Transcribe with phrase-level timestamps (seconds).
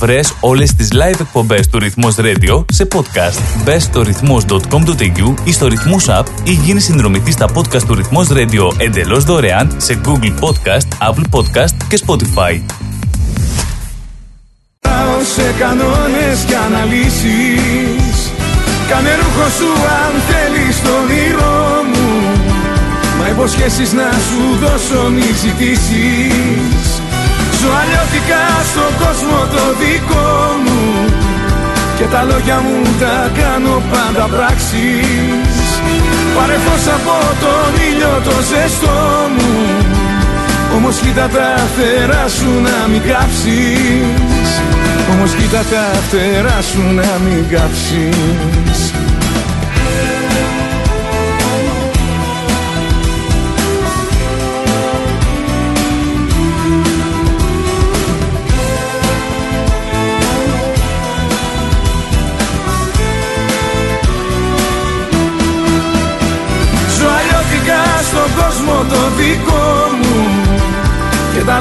[0.00, 3.62] Βρες όλες τις live εκπομπές του Ρυθμός Radio σε podcast.
[3.64, 8.72] Μπες στο ρυθμός.com.au ή στο Ρυθμός App ή γίνεις συνδρομητής στα podcast του Ρυθμός Radio
[8.76, 12.60] εντελώς δωρεάν σε Google Podcast, Apple Podcast και Spotify.
[15.34, 18.30] Σε κανόνες και αναλύσεις
[18.88, 19.72] Κάνε ρούχο σου
[20.02, 22.08] αν θέλεις τον όνειρό μου
[23.18, 26.79] Μα υποσχέσεις να σου δώσω μη ζητήσεις
[27.60, 30.30] Ζω αλλιώτικα στον κόσμο το δικό
[30.64, 30.80] μου.
[31.98, 35.68] Και τα λόγια μου τα κάνω πάντα πράξεις.
[36.36, 39.00] Πάρε φως από τον ήλιο το ζεστό
[39.34, 39.52] μου.
[40.76, 44.48] Όμως κοίτα τα φτερά σου να μην κάψεις.
[45.12, 48.89] Όμως κοίτα τα φτερά σου να μην κάψεις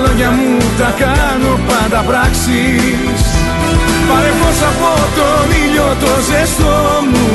[0.06, 3.22] λόγια μου τα κάνω πάντα πράξεις.
[4.10, 6.78] Πάρε φως από τον ήλιο το ζεστό
[7.10, 7.28] μου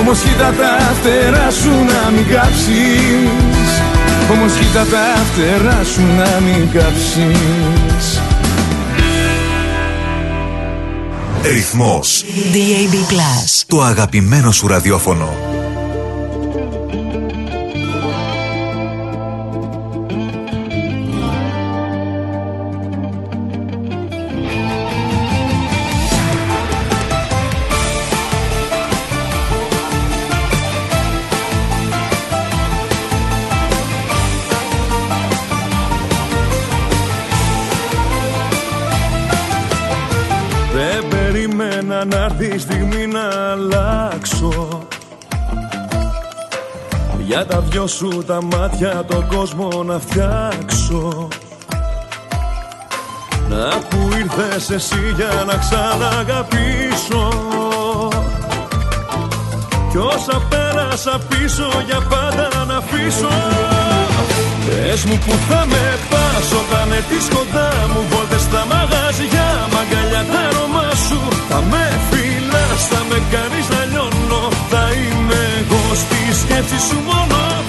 [0.00, 3.70] Όμως κοίτα τα φτερά σου να μην κάψεις.
[4.32, 8.20] Όμως κοίτα τα φτερά σου να μην κάψεις.
[11.42, 12.24] Ρυθμός.
[12.52, 13.64] DAB Plus.
[13.66, 15.55] Το αγαπημένο σου ραδιόφωνο
[47.86, 51.28] δυο σου τα μάτια τον κόσμο να φτιάξω.
[53.48, 57.24] Να που ήρθες εσύ για να ξαναγαπήσω.
[59.90, 63.34] Κι όσα πέρασα πίσω για πάντα να αφήσω.
[64.66, 70.40] Πες μου που θα με πας όταν έρθεις κοντά μου Βόλτες στα μαγαζιά, μαγκαλιά τα
[70.48, 71.20] αρώμα σου.
[71.48, 74.42] Θα με φυλάς, θα με κάνεις να λιώνω.
[74.70, 77.35] Θα είμαι εγώ στη σκέψη σου μόνο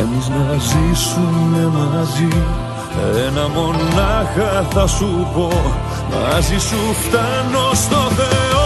[0.00, 2.28] εμείς να ζήσουμε μαζί.
[3.26, 5.50] Ένα μονάχα θα σου πω.
[6.12, 8.65] Μαζί σου φτάνω στο Θεό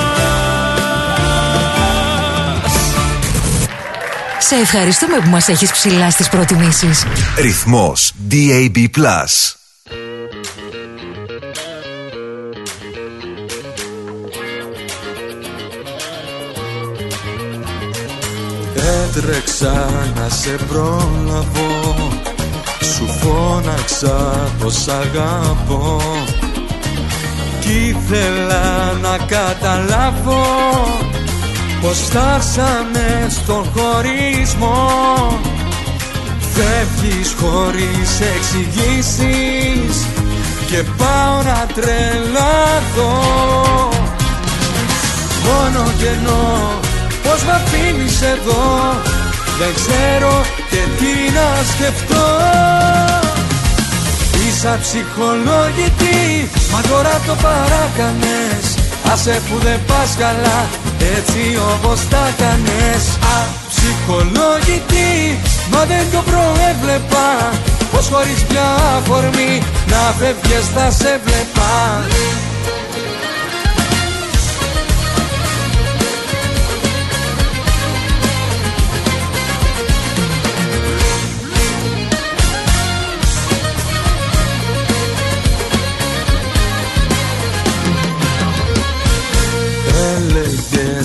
[4.51, 7.03] Σε ευχαριστούμε που μας έχεις ψηλά στις προτιμήσεις.
[7.37, 8.87] Ρυθμός DAB+.
[18.75, 21.95] Έτρεξα να σε πρόλαβω
[22.81, 26.01] Σου φώναξα πως αγαπώ
[27.59, 30.41] Κι ήθελα να καταλάβω
[31.81, 34.89] πως φτάσαμε στον χωρισμό.
[36.53, 40.05] Φεύγεις χωρίς εξηγήσεις
[40.65, 43.19] Και πάω να τρελαθώ.
[45.45, 46.79] Μόνο κενό
[47.23, 48.95] Πώς με αφήνεις εδώ.
[49.59, 52.27] Δεν ξέρω και τι να σκεφτώ.
[54.47, 58.65] Είσαι ψυχολογητή Μα τώρα το παράκανες.
[59.13, 60.80] Άσε που δεν πας καλά
[61.17, 61.41] Έτσι
[61.73, 63.03] όπως τα κάνες
[63.37, 65.39] Αψυχολογητή
[65.71, 67.27] Μα δεν το προέβλεπα.
[67.91, 68.67] Πως χωρίς πια
[68.97, 71.71] αφορμή Να φεύγες θα σε βλέπα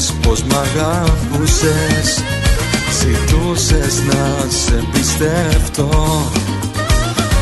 [0.07, 2.25] Έλεγες πως μ' αγαπούσες.
[3.01, 6.31] Ζητούσες να σε πιστευτώ.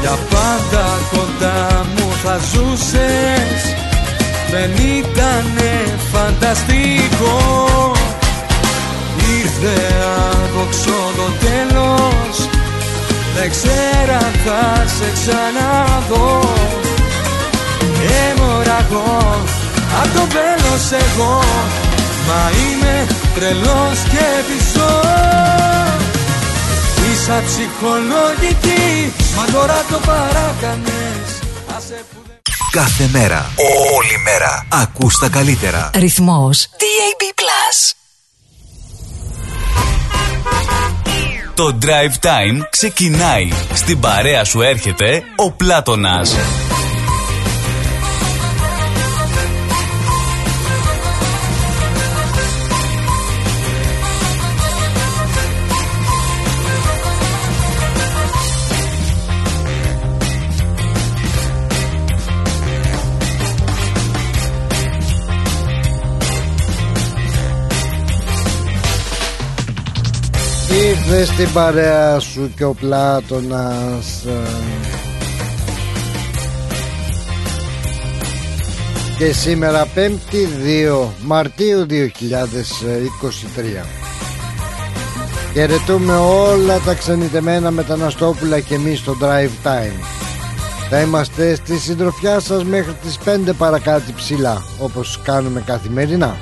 [0.00, 3.60] Για πάντα κοντά μου θα ζούσες.
[4.50, 5.72] Δεν ήτανε
[6.12, 7.38] φανταστικό.
[9.38, 9.94] Ήρθε
[10.30, 12.48] άδοξο το τέλος.
[13.36, 16.52] Δεν ξέρα θα σε ξαναδώ.
[18.28, 19.42] Έμοραγω
[20.02, 21.40] Απ' το βέλος εγώ
[22.26, 25.00] Μα είμαι τρελός και πισώ
[27.12, 31.42] Είσαι ψυχολογική Μα τώρα το παράκανες
[32.70, 33.50] Κάθε μέρα,
[33.96, 35.90] όλη μέρα, ακούς τα καλύτερα.
[35.94, 37.24] Ρυθμός DAB+.
[41.54, 43.48] Το Drive Time ξεκινάει.
[43.74, 46.36] Στην παρέα σου έρχεται ο Πλάτωνας.
[70.94, 74.24] Ήρθε στην παρέα σου και ο Πλάτωνας.
[74.24, 74.30] Ε,
[79.18, 80.08] Και σήμερα 5η
[81.00, 83.86] 2 Μαρτίου 2023
[85.52, 90.04] Χαιρετούμε όλα τα ξενιτεμένα μεταναστόπουλα και εμείς στο Drive Time.
[90.90, 96.36] Θα είμαστε στη συντροφιά σας μέχρι τις 5 παρακάτω ψηλά Όπως κάνουμε καθημερινά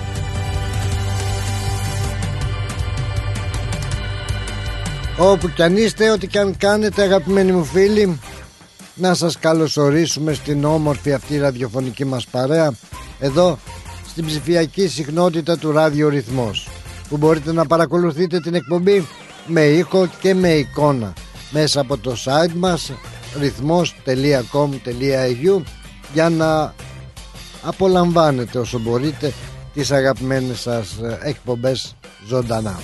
[5.25, 8.21] Όπου κι αν είστε, ό,τι κι αν κάνετε αγαπημένοι μου φίλοι
[8.95, 12.73] Να σας καλωσορίσουμε στην όμορφη αυτή ραδιοφωνική μας παρέα
[13.19, 13.59] Εδώ
[14.09, 16.69] στην ψηφιακή συχνότητα του Ράδιο Ρυθμός
[17.09, 19.09] Που μπορείτε να παρακολουθείτε την εκπομπή
[19.47, 21.13] με ήχο και με εικόνα
[21.51, 22.93] Μέσα από το site μας
[23.41, 25.63] ρυθμός.com.au
[26.13, 26.75] Για να
[27.63, 29.33] απολαμβάνετε όσο μπορείτε
[29.75, 31.97] τις αγαπημένες σας εκπομπές
[32.29, 32.81] ζωντανά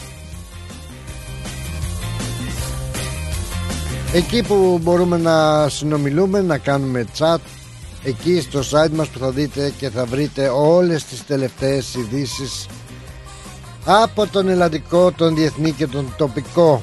[4.12, 7.38] Εκεί που μπορούμε να συνομιλούμε, να κάνουμε chat
[8.05, 12.67] Εκεί στο site μας που θα δείτε και θα βρείτε όλες τις τελευταίες ειδήσεις
[13.85, 16.83] Από τον ελλαντικό, τον διεθνή και τον τοπικό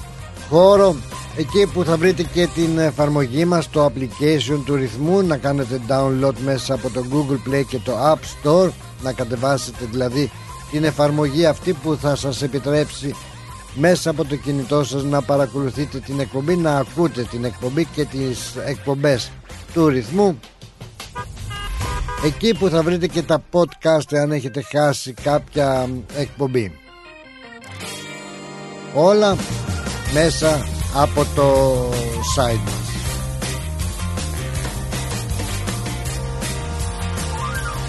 [0.50, 0.96] χώρο.
[1.38, 6.36] Εκεί που θα βρείτε και την εφαρμογή μας, το application του ρυθμού Να κάνετε download
[6.44, 8.70] μέσα από το Google Play και το App Store
[9.04, 10.32] Να κατεβάσετε δηλαδή
[10.72, 13.16] την εφαρμογή αυτή που θα σας επιτρέψει
[13.76, 18.56] μέσα από το κινητό σας να παρακολουθείτε την εκπομπή να ακούτε την εκπομπή και τις
[18.66, 19.32] εκπομπές
[19.74, 20.40] του ρυθμού.
[22.26, 26.72] Εκεί που θα βρείτε και τα podcast αν έχετε χάσει κάποια εκπομπή.
[28.94, 29.36] Όλα
[30.14, 31.76] μέσα από το
[32.38, 32.95] site μας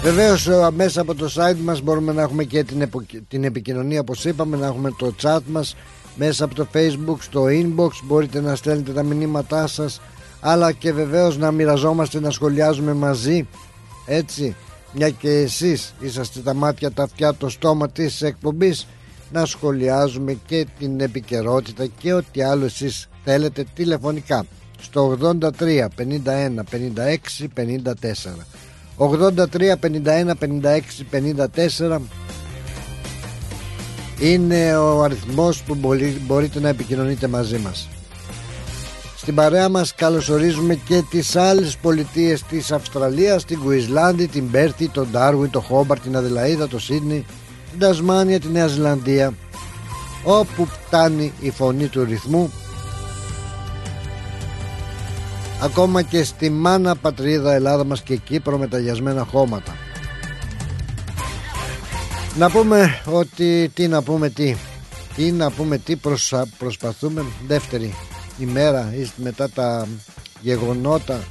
[0.07, 2.89] Βεβαίως ε, μέσα από το site μας μπορούμε να έχουμε και την,
[3.27, 5.75] την επικοινωνία όπως είπαμε να έχουμε το chat μας
[6.15, 7.89] μέσα από το facebook στο inbox.
[8.03, 10.01] Μπορείτε να στέλνετε τα μηνύματά σας
[10.39, 13.47] αλλά και βεβαίως να μοιραζόμαστε να σχολιάζουμε μαζί
[14.05, 14.55] έτσι.
[14.93, 18.87] Μια και εσείς είσαστε τα μάτια τα αυτιά το στόμα της εκπομπής
[19.31, 24.45] να σχολιάζουμε και την επικαιρότητα και ό,τι άλλο εσείς θέλετε τηλεφωνικά
[24.81, 25.87] στο 83 51
[26.71, 27.73] 56 54
[28.97, 31.99] 83 51 56 54.
[34.19, 35.77] Είναι ο αριθμός που
[36.25, 37.89] μπορείτε να επικοινωνείτε μαζί μας.
[39.17, 45.07] Στην παρέα μας καλωσορίζουμε και τις άλλες πολιτείες της Αυστραλίας την Κουισλάνδη, την Πέρθη, τον
[45.11, 47.25] Ντάρουιν, τον Χόμπαρτ, την Αδελαίδα, το Σίδνη
[47.69, 49.33] την Τασμάνια, τη Νέα Ζηλανδία.
[50.23, 52.51] Όπου φτάνει η φωνή του ρυθμού
[55.61, 59.75] ακόμα και στη μάνα πατρίδα Ελλάδα μας και Κύπρο με ταγιασμένα χώματα.
[62.37, 64.55] Να πούμε ότι τι να πούμε τι.
[65.15, 65.95] Τι να πούμε τι
[66.57, 67.25] προσπαθούμε.
[67.47, 67.93] Δεύτερη
[68.37, 69.87] ημέρα ή μετά τα
[70.41, 71.23] γεγονότα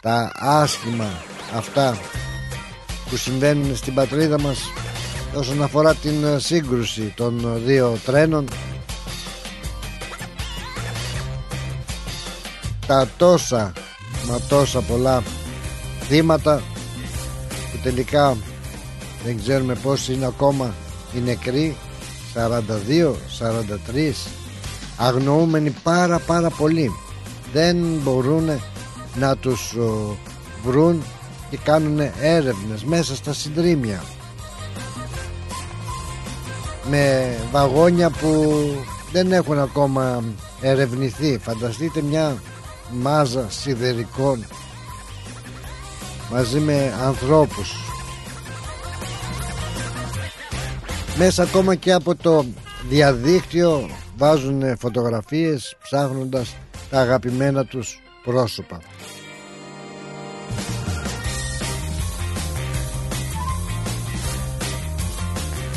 [0.00, 1.10] τα άσχημα
[1.54, 1.98] αυτά
[3.10, 4.58] που συμβαίνουν στην πατρίδα μας
[5.34, 8.48] όσον αφορά την σύγκρουση των δύο τρένων
[12.86, 13.72] τα τόσα
[14.28, 15.22] μα τόσα πολλά
[16.00, 16.62] θύματα
[17.72, 18.36] που τελικά
[19.24, 20.74] δεν ξέρουμε πόσοι είναι ακόμα.
[21.14, 21.76] Οι νεκροί
[22.34, 23.12] 42,
[23.94, 24.12] 43
[24.96, 26.90] αγνοούμενοι πάρα πάρα πολύ.
[27.52, 28.50] Δεν μπορούν
[29.14, 29.76] να τους
[30.64, 31.02] βρουν
[31.50, 34.02] και κάνουν έρευνες μέσα στα συντρίμια.
[36.90, 38.62] Με βαγόνια που
[39.12, 40.24] δεν έχουν ακόμα
[40.60, 41.38] ερευνηθεί.
[41.38, 42.36] Φανταστείτε μια
[42.90, 44.46] μάζα σιδερικών
[46.30, 47.74] μαζί με ανθρώπους.
[51.16, 52.44] Μέσα ακόμα και από το
[52.88, 56.56] διαδίκτυο βάζουν φωτογραφίες ψάχνοντας
[56.90, 58.80] τα αγαπημένα τους πρόσωπα.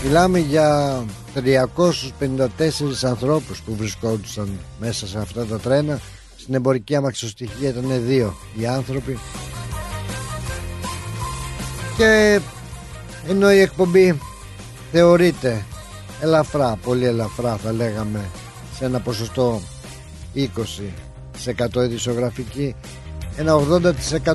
[0.04, 1.04] Μιλάμε για
[1.36, 6.00] 354 ανθρώπους που βρισκόντουσαν μέσα σε αυτά τα τρένα
[6.48, 9.20] Στην εμπορική αμαξοστοιχεία ήταν δύο οι άνθρωποι.
[11.98, 12.40] Και
[13.28, 14.20] ενώ η εκπομπή
[14.92, 15.66] θεωρείται
[16.22, 18.30] ελαφρά, πολύ ελαφρά θα λέγαμε
[18.78, 19.62] σε ένα ποσοστό
[20.36, 22.76] 20% ειδησιογραφική
[23.38, 23.56] ένα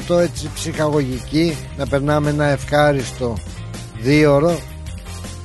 [0.09, 3.37] 80% έτσι ψυχαγωγική να περνάμε ένα ευχάριστο
[4.01, 4.59] δίωρο.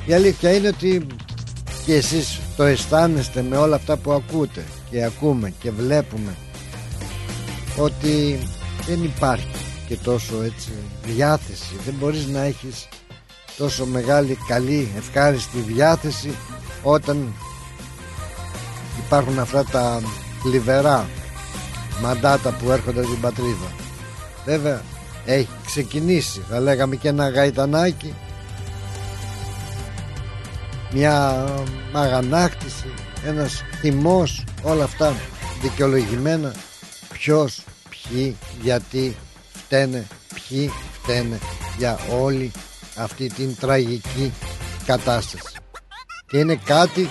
[0.06, 1.08] Η αλήθεια είναι ότι
[1.86, 6.36] και εσείς το αισθάνεστε με όλα αυτά που ακούτε και ακούμε και βλέπουμε
[7.78, 8.40] ότι
[8.86, 9.48] δεν υπάρχει
[9.88, 10.72] και τόσο έτσι
[11.04, 11.76] διάθεση.
[11.86, 12.88] Δεν μπορείς να έχεις
[13.58, 16.36] τόσο μεγάλη καλή ευχάριστη διάθεση
[16.84, 17.34] όταν
[19.06, 20.02] υπάρχουν αυτά τα
[20.46, 21.10] λιβερά
[22.02, 23.72] μαντάτα που έρχονται από την πατρίδα.
[24.46, 24.82] Βέβαια
[25.26, 26.42] έχει ξεκινήσει.
[26.50, 28.14] Θα λέγαμε και ένα γαϊτανάκι
[30.92, 31.46] μια
[31.94, 32.94] αγανάκτηση
[33.26, 35.16] ένας θυμός όλα αυτά
[35.62, 36.54] δικαιολογημένα
[37.18, 37.64] ποιος,
[38.10, 39.16] ποιοι, γιατί
[39.54, 40.72] φταίνε, ποιοι
[41.02, 41.40] φταίνε
[41.78, 42.52] για όλη
[42.96, 44.34] αυτή την τραγική
[44.86, 45.44] κατάσταση.
[46.28, 47.10] Και είναι κάτι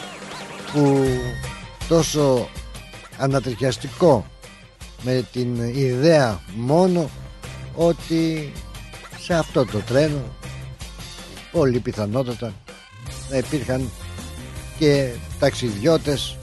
[0.72, 1.04] που
[1.88, 2.48] τόσο
[3.18, 4.26] ανατριχιαστικό
[5.02, 7.10] με την ιδέα μόνο
[7.74, 8.52] ότι
[9.18, 10.22] σε αυτό το τρένο
[11.52, 12.52] πολύ πιθανότατα
[13.30, 13.90] να υπήρχαν
[14.78, 16.36] και ταξιδιώτες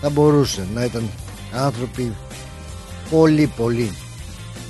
[0.00, 1.10] θα μπορούσε να ήταν
[1.52, 2.12] άνθρωποι
[3.10, 3.96] πολύ πολύ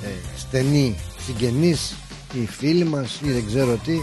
[0.03, 1.95] ε, στενοί συγγενείς
[2.33, 3.99] οι φίλοι μας ή δεν ξέρω τι.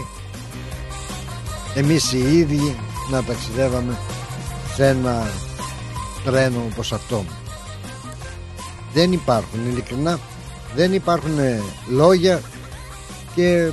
[1.74, 2.76] Εμείς οι ίδιοι
[3.10, 3.98] να ταξιδεύαμε
[4.74, 5.30] σε ένα
[6.24, 7.24] τρένο όπως αυτό.
[8.92, 10.18] Δεν υπάρχουν ειλικρινά
[10.74, 11.38] δεν υπάρχουν
[11.90, 12.40] λόγια
[13.34, 13.70] και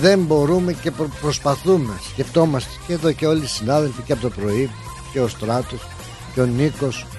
[0.00, 2.00] δεν μπορούμε και προσπαθούμε.
[2.12, 4.70] Σκεφτόμαστε και εδώ και όλοι οι συνάδελφοι και από το πρωί
[5.12, 5.80] και ο Στράτος
[6.34, 7.11] και ο Νίκος και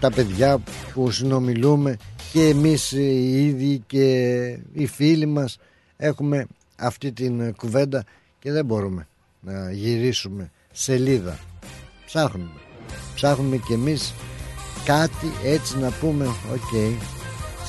[0.00, 0.62] τα παιδιά
[0.94, 1.96] που συνομιλούμε
[2.32, 5.58] και εμείς οι ίδιοι και οι φίλοι μας
[5.96, 8.04] έχουμε αυτή την κουβέντα
[8.38, 9.08] και δεν μπορούμε
[9.40, 11.38] να γυρίσουμε σελίδα.
[12.06, 12.60] Ψάχνουμε.
[13.14, 14.14] Ψάχνουμε και εμείς
[14.84, 16.96] κάτι έτσι να πούμε οκ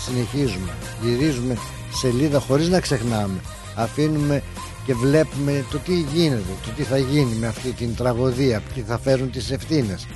[0.05, 1.57] συνεχίζουμε γυρίζουμε
[1.93, 3.39] σελίδα χωρίς να ξεχνάμε.
[3.75, 4.43] Αφήνουμε
[4.85, 8.97] και βλέπουμε το τι γίνεται το τι θα γίνει με αυτή την τραγωδία ποιοι θα
[8.97, 10.07] φέρουν τις ευθύνες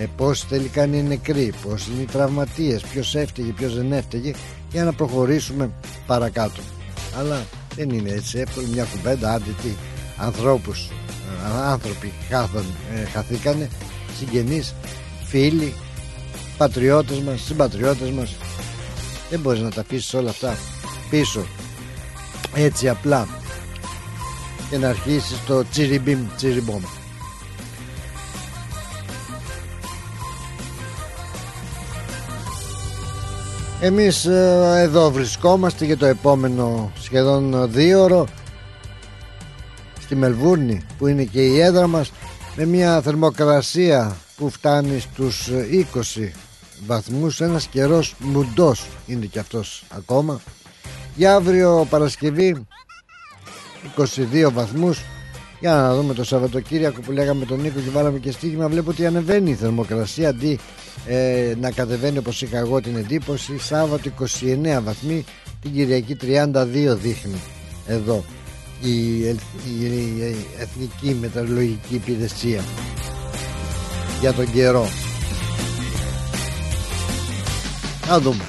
[0.00, 4.32] ε, πώς τελικά είναι οι νεκροί πώς είναι οι τραυματίες ποιος έφταιγε ποιος δεν έφταιγε
[4.72, 5.70] για να προχωρήσουμε
[6.06, 6.60] παρακάτω.
[7.18, 9.68] Αλλά δεν είναι έτσι εύκολο μια κουβέντα άντε τι
[10.16, 13.68] ανθρώπους ε, άνθρωποι χάθον, ε, χαθήκανε
[14.18, 14.74] συγγενείς
[15.24, 15.74] φίλοι
[16.56, 18.34] πατριώτες μας συμπατριώτες μας.
[19.30, 20.56] Δεν μπορείς να τα αφήσεις όλα αυτά
[21.10, 21.46] πίσω
[22.54, 23.28] έτσι απλά
[24.70, 26.82] και να αρχίσεις το τσιριμπιμ τσιριμπομ
[33.80, 38.26] Εμείς ε, εδώ βρισκόμαστε για το επόμενο σχεδόν δύο ώρο
[40.00, 42.12] στη Μελβούρνη που είναι και η έδρα μας
[42.56, 45.50] με μια θερμοκρασία που φτάνει στους
[46.16, 46.30] 20
[46.86, 47.40] βαθμούς.
[47.40, 50.40] Ένας καιρός μουντός είναι και αυτός ακόμα.
[51.14, 52.66] Για αύριο Παρασκευή
[53.96, 55.02] 22 βαθμούς
[55.60, 59.06] για να δούμε το Σαββατοκύριακο που λέγαμε τον Νίκο και βάλαμε και στίγμα βλέπω ότι
[59.06, 60.58] ανεβαίνει η θερμοκρασία αντί
[61.06, 65.24] ε, να κατεβαίνει όπως είχα εγώ την εντύπωση Σάββατο 29 βαθμοί
[65.60, 67.40] την Κυριακή 32 δείχνει
[67.86, 68.24] εδώ
[68.80, 69.34] η, η,
[69.78, 72.60] η Εθνική Μετεωρολογική Υπηρεσία
[74.20, 74.88] για τον καιρό.
[78.08, 78.44] Να δούμε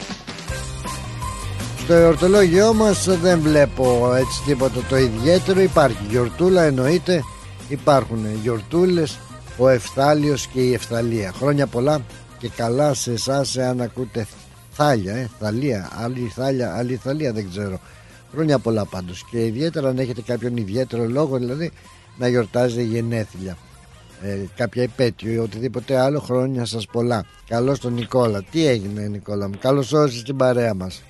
[1.88, 5.62] στο εορτολόγιό μας δεν βλέπω έτσι τίποτα το ιδιαίτερο.
[5.62, 7.24] Υπάρχει γιορτούλα εννοείται.
[7.68, 9.20] Υπάρχουν γιορτούλες
[9.58, 12.02] ο Ευθάλιος και η Ευθαλία χρόνια πολλά
[12.38, 14.28] και καλά σε εσάς εάν ακούτε
[14.72, 17.80] θάλια ε, θαλία, άλλη θάλια, άλλη θαλία δεν ξέρω.
[18.32, 21.72] Χρόνια πολλά πάντως και ιδιαίτερα αν έχετε κάποιον ιδιαίτερο λόγο δηλαδή
[22.18, 23.58] να γιορτάζετε γενέθλια
[24.22, 27.26] ε, κάποια επέτειο ή οτιδήποτε άλλο χρόνια σας πολλά.
[27.48, 28.44] Καλώς τον Νικόλα.
[28.52, 31.02] Τι έγινε Νικόλα μου καλώς όρισες στην παρέα μας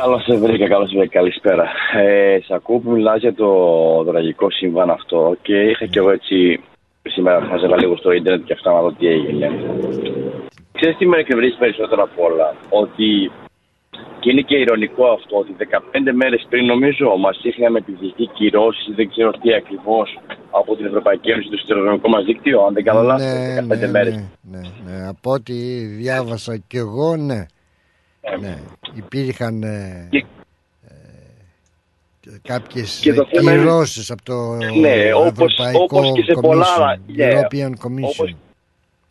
[0.00, 1.18] Καλώς σε βρήκα, καλώς σε βρήκα.
[1.18, 1.66] Καλησπέρα.
[1.96, 3.50] Ε, σ' ακούω που μιλάς για το
[4.04, 6.60] τραγικό σύμβαν αυτό και είχα κι εγώ έτσι
[7.02, 9.50] σήμερα χάζευα λίγο στο ίντερνετ και αυτά να δω τι έγινε.
[10.72, 13.30] Ξέρεις τι με εκνευρίζει περισσότερο απ' όλα, ότι
[14.20, 19.08] και είναι και ηρωνικό αυτό ότι 15 μέρες πριν νομίζω μας είχαν επιβληθεί κυρώσεις, δεν
[19.10, 20.18] ξέρω τι ακριβώς
[20.50, 23.86] από την Ευρωπαϊκή Ένωση το σιδηροδρομικό μας δίκτυο, αν δεν κάνω ναι, λάθος, 15 ναι,
[23.86, 24.14] μέρες.
[24.14, 25.08] ναι, ναι, ναι.
[25.08, 25.54] από ό,τι
[26.00, 27.46] διάβασα κι εγώ ναι
[28.40, 28.58] ναι,
[28.94, 30.24] υπήρχαν ε, Και-
[30.88, 34.34] ε, κάποιες Και το θέμα είναι- κυρώσεις από το
[34.80, 37.32] Ναι, όπως- Ευρωπαϊκό όπως και σε πολλά άλλα, Commission, yeah.
[37.34, 38.12] European Commission.
[38.18, 38.34] Όπως-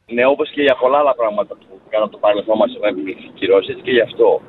[0.07, 3.69] Ναι, όπως και για πολλά άλλα πράγματα που κάναμε το παρελθόν μας έχουν επιβληθεί κυρώσεις,
[3.69, 4.41] έτσι και γι' αυτό.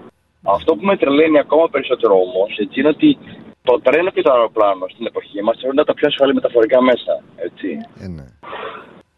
[0.43, 3.19] Αυτό που με τρελαίνει ακόμα περισσότερο όμως, έτσι είναι ότι
[3.63, 7.13] το τρένο και το αεροπλάνο στην εποχή μας θεωρούνται τα πιο ασφαλή μεταφορικά μέσα.
[7.37, 7.69] Έτσι.
[8.03, 8.25] Ε, ναι.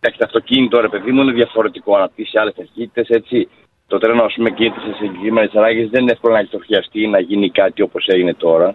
[0.00, 1.96] Εντάξει, το αυτοκίνητο, ρε παιδί μου, είναι διαφορετικό.
[1.96, 3.48] Αναπτύσσει άλλες ταχύτητε, έτσι.
[3.88, 5.88] Το τρένο, ας πούμε, κινείται σε συγκεκριμένες ανάγκες.
[5.88, 8.74] Δεν είναι εύκολο να εκτροχιαστεί ή να γίνει κάτι όπως έγινε τώρα.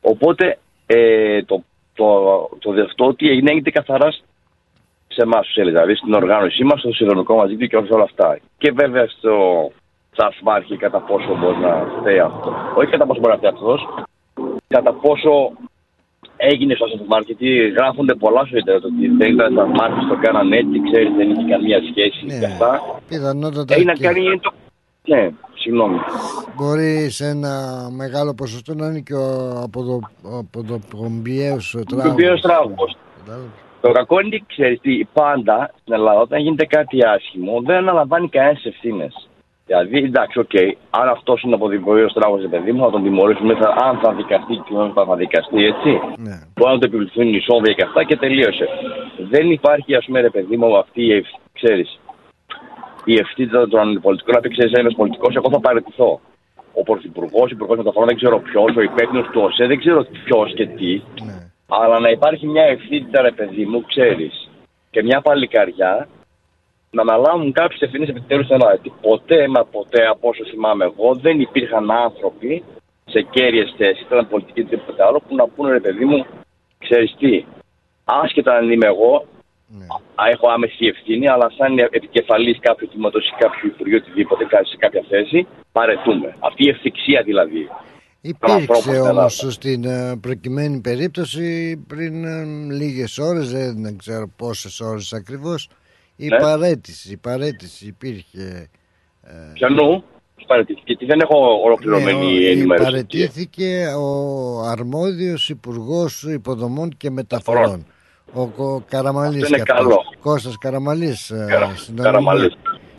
[0.00, 1.62] Οπότε, ε, το,
[1.94, 2.04] το,
[2.58, 4.12] το, το, αυτό ότι έγινε, έγινε καθαρά
[5.14, 8.38] σε εμάς τους Έλληνες, δηλαδή στην οργάνωσή μας, στο συνδρομικό μας δίκτυο και όλα αυτά.
[8.58, 9.36] Και βέβαια στο
[10.12, 12.54] τσαφμάρχη κατά πόσο μπορεί να φταίει αυτό.
[12.74, 14.04] Όχι κατά πόσο μπορεί να φταίει αυτός,
[14.68, 15.52] κατά πόσο
[16.50, 20.52] έγινε στο σούπερ γιατί γράφονται πολλά στο Ιντερνετ ότι δεν ήταν στα μάρκετ, το κάναν
[20.52, 22.38] έτσι, ξέρεις, δεν είχε καμία σχέση Ναι.
[22.38, 22.70] και αυτά.
[23.08, 24.50] Πιθανότατα Έχει να και κάνει το.
[25.06, 25.98] Ναι, συγγνώμη.
[26.56, 27.52] μπορεί σε ένα
[27.96, 29.28] μεγάλο ποσοστό να είναι και ο
[30.40, 32.12] αποδοπομπιαίος Το τράγος.
[32.12, 32.74] οποίο τράγο.
[33.18, 33.50] Κατάλαβες.
[33.80, 38.28] Το κακό είναι ότι ξέρεις τι, πάντα στην Ελλάδα όταν γίνεται κάτι άσχημο δεν αναλαμβάνει
[38.28, 39.28] κανένας ευθύνες.
[39.66, 40.54] Δηλαδή, εντάξει, οκ,
[40.90, 44.74] αν αυτός είναι αποδημιουργείο τράγο, παιδί μου, θα τον τιμωρήσουμε θα, αν θα δικαστεί και
[44.76, 45.90] αν θα δικαστεί, έτσι.
[46.16, 46.36] Ναι.
[46.54, 48.68] Μπορεί να το επιβληθούν ισόβια και αυτά και τελείωσε.
[49.30, 52.00] Δεν υπάρχει, ας πούμε, ρε παιδί μου, αυτή η ευθύνη, ξέρεις.
[53.04, 56.20] Η ευθύνη των αντιπολιτικών να πει, ξέρεις, ένα πολιτικός, εγώ θα παραιτηθώ.
[56.72, 60.54] Ο πρωθυπουργός, ο υπουργός μεταφορών, δεν ξέρω ποιος, ο υπεύθυνος του ΟΣΕ, δεν ξέρω ποιος
[60.54, 61.02] και τι.
[61.24, 61.36] Ναι.
[61.68, 64.50] Αλλά να υπάρχει μια ευθύνη, ρε παιδί μου, ξέρεις.
[64.90, 66.08] Και μια παλικαριά
[66.94, 68.74] να αναλάβουν κάποιες ευθύνες επιτέλους στην Ελλάδα.
[68.80, 72.64] Γιατί ποτέ, μα ποτέ, από όσο θυμάμαι εγώ, δεν υπήρχαν άνθρωποι
[73.12, 76.26] σε κέρυες θέσεις, ήταν πολιτικοί ή τίποτε άλλο, που να πούνε ρε παιδί μου,
[76.78, 77.44] ξέρεις τι,
[78.04, 79.26] άσχετα αν είμαι εγώ,
[79.68, 79.86] Ναι.
[80.14, 84.76] α, έχω άμεση ευθύνη, αλλά σαν επικεφαλής κάποιου τμήματος ή κάποιου υπουργείου οτιδήποτε, κάτι σε
[84.76, 86.36] κάποια θέση, παρετούμε.
[86.38, 87.68] Αυτή η ευθυξία δηλαδή.
[88.22, 89.10] ανθρώπων Υπήρξε στην Ελλάδα.
[89.20, 92.44] όμως στην ε, προκειμένη περίπτωση πριν ε,
[92.80, 95.68] λίγες ώρες, δεν, δεν ξέρω πόσες ώρες ακριβώς,
[96.16, 96.38] η Ναι.
[96.38, 98.70] παρέτηση, η παρέτηση υπήρχε.
[99.52, 100.04] Ποιανού;
[100.46, 102.90] Παρετήθηκε, γιατί δεν έχω ολοκληρωμένη Ναι, ο- ενημέρωση.
[102.90, 107.86] παρετήθηκε ο αρμόδιος υπουργός υποδομών και μεταφορών.
[108.32, 109.86] Ο Κο- Καραμαλής Αυτό είναι και αυτός.
[109.88, 110.02] καλό.
[110.20, 111.30] Κώστας Καραμαλής.
[111.30, 112.10] ε, Καρα- συνομιλία.
[112.10, 112.56] Καραμαλής.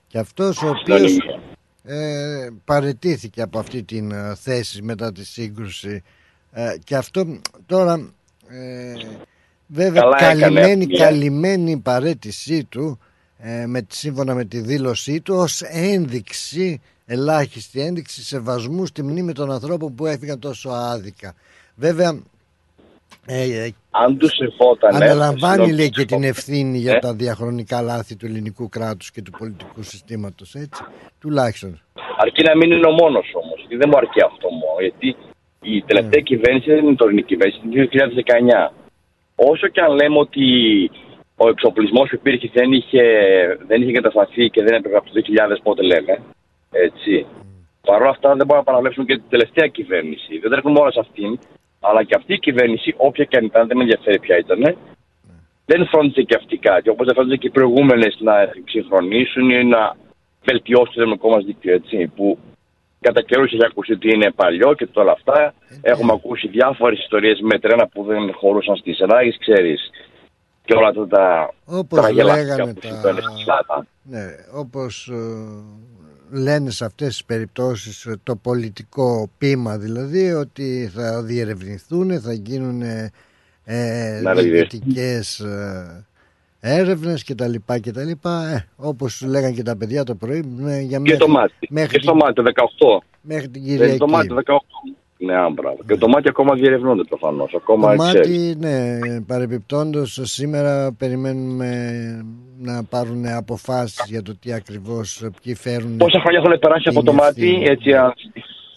[0.08, 1.40] Και αυτός ο Στην οποίος Ολυμπία.
[1.84, 6.04] ε, παρετήθηκε από αυτή την ε, θέση μετά τη σύγκρουση
[6.52, 8.14] ε, και αυτό μ, τώρα
[8.50, 8.94] ε,
[9.68, 10.98] βέβαια Καλά έκανε καλυμμένη, αυτή, ε.
[10.98, 13.00] καλυμμένη η παρέτησή του
[13.38, 19.52] ε, με, σύμφωνα με τη δήλωσή του ως ένδειξη ελάχιστη ένδειξη σεβασμού στη μνήμη των
[19.52, 21.34] ανθρώπων που έφυγαν τόσο άδικα
[21.76, 22.22] βέβαια
[23.28, 24.96] ε, ε, Αν τους ερχόταν.
[24.96, 27.00] Αναλαμβάνει λέει και την ευθύνη για Ε.
[27.00, 30.84] τα διαχρονικά λάθη του ελληνικού κράτους και του πολιτικού συστήματος έτσι
[31.20, 31.82] τουλάχιστον
[32.18, 33.58] Αρκεί να μην είναι ο μόνος όμως.
[33.60, 34.80] Γιατί δεν μου αρκεί αυτό μόνο.
[34.80, 35.08] Γιατί
[35.62, 36.30] η τελευταία Ναι.
[36.30, 38.74] κυβέρνηση δεν είναι η τωρινή κυβέρνηση, είναι το 2019.
[39.36, 40.46] Όσο και αν λέμε ότι
[41.36, 43.04] ο εξοπλισμός που υπήρχε δεν είχε,
[43.68, 45.22] δεν είχε κατασταθεί και δεν έπρεπε από το
[45.56, 46.22] 2000 πότε λέμε.
[46.72, 47.26] Έτσι.
[47.82, 50.38] Παρ' όλα αυτά δεν μπορούμε να παραβλέψουμε και την τελευταία κυβέρνηση.
[50.38, 51.40] Δεν τρέχουμε όλα σε αυτήν.
[51.80, 54.78] Αλλά και αυτή η κυβέρνηση, όποια και αν ήταν, δεν με ενδιαφέρει ποια ήταν,
[55.66, 56.90] δεν φρόντισε και αυτή κάτι.
[56.90, 59.96] Όπως δεν φρόντισε και οι προηγούμενες να εξυγχρονίσουν ή να
[60.44, 61.74] βελτιώσουν το δομικό μας δίκτυο.
[61.74, 62.38] Έτσι, που
[63.00, 65.54] κατά καιρούς έχει ακούσει ότι είναι παλιό και όλα αυτά.
[65.82, 69.90] Έχουμε ακούσει διάφορες ιστορίες με τρένα που δεν χωρούσαν στις ράγες, ξέρεις.
[70.66, 73.88] Και όλα αυτά τα Όπως τραγελαφικά λέγανε που τα- συμβαίνουν στη Σλάτα.
[74.04, 81.24] Ναι, όπως ε, λένε σε αυτές τις περιπτώσεις ε, το πολιτικό πείμα δηλαδή ότι θα
[81.24, 83.12] διερευνηθούν, θα γίνουν ε,
[83.64, 84.52] ε, Να διερευνηθούν.
[84.52, 86.06] διοικητικές ε,
[86.68, 90.44] έρευνες και τα λοιπά και τα λοιπά ε, όπως λέγανε και τα παιδιά το πρωί
[90.58, 91.54] με, για Και μέχρι, το μάτι.
[91.70, 93.04] μέχρι Και στο την- μάτι το 18.
[93.22, 93.98] μέχρι την Δεν είναι Κυριακή.
[93.98, 94.58] το μάτι το 18.
[95.18, 95.74] Ναι, άμπρα.
[95.88, 97.54] Και το μάτι ακόμα διερευνούνται προφανώς.
[97.56, 98.28] Ακόμα Το ξέρεις.
[98.28, 101.70] μάτι, ναι, παρεμπιπτόντως σήμερα περιμένουμε
[102.60, 107.00] να πάρουν αποφάσεις για το τι ακριβώς, ε, ποιοι φέρουν Πόσα χρόνια έχουν περάσει από
[107.00, 107.66] Είναι το μάτι, ευθύνη.
[107.66, 108.14] έτσι, αν-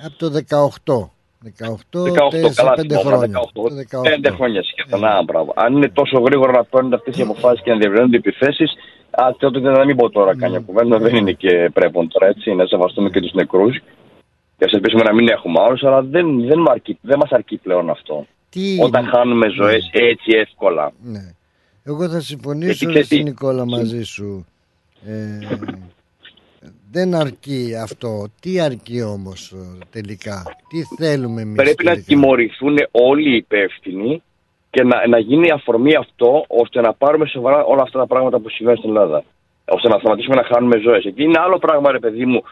[0.06, 1.10] από το 18.
[1.44, 3.38] 18, 18, 4, καλά 5 θυμόμαι, χρόνια.
[3.40, 3.48] 18.
[3.52, 4.02] Το 18.
[4.02, 5.04] Πέντε χρόνια σχεδόν.
[5.04, 5.52] Α, μπράβο.
[5.56, 8.72] Αν είναι τόσο γρήγορα να παίρνουν αυτές οι αποφάσεις και να διευρύνονται οι επιθέσεις,
[9.38, 10.98] τότε δεν να μην πω τώρα καμιά κουβέντα.
[10.98, 13.78] Δεν είναι και πρέπει τώρα έτσι να σεβαστούμε και τους νεκρούς.
[14.56, 17.56] Και ας ελπίσουμε να μην έχουμε άλλους, αλλά δεν, δεν, μ' αρκεί- δεν μας αρκεί
[17.56, 18.26] πλέον αυτό.
[18.50, 18.78] Τι...
[18.82, 20.92] Όταν χάνουμε ζωές έτσι εύκολα.
[21.02, 21.32] Ναι.
[21.84, 24.46] Εγώ θα συμφωνήσω Γιατί ρε, ξέρεις τι- Νικόλα μαζί σου.
[25.06, 25.38] Ε,
[26.90, 28.26] δεν αρκεί αυτό.
[28.40, 34.22] Τι αρκεί όμως ε, τελικά; Τι θέλουμε εμείς Πρέπει να τελικά; τιμωρηθούν όλοι οι υπεύθυνοι
[34.70, 38.48] και να, να γίνει αφορμή αυτό ώστε να πάρουμε σοβαρά όλα αυτά τα πράγματα που
[38.48, 39.24] συμβαίνουν στην Ελλάδα.
[39.64, 41.02] Ώστε να σταματήσουμε να χάνουμε ζωές.
[41.02, 42.42] Γιατί είναι άλλο πράγμα, ρε παιδί μου,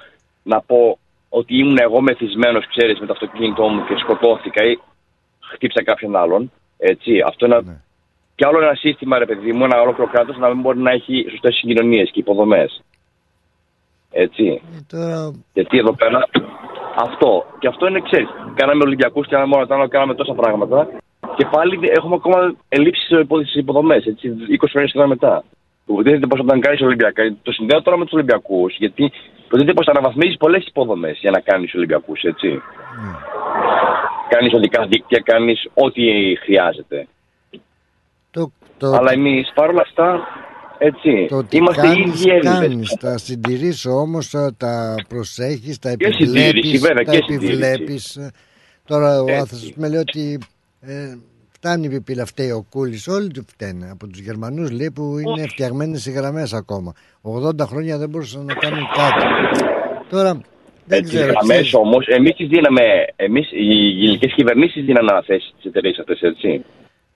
[0.42, 4.79] να πω ότι ήμουν εγώ μεθυσμένος, ξέρεις, με το αυτοκίνητό μου και σκοτώθηκα ή
[5.53, 6.53] χτύψα κάποιον άλλον.
[6.79, 7.20] Έτσι.
[7.27, 7.61] Αυτό είναι.
[7.64, 7.81] Ναι.
[8.35, 11.27] Και άλλο ένα σύστημα, ρε παιδί μου, ένα ολόκληρο κράτος να μην μπορεί να έχει
[11.31, 12.83] σωστές συγκοινωνίες και υποδομές.
[14.11, 14.62] Έτσι.
[14.75, 16.29] Ε, τώρα, Γιατί εδώ πέρα
[16.97, 17.45] αυτό.
[17.59, 18.29] Και αυτό είναι, ξέρεις.
[18.55, 20.88] Κάναμε Ολυμπιακούς, κάναμε όλα τα άλλα, κάναμε τόσα πράγματα.
[21.37, 23.05] Και πάλι έχουμε ακόμα ελλείψεις
[23.49, 24.05] στι υποδομές.
[24.05, 25.45] 20 χρόνια σχεδόν μετά.
[25.87, 27.37] Υποτίθεται πως όταν κάνεις Ολυμπιακά.
[27.42, 28.77] Το συνδέω τώρα με τους Ολυμπιακούς.
[28.79, 29.12] Γιατί
[29.45, 32.49] υποτίθεται πως αναβαθμίζεις πολλές υποδομές για να κάνεις Ολυμπιακούς, έτσι.
[32.49, 32.61] ναι.
[34.29, 36.03] Κάνεις οδικά δίκτυα, κάνεις ό,τι
[36.37, 37.07] χρειάζεται.
[38.31, 40.29] το, το, Αλλά εμείς παρόλα αυτά,
[40.78, 41.26] έτσι.
[41.28, 42.58] το τι είμαστε οι κάνεις, ίδιοι Έλληνες.
[42.58, 47.46] κάνεις, τα συντηρείς όμως, ε, τα προσέχεις, τα Και συντήρηση, επιβλέπεις, βέβαια, τα και συντήρηση.
[47.68, 48.16] επιβλέπεις.
[48.16, 48.30] Ε,
[48.84, 49.34] Τώρα ο Έτσι.
[49.40, 50.38] άνθρωπος με λέει ότι
[50.80, 51.14] ε,
[51.50, 53.90] φτάνει η πιπίλα, φταίει ο Κούλης, όλοι του φταίνε.
[53.90, 56.92] Από τους Γερμανούς λέει που είναι φτιαγμένες οι γραμμές ακόμα.
[57.22, 59.24] 80 χρόνια δεν μπορούσαν να κάνουν κάτι.
[60.10, 60.40] Τώρα
[60.84, 61.30] δεν Έτσι, ξέρω.
[61.32, 62.82] γραμμές ξέρεις, όμως, εμείς τις δίναμε.
[63.16, 63.68] Εμείς, οι
[64.04, 66.64] ελληνικέ κυβερνήσεις δίνανε αναθέσεις στις εταιρείες αυτές, έτσι.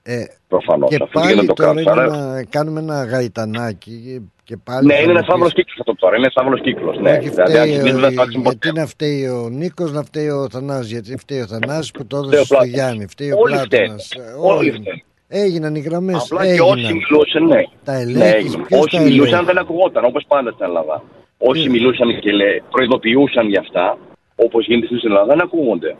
[0.03, 0.89] Ε, Προφανώς.
[0.89, 1.91] και Αυτό δεν πάλι το τώρα κράτο.
[1.91, 2.17] είναι Άρα...
[2.33, 5.95] να κάνουμε ένα γαϊτανάκι και πάλι Ναι, θα είναι μου ένα φαύλο πεις, κύκλος αυτό
[5.95, 6.15] τώρα.
[6.17, 6.97] Είναι ένα φαύλο κύκλος.
[6.99, 8.57] Ναι, Όχι δηλαδή, φταίει, αν δεν θα αλλάξουν ποτέ.
[8.61, 12.17] γιατί να φταίει ο Νίκος, να φταίει ο Θανάσης Γιατί φταίει ο Θανάσης που το
[12.17, 12.73] Φταίει ο έδωσε στο Πλάτωνας.
[12.75, 13.07] Γιάννη.
[13.07, 14.05] Φταίει ο Όλοι Πλάτωνας.
[14.05, 14.27] φταίνε.
[14.29, 14.71] Ε, Όλοι Όλοι.
[14.71, 15.03] φταίνε.
[15.27, 16.23] Έγιναν οι γραμμές.
[16.31, 16.93] Απλά και όσοι Έγιναν.
[17.01, 17.61] μιλούσαν, ναι.
[17.83, 18.65] Τα ναι ελέγχεις, έγιναν.
[18.67, 21.03] ποιος Όσοι τα μιλούσαν ελέγχει; δεν ακουγόταν, όπως πάντα στην Ελλάδα.
[21.37, 21.69] Όσοι Ναι.
[21.69, 23.97] μιλούσαν και λέ, προειδοποιούσαν για αυτά,
[24.35, 25.91] όπως γίνεται στην Ελλάδα, δεν ακούγονται.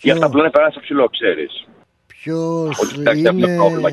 [0.00, 1.52] Γι' Ποιο, αυτά πλέον περάσει στο ψηλό, ξέρεις.
[2.24, 3.88] Ποιος Ότι κοιτάξτε, αυτό είναι, το πρόβλημα.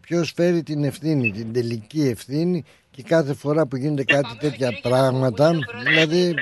[0.00, 5.52] ποιος φέρει την ευθύνη, την τελική ευθύνη και κάθε φορά που γίνονται κάτι τέτοια πράγματα,
[5.88, 6.34] δηλαδή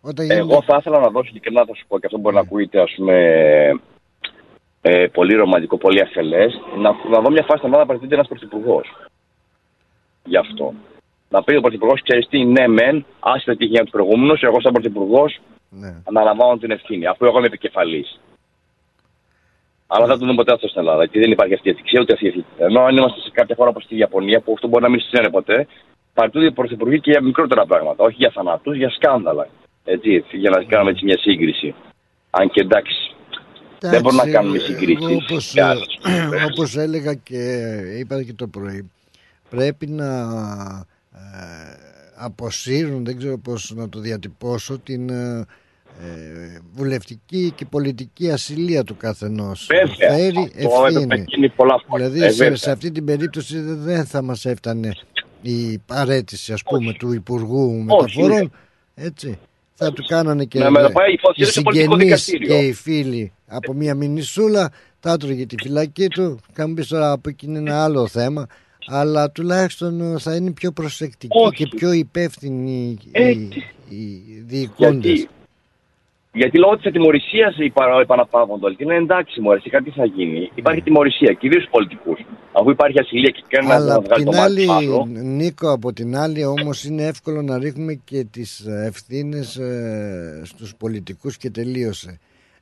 [0.00, 0.40] όταν γίνεται...
[0.40, 2.92] Εγώ θα ήθελα να δώσω ειλικρινά, θα σου πω και αυτό μπορεί να ακούγεται ας
[2.96, 3.16] πούμε
[4.80, 6.60] ε, πολύ ρομαντικό, πολύ αφελές.
[6.78, 8.86] Να, να δω μια φάση στην Ελλάδα παρατηρείται ένας πρωθυπουργός.
[10.24, 10.74] Γι' αυτό.
[11.28, 14.60] Να πει ο πρωθυπουργός, ξέρεις τι, ναι, μεν, άσχετα τι είχε για τους προηγούμενους, εγώ
[14.60, 15.94] σαν πρωθυπουργός Ναι.
[16.04, 18.20] αναλαμβάνω την ευθύνη, αφού εγώ είμαι επικεφαλής.
[19.94, 21.06] Αλλά δεν το δούμε ποτέ αυτό στην Ελλάδα.
[21.06, 22.46] Και δεν υπάρχει αυτή η ηθική, ούτε αυτή η ηθική.
[22.58, 25.30] Ενώ αν είμαστε σε κάποια χώρα όπως τη Ιαπωνία, που αυτό μπορεί να μην συμβαίνει
[25.30, 25.66] ποτέ,
[26.14, 28.04] παρατηρούνται οι πρωθυπουργοί και για μικρότερα πράγματα.
[28.04, 29.48] Όχι για θανάτους, για σκάνδαλα.
[29.84, 31.74] Έτσι, για να κάνουμε έτσι μια σύγκριση.
[32.30, 33.14] Αν και εντάξει,
[33.90, 36.44] δεν μπορούμε να κάνουμε συγκρίσεις Όπως, και άλλες ε, φορές.
[36.52, 37.42] όπως έλεγα και
[37.98, 38.90] είπα και το πρωί,
[39.50, 40.06] πρέπει να
[41.12, 41.20] ε,
[42.16, 45.10] αποσύρουν, δεν ξέρω πώς να το διατυπώσω, την
[46.00, 46.06] ε,
[46.44, 49.66] ε, βουλευτική και πολιτική ασυλία του καθενός.
[49.70, 50.16] Βέβαια.
[50.16, 51.24] Φέρει Αυτό έπρεπε να ευθύνη.
[51.28, 52.08] γίνει πολλά χρόνια.
[52.10, 52.56] Δηλαδή Ε, σε, βέβαια.
[52.56, 54.90] σε αυτή την περίπτωση δεν θα μας έφτανε
[55.42, 58.52] η παρέτηση ας πούμε του Υπουργού Μεταφορών
[58.94, 59.38] έτσι
[59.74, 62.46] θα του κάνανε και Να μεταπάει η οι φωτιά σε πολιτικό συγγενείς δικαστήριο.
[62.46, 67.10] και οι φίλοι από μια μινισούλα θα έτρωγε τη φυλακή του θα μου πεις τώρα
[67.12, 68.46] από εκεί είναι ένα άλλο θέμα
[68.86, 71.54] αλλά τουλάχιστον ε, θα είναι πιο προσεκτικοί Όχι.
[71.64, 73.64] και πιο υπεύθυνοι οι, Έτσι.
[73.88, 75.28] οι διοικούντες Γιατί,
[76.32, 77.56] γιατί λόγω της ατιμορρησίας
[78.02, 78.76] επαναπαύονται όλοι.
[78.76, 80.50] Και είναι εντάξει, μου αρέσει, κάτι θα γίνει.
[80.54, 82.18] Υπάρχει τιμωρρησία, κυρίω στους πολιτικούς.
[82.52, 83.74] Αφού υπάρχει ασυλία και κάνει Ναι.
[83.74, 85.06] Αλλά να απ' βγάλει το την μάτι άλλη, άλλο.
[85.08, 91.36] Νίκο, από την άλλη όμως είναι εύκολο να ρίχνουμε και τις ευθύνες ε, στους πολιτικούς
[91.36, 92.18] και τελείωσε.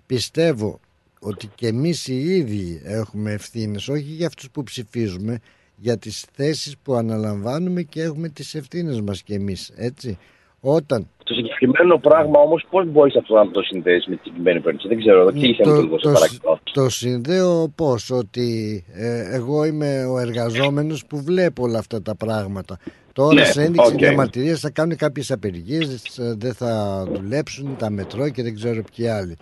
[0.06, 0.80] Πιστεύω
[1.20, 5.38] ότι και εμείς οι ίδιοι έχουμε ευθύνες, όχι για αυτούς που ψηφίζουμε,
[5.76, 10.18] για τις θέσεις που αναλαμβάνουμε και έχουμε τις ευθύνες μας και εμείς, έτσι.
[10.60, 14.88] Όταν Το συγκεκριμένο πράγμα όμως, πώς μπορείς αυτό να το συνδέσει με την συγκεκριμένη περίπτωση.
[14.94, 16.60] Δεν ξέρω, εξήγησε μου το λίγο, σε το, παρακαλώ.
[16.72, 22.78] το συνδέω πώς ότι ε, εγώ είμαι ο εργαζόμενος που βλέπω όλα αυτά τα πράγματα
[23.12, 23.98] τώρα Ναι, σε ένδειξη οκ.
[23.98, 29.08] διαμαρτυρίας θα κάνουν κάποιες απεργίες ε, δεν θα δουλέψουν τα μετρό και δεν ξέρω ποιοι
[29.08, 29.36] άλλοι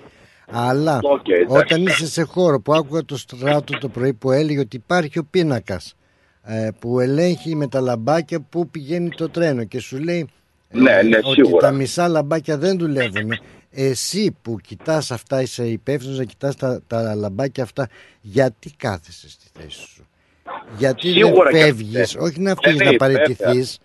[0.51, 1.57] αλλά Οκ, εντάξει.
[1.59, 5.27] όταν είσαι σε χώρο που άκουγα το στράτο το πρωί που έλεγε ότι υπάρχει ο
[5.31, 5.95] πίνακας
[6.43, 10.25] ε, που ελέγχει με τα λαμπάκια που πηγαίνει το τρένο και σου λέει ε,
[10.71, 11.67] Ναι, ναι, ότι σίγουρα.
[11.67, 13.31] τα μισά λαμπάκια δεν δουλεύουν.
[13.71, 17.89] Εσύ που κοιτάς αυτά, είσαι υπεύθυνος να κοιτάς τα, τα λαμπάκια αυτά,
[18.21, 20.07] γιατί κάθεσαι στη θέση σου;
[20.79, 22.97] Γιατί Σίγουρα δεν και- φεύγεις, όχι να φύγεις ναι, να βέβαια.
[22.97, 23.79] παραιτηθείς,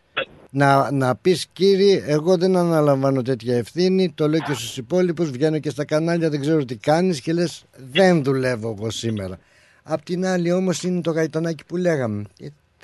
[0.49, 5.59] να, να πεις κύριε, εγώ δεν αναλαμβάνω τέτοια ευθύνη, το λέω και στους υπόλοιπους, βγαίνω
[5.59, 9.37] και στα κανάλια, δεν ξέρω τι κάνεις και λες δεν δουλεύω εγώ σήμερα.
[9.83, 12.23] Απ' την άλλη όμως είναι το γαϊτανάκι που λέγαμε.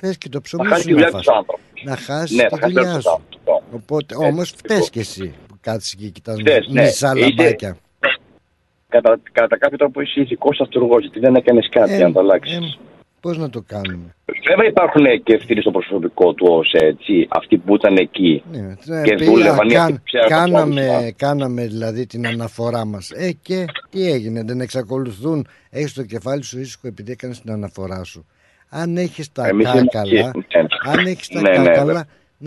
[0.02, 1.24] Ε, Θες και το Θα ψωμί χάσει σου τη να δουλειά φας.
[1.24, 1.60] του άνθρωπου.
[1.84, 3.22] Να χάσεις Ναι, τη θα χάσει τη δουλειά δουλειά σου.
[3.30, 3.64] του άνθρωπου.
[3.76, 4.88] Οπότε Έτσι, όμως φταίς λοιπόν.
[4.90, 6.82] και εσύ που κάτσεις και κοιτάς Φταίς, ναι.
[6.82, 7.76] μισά Είσαι- λαμπάκια.
[8.88, 12.56] Κατά, κατά κάποιο τρόπο είσαι ηθικός αυτούργος, γιατί δεν έκανες κάτι Ε, να το αλλάξεις.
[12.56, 12.76] ε,
[13.20, 14.14] Πώς να το κάνουμε;
[14.48, 18.42] Βέβαια υπάρχουν και ευθύνες στο προσωπικό του ως έτσι, αυτοί που ήταν εκεί.
[18.52, 21.10] Ναι, Και ε, πήγα, δούλευαν οι κάν- αυτοί που ξέραν το κάναμε, πρόβλημα.
[21.16, 23.10] κάναμε δηλαδή την αναφορά μας.
[23.10, 25.46] Ε και τι έγινε, δεν εξακολουθούν.
[25.70, 28.26] Έχεις το κεφάλι σου ήσυχο επειδή έκανες την αναφορά σου.
[28.72, 30.92] Αν έχεις τα Εμείς είμαστε κάκαλα, εκεί, ναι.
[30.92, 32.00] αν έχεις τα Ναι, ναι, κάκαλα, ναι.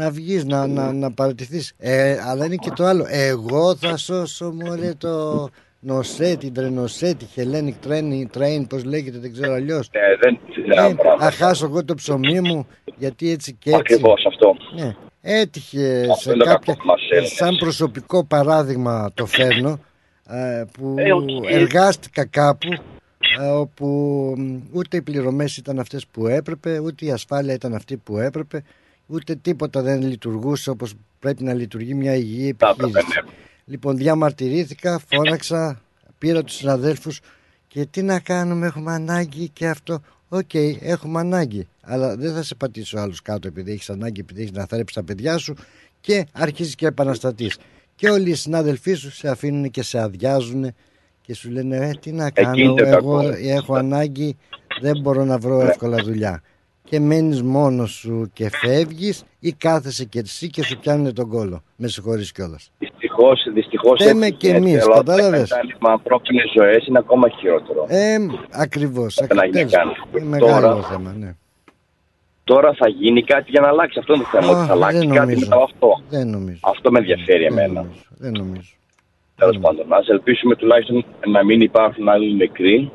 [0.03, 1.73] να βγεις, να, να, να παραιτηθείς.
[1.77, 3.05] Ε, αλλά είναι και το άλλο.
[3.09, 5.47] Εγώ θα σώσω μωρέ το
[5.79, 9.89] νοσέ, την τρενοσέ, τη Hellenic Train, train πώς λέγεται, δεν ξέρω αλλιώς.
[9.91, 10.39] Ε, δεν
[10.85, 13.79] Ε, ε, θα χάσω εγώ το ψωμί μου γιατί έτσι και έτσι.
[13.93, 14.55] Ακριβώς αυτό.
[14.75, 14.95] Ναι.
[15.21, 17.31] Έτυχε Αυτό σε είναι το κάποια, κακός μας, Έλληνες.
[17.33, 19.79] σαν προσωπικό παράδειγμα το φέρνω
[20.29, 21.29] ε, που Ε, οκ.
[21.51, 22.77] εργάστηκα κάπου ε,
[23.41, 23.85] όπου
[24.37, 28.63] μ, ούτε οι πληρωμές ήταν αυτές που έπρεπε ούτε η ασφάλεια ήταν αυτή που έπρεπε
[29.07, 33.19] ούτε τίποτα δεν λειτουργούσε όπως πρέπει να λειτουργεί μια υγιή Τα έπρεπε, επιχείρηση.
[33.25, 33.31] ναι.
[33.65, 35.81] Λοιπόν διαμαρτυρήθηκα, φώναξα,
[36.17, 37.19] πήρα τους συναδέλφους
[37.67, 40.01] και τι να κάνουμε έχουμε ανάγκη και αυτό.
[40.29, 41.67] Οκ, έχουμε ανάγκη.
[41.81, 45.03] Αλλά δεν θα σε πατήσω άλλους κάτω επειδή έχεις ανάγκη, επειδή έχεις να θρέψεις τα
[45.03, 45.55] παιδιά σου
[46.01, 47.57] και αρχίζεις και επαναστατείς.
[47.95, 50.73] Και όλοι οι συνάδελφοί σου σε αφήνουν και σε αδειάζουν
[51.25, 53.33] και σου λένε ε, τι να κάνω, είναι το εγώ κακό.
[53.43, 54.37] έχω ανάγκη,
[54.81, 56.41] δεν μπορώ να βρω εύκολα δουλειά.
[56.83, 61.63] Και μένεις μόνος σου και φεύγεις ή κάθεσαι και εσύ και σου πιάνουν τον κόλο.
[61.75, 62.71] Με συγχωρείς κιόλας.
[62.79, 63.99] Δυστυχώς, δυστυχώς.
[64.01, 67.85] Φταίμε κι εμείς, κατάλαβες; Με ανθρώπινες ζωές είναι ακόμα χειρότερο.
[67.87, 68.15] Ε,
[68.51, 69.15] ακριβώς.
[69.15, 69.43] Δεν ακριβώς.
[69.43, 70.23] έγινε καν.
[70.23, 71.35] Είναι Τώρα- μεγάλο θέμα, ναι.
[72.43, 73.99] Τώρα θα γίνει κάτι για να αλλάξει.
[73.99, 74.53] Αυτό είναι το θέμα.
[74.53, 75.39] Α, ότι θα αλλάξει δεν κάτι νομίζω.
[75.39, 76.01] μετά από αυτό.
[76.09, 76.59] Δεν νομίζω.
[76.61, 77.73] Αυτό με ενδιαφέρει Δεν εμένα.
[77.81, 78.01] νομίζω.
[78.17, 78.71] Δεν νομίζω.
[79.35, 82.91] Τέλος πάντων, ας ελπίσουμε τουλάχιστον να μην υπάρχουν άλλοι νεκροί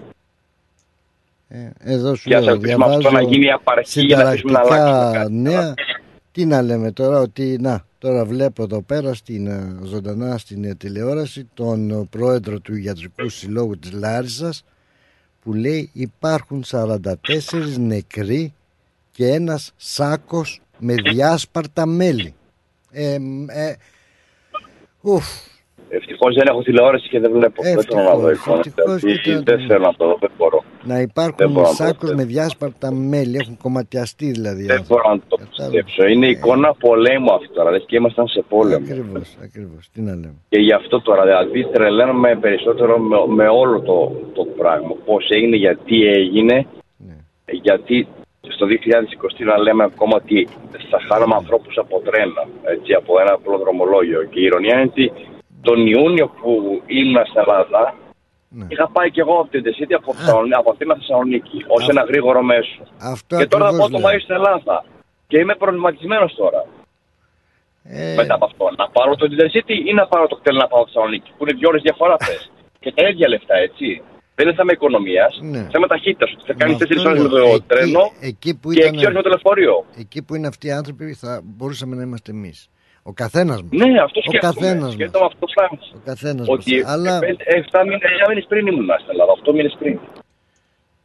[1.48, 4.58] Ε, εδώ σου και α λέω, ελπίσουμε αυτό να γίνει απαρχή για να αφήσουμε να
[4.58, 4.76] αλλάξει.
[4.78, 5.32] συνταρακτικά κάτι.
[5.32, 5.74] νέα.
[6.32, 10.74] Τι να λέμε τώρα, ότι να, τώρα βλέπω εδώ πέρα στην ε, ζωντανά στην ε,
[10.74, 14.64] τηλεόραση τον ε, πρόεδρο του Ιατρικού Συλλόγου της Λάρισας
[15.42, 17.14] που λέει υπάρχουν 44
[17.78, 18.54] νεκροί
[19.12, 22.34] και ένας σάκος με διάσπαρτα μέλη.
[22.90, 23.76] Ε, μ, ε,
[25.00, 25.24] ουφ,
[25.90, 27.62] Ευτυχώς δεν έχω τηλεόραση και δεν βλέπω.
[27.62, 28.92] Δεν θέλω να δω Ευτυχώς, εικόνα.
[28.94, 29.66] ευτυχώς, Δηλαδή, κοίτα, Δεν ναι.
[29.66, 30.64] θέλω να το δω, δεν μπορώ.
[30.84, 32.14] να Δεν υπάρχουν μπορώ να το σάκος πιστέψω.
[32.16, 34.62] με διάσπαρτα μέλη, έχουν κομματιαστεί δηλαδή.
[34.62, 34.92] οι Δεν άνθρωποι.
[35.02, 35.82] μπορώ να το Κατάλαβα.
[35.84, 36.00] πιστέψω.
[36.12, 37.70] Είναι εικόνα πολέμου αυτή τώρα.
[37.70, 38.76] Λες και ήμασταν σε πόλεμο.
[38.84, 39.82] Ακριβώς, ακριβώς.
[39.92, 40.38] Τι να λέμε.
[40.48, 43.96] Και γι' αυτό τώρα, δηλαδή τρελαίνομαι περισσότερο με, με όλο το,
[44.34, 44.92] το πράγμα.
[45.04, 46.66] Πώς έγινε, γιατί έγινε,
[47.06, 47.16] Ναι.
[47.66, 48.06] γιατί
[48.56, 50.48] στο 2020 να λέμε ακόμα ότι
[50.90, 52.42] θα χάνουμε ανθρώπους από τρένα,
[52.74, 54.20] έτσι, από ένα απλό δρομολόγιο.
[54.30, 55.12] Και η ηρωνία είναι ότι
[55.62, 57.94] τον Ιούνιο που ήμουν στην Ελλάδα,
[58.48, 58.66] Ναι.
[58.68, 62.42] είχα πάει και εγώ από την Τεσίτη από, Θεσσαλονίκη- από Αθήνα Θεσσαλονίκη, ως ένα γρήγορο
[62.42, 62.80] μέσο.
[63.14, 64.06] Αυτό Και τώρα θα ακριβώς πάω το λέω.
[64.06, 64.84] Μάιο στην Ελλάδα.
[65.26, 66.64] Και είμαι προβληματισμένος τώρα.
[67.84, 68.64] Ε, μετά από αυτό.
[68.76, 71.52] Να πάρω το Intercity ή να πάρω το κτέλ να πάω στη Θεσσαλονίκη, που είναι
[71.58, 72.32] δύο ώρες διαφορά θε.
[72.80, 74.02] και τα ίδια λεφτά, έτσι.
[74.34, 75.68] Δεν είναι θέμα οικονομίας, Ναι.
[75.72, 76.32] θέμα ταχύτητας.
[76.32, 77.42] Ότι θα κάνεις αυτό 4 ώρες με λέω.
[77.44, 79.84] το Εκεί- τρένο εκεί που και ήταν- 6 ώρε με το λεωφορείο.
[79.98, 82.68] εκεί που είναι αυτοί οι άνθρωποι θα μπορούσαμε να είμαστε εμείς.
[83.10, 83.70] Ο καθένας μας.
[83.70, 84.52] Ναι, αυτό Ο σκέφτομαι.
[84.54, 85.78] καθένας Σκέφτομαι αυτό το πράγμα.
[85.94, 86.92] Ο καθένας Ότι μας.
[86.92, 87.84] Αλλά 7
[88.28, 89.98] μήνες πριν ήμουν στην Ελλάδα, 8 μήνες πριν.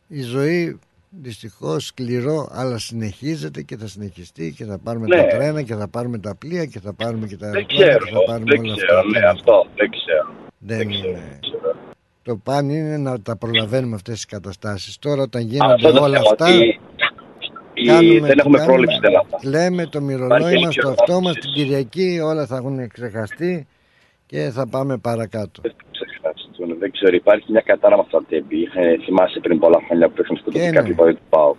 [0.08, 5.16] η ζωή δυστυχώς σκληρό αλλά συνεχίζεται και θα συνεχιστεί και θα πάρουμε Ναι.
[5.16, 8.06] τα τρένα και θα πάρουμε τα πλοία και θα πάρουμε και τα Δεν αεροπλάνα ξέρω,
[8.06, 9.10] και θα πάρουμε δεν όλα ξέρω, αυτά.
[9.10, 10.28] ναι, Τι να αυτό, δεν ξέρω.
[10.58, 11.18] Δεν Δεν ξέρω, είναι.
[11.30, 11.76] δεν ξέρω.
[12.24, 15.00] Το παν είναι να τα προλαβαίνουμε αυτές τις καταστάσεις.
[15.00, 16.80] Τώρα όταν γίνονται Αυτό το όλα θέμα, αυτά ότι η-
[17.86, 19.38] κάνουμε δεν τι έχουμε κάνουμε, πρόληψη στην Ελλάδα.
[19.44, 21.54] Λέμε το μυρολόι Υπάρχει μας, το έλλειψη αυτό μας, την οργάνωσης.
[21.56, 23.68] Κυριακή όλα θα έχουν ξεχαστεί
[24.26, 25.62] και θα πάμε παρακάτω.
[25.62, 28.58] Δεν ξεχαστούν, δεν ξέρω, υπάρχει μια κατάρα με αυτά τα τέμπη.
[28.62, 30.76] Είχα- θυμάσαι πριν πολλά χρόνια που είχαν σκοτωθεί Και ναι.
[30.78, 31.56] κάποιοι παδί του ΠΑΟ.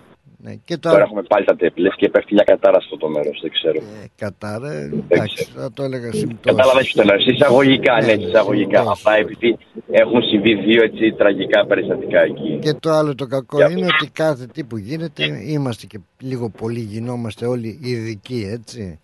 [0.46, 0.54] Ναι.
[0.64, 1.02] Και Τώρα τώρα.
[1.08, 3.78] έχουμε πάλι τα τέμπη, λες και πέφτει μια κατάρα σε αυτό το μέρος, δεν ξέρω.
[3.78, 6.40] Ε, Κατάρα, εντάξει, θα το έλεγα συμπτώσεις.
[6.56, 7.16] Κατάλαβε τι το λέω.
[7.16, 8.78] Εισαγωγικά, ναι, Ναι, εισαγωγικά.
[8.78, 8.90] συμπτώσεις.
[9.06, 9.58] Αυτά επειδή
[9.90, 12.58] έχουν συμβεί δύο έτσι τραγικά περιστατικά εκεί.
[12.60, 13.90] Και το άλλο το κακό Για είναι πες.
[14.00, 18.98] ότι κάθε τι που γίνεται είμαστε και λίγο πολύ γινόμαστε όλοι ειδικοί, έτσι.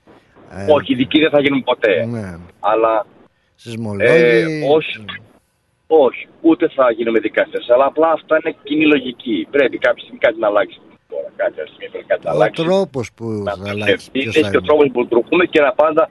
[0.51, 2.07] Ε, Όχι, ειδικοί δεν θα γίνουν ποτέ.
[2.07, 2.37] Ναι.
[2.61, 3.07] Αλλά
[3.55, 4.09] Σεισμολόγοι.
[4.11, 4.45] Ε,
[4.77, 5.05] όχι.
[5.87, 7.59] όχι, ούτε θα γίνουμε δικαστέ.
[7.75, 9.47] Αλλά απλά αυτά είναι κοινή λογική.
[9.51, 10.81] Πρέπει κάποια στιγμή κάτι να αλλάξει.
[11.11, 12.63] Τώρα, κάποια στιγμή πρέπει κάτι να Ο αλλάξει.
[12.63, 14.11] τρόπος που να θα αλλάξεις.
[14.11, 14.67] ποιος ευθύνες θα και ο είναι.
[14.69, 16.05] τρόπος που λειτουργούμε και να πάντα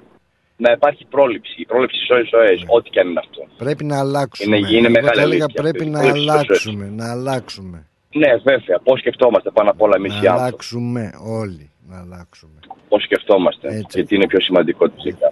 [0.66, 1.56] να υπάρχει πρόληψη.
[1.64, 2.60] Η πρόληψη σώζει ζωές.
[2.78, 3.42] Ό,τι και αν είναι αυτό.
[3.64, 4.58] Πρέπει να αλλάξουμε.
[4.58, 5.90] Είναι- είναι Εγώ μεγάλη θα έλεγα αλήθεια πρέπει αυτή.
[5.96, 6.86] να Πρέπει να αλλάξουμε.
[7.00, 7.78] Να αλλάξουμε.
[8.22, 8.78] Ναι, βέβαια.
[8.84, 10.42] Πώς σκεφτόμαστε πάνω απ' όλα εμείς οι Να άνθρωποι.
[10.42, 11.04] αλλάξουμε
[11.42, 11.70] όλοι.
[11.90, 12.58] Να αλλάξουμε.
[12.90, 13.68] Πώς σκεφτόμαστε.
[13.68, 13.78] Έτσι.
[13.80, 13.88] Ναι.
[13.94, 15.30] Γιατί είναι πιο σημαντικό τελικά.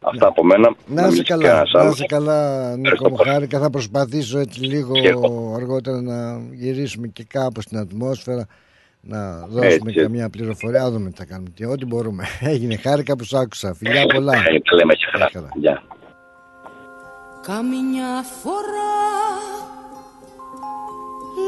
[0.00, 0.68] Αυτά από μένα.
[0.68, 1.94] Να είσαι μιλήσεις καλά, κανένας να άλλος.
[1.94, 3.28] είσαι καλά Νίκο Ευχαριστώ μου πολύ.
[3.30, 5.52] χάρηκα Θα προσπαθήσω έτσι λίγο Και εγώ.
[5.56, 8.46] αργότερα να γυρίσουμε και κάπως στην ατμόσφαιρα
[9.00, 10.00] Να δώσουμε Έτσι.
[10.00, 13.74] καμιά πληροφορία Να δούμε τι θα κάνουμε τι, Ό,τι μπορούμε Έγινε χάρηκα που σ' άκουσα
[13.74, 14.38] Φιλιά πολλά Ε,
[14.70, 15.28] Τα λέμε και χαρά.
[15.32, 15.48] Χαρά.
[15.54, 15.82] Γεια.
[17.42, 18.94] Καμιά φορά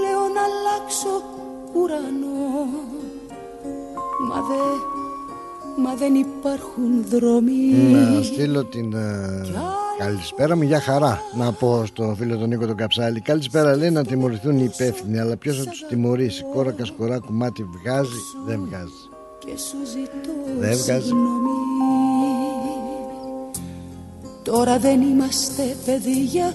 [0.02, 1.22] λέω να αλλάξω
[1.74, 2.38] ουρανό
[4.28, 4.60] Μα, δε,
[5.76, 7.52] μα δεν υπάρχουν δρόμοι.
[7.92, 9.42] Να στείλω την ε,
[9.98, 10.62] καλησπέρα μου.
[10.62, 11.20] Για χαρά.
[11.36, 13.20] Να πω στο φίλο τον Νίκο τον Καψάλη.
[13.20, 18.20] Καλησπέρα λέει να τιμωρηθούν οι υπεύθυνοι Αλλά ποιος θα τους τιμωρήσει; Κόρακας σκορά κουμάτι βγάζει
[18.46, 19.08] Δεν βγάζει.
[19.38, 21.06] Και σου ζητώ Δεν βγάζει.
[21.06, 21.48] συγγνώμη.
[24.42, 26.54] Τώρα δεν είμαστε παιδιά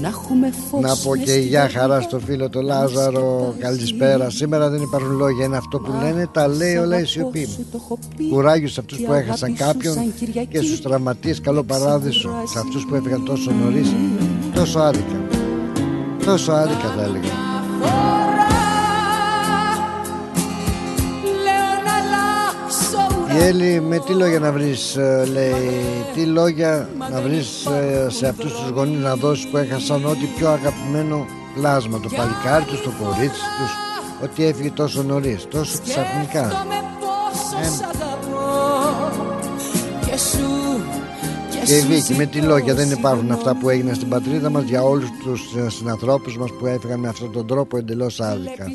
[0.00, 1.80] να έχουμε φως Να πω μες και στην για καρδιά.
[1.80, 4.30] χαρά στο φίλο το Λάζαρο Καλησπέρα.
[4.30, 7.48] Σήμερα δεν υπάρχουν λόγια Είναι αυτό που λένε Τα λέει όλα η σιωπή.
[8.30, 9.96] Κουράγιος σε αυτούς που έχασαν κάποιον
[10.50, 12.30] Και στους τραυματίες καλό παράδεισο.
[12.52, 13.94] Σε αυτούς που έφυγαν τόσο νωρίς
[14.54, 15.20] Τόσο άδικα.
[16.24, 18.25] Τόσο άδικα θα έλεγα
[23.36, 28.26] Η Έλλη με τι λόγια να βρεις ε, λέει Τι λόγια να βρεις ε, σε
[28.26, 32.90] αυτούς τους γονείς να δώσεις που έχασαν ό,τι πιο αγαπημένο πλάσμα Το παλικάρι τους, το
[33.02, 33.72] κορίτσι τους
[34.22, 36.66] Ότι έφυγε τόσο νωρίς, τόσο ξαφνικά.
[40.06, 40.65] Και σου
[41.66, 44.82] Και η Βίκη με τι λόγια δεν υπάρχουν αυτά που έγιναν στην πατρίδα μας Για
[44.82, 48.66] όλους τους ε, συνανθρώπους μας που έφυγαν με αυτόν τον τρόπο εντελώς άδικα.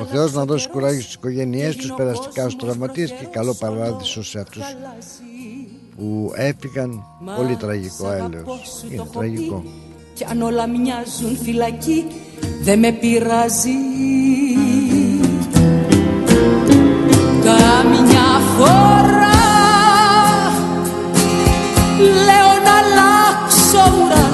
[0.00, 4.38] Ο Θεός να δώσει κουράγιο στις οικογένειές τους Περαστικά στους τραυματίες και καλό παράδεισο σε
[4.38, 4.62] αυτούς
[5.96, 7.04] που έφυγαν.
[7.36, 8.84] Πολύ τραγικό έλεος.
[8.90, 9.64] Είναι τραγικό.
[10.14, 12.06] Κι αν όλα μοιάζουν φυλακή
[12.62, 13.70] Δεν με πειράζει.
[17.44, 19.19] Καμιά φορά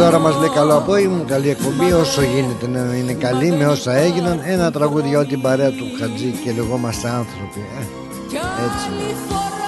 [0.07, 3.51] αλλάξω Η ουρανό Δώρα μας λέει καλό απόγευμα, καλή εκπομπή όσο γίνεται να είναι καλή
[3.51, 7.85] με όσα έγιναν ένα τραγούδι για όλη την παρέα του Χατζή και λεγόμαστε άνθρωποι ε,
[8.29, 8.89] Κι έτσι.
[8.89, 9.67] άλλη φορά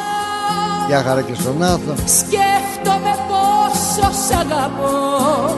[0.89, 5.55] Γεια χαρά και στον Άθο Σκέφτομαι πόσο σ' αγαπώ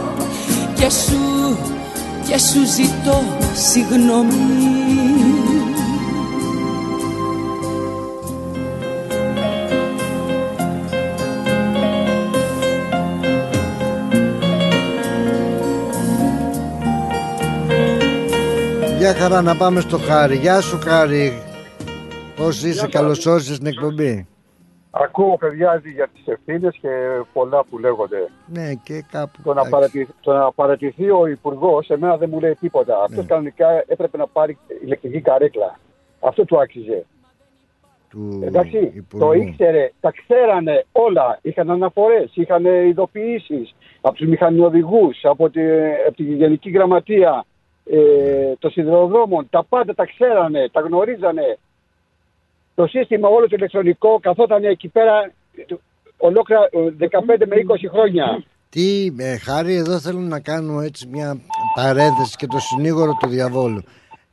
[0.75, 1.57] Και σου,
[2.29, 3.23] και σου ζητώ
[3.55, 4.80] συγγνώμη
[19.11, 21.43] Γεια χαρά να πάμε στο Χάρη Γεια σου Χάρη
[22.37, 24.27] Πώς είσαι καλώς όρισες στην εκπομπή;
[24.91, 26.89] Ακούω παιδιά για τις ευθύνες και
[27.33, 28.29] πολλά που λέγονται.
[28.47, 29.71] Ναι και κάπου Το να, εντάξει.
[29.71, 32.97] παρατηθεί, το να παρατηθεί ο Υπουργός, εμένα δεν μου λέει τίποτα.
[32.97, 33.03] Ναι.
[33.03, 35.79] Αυτός κανονικά έπρεπε να πάρει ηλεκτρική καρέκλα.
[36.21, 37.07] Αυτό του άξιζε.
[38.11, 39.27] του Εντάξει, Υπουργού.
[39.27, 41.39] το ήξερε, τα ξέρανε όλα.
[41.43, 45.61] Είχαν αναφορές, είχαν ειδοποιήσεις από τους μηχανιοδηγούς, από, τη,
[46.07, 47.45] από τη Γενική Γραμματεία
[47.91, 49.47] ε, των Σιδηροδρόμων.
[49.51, 51.59] Τα πάντα τα ξέρανε, τα γνωρίζανε.
[52.75, 55.33] Το σύστημα όλο το ηλεκτρονικό καθόταν εκεί πέρα
[55.69, 55.75] ε,
[56.17, 58.45] ολόκληρα ε, 15 με 20 χρόνια.
[58.69, 61.41] Τι, ε, Χάρη, εδώ θέλω να κάνω έτσι μια
[61.75, 63.83] παρένθεση και το συνήγορο του διαβόλου.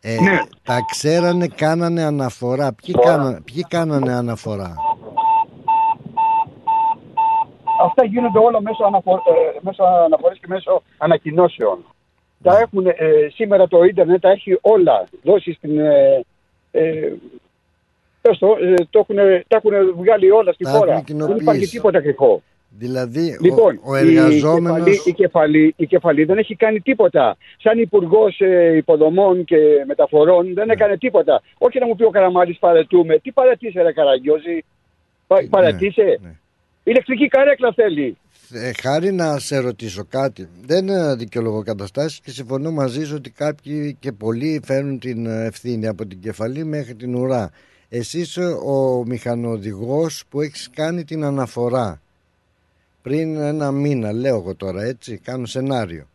[0.01, 0.39] Ε, Ναι.
[0.63, 2.73] Τα ξέρανε, κάνανε αναφορά.
[2.73, 4.75] Ποιοι, κάνα, ποιοι κάνανε αναφορά;
[7.83, 9.13] Αυτά γίνονται όλα μέσω, αναφο...
[9.13, 11.85] ε, μέσω αναφορές και μέσω ανακοινώσεων.
[12.43, 12.93] Τα έχουν, ε,
[13.33, 15.79] σήμερα το ίντερνετ τα έχει όλα δώσεις στην...
[15.79, 16.25] Ε,
[16.71, 17.13] ε,
[18.21, 19.15] πες το, ε, το έχουν,
[19.47, 20.91] τα έχουν βγάλει όλα στην Τα χώρα.
[20.93, 21.71] έχουν Δεν υπάρχει κοινοποιήσει.
[21.71, 22.41] τίποτα κρυφό.
[22.79, 24.77] Δηλαδή, Λοιπόν, ο, ο εργαζόμενος...
[24.77, 27.37] η, κεφαλή, η, κεφαλή, η κεφαλή δεν έχει κάνει τίποτα.
[27.57, 29.57] Σαν υπουργός ε, υποδομών και
[29.87, 31.41] μεταφορών δεν έκανε τίποτα.
[31.57, 33.17] Όχι να μου πει ο Καραμάλης παρετούμε.
[33.19, 34.63] Τι παρετήσε ρε Καραγκιόζη;
[35.27, 36.19] Πα, παρετήσε.
[36.21, 36.35] ναι.
[36.83, 38.17] Ηλεκτρική καρέκλα θέλει.
[38.51, 40.47] Ε, χάρη να σε ρωτήσω κάτι.
[40.65, 45.45] Δεν ε, δικαιολογώ καταστάσεις και συμφωνώ μαζί σου ότι κάποιοι και πολλοί φέρνουν την ε,
[45.45, 47.51] ευθύνη από την κεφαλή μέχρι την ουρά.
[47.89, 52.01] Εσύ είσαι ο μηχανοδηγός που έχεις κάνει την αναφορά
[53.01, 56.07] πριν ένα μήνα, λέω εγώ τώρα έτσι, κάνω σενάριο.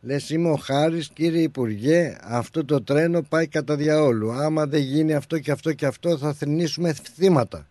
[0.00, 5.14] Λες είμαι ο Χάρης κύριε Υπουργέ αυτό το τρένο πάει κατά διαόλου άμα δεν γίνει
[5.14, 7.69] αυτό και αυτό και αυτό θα θρυνήσουμε θύματα Τα-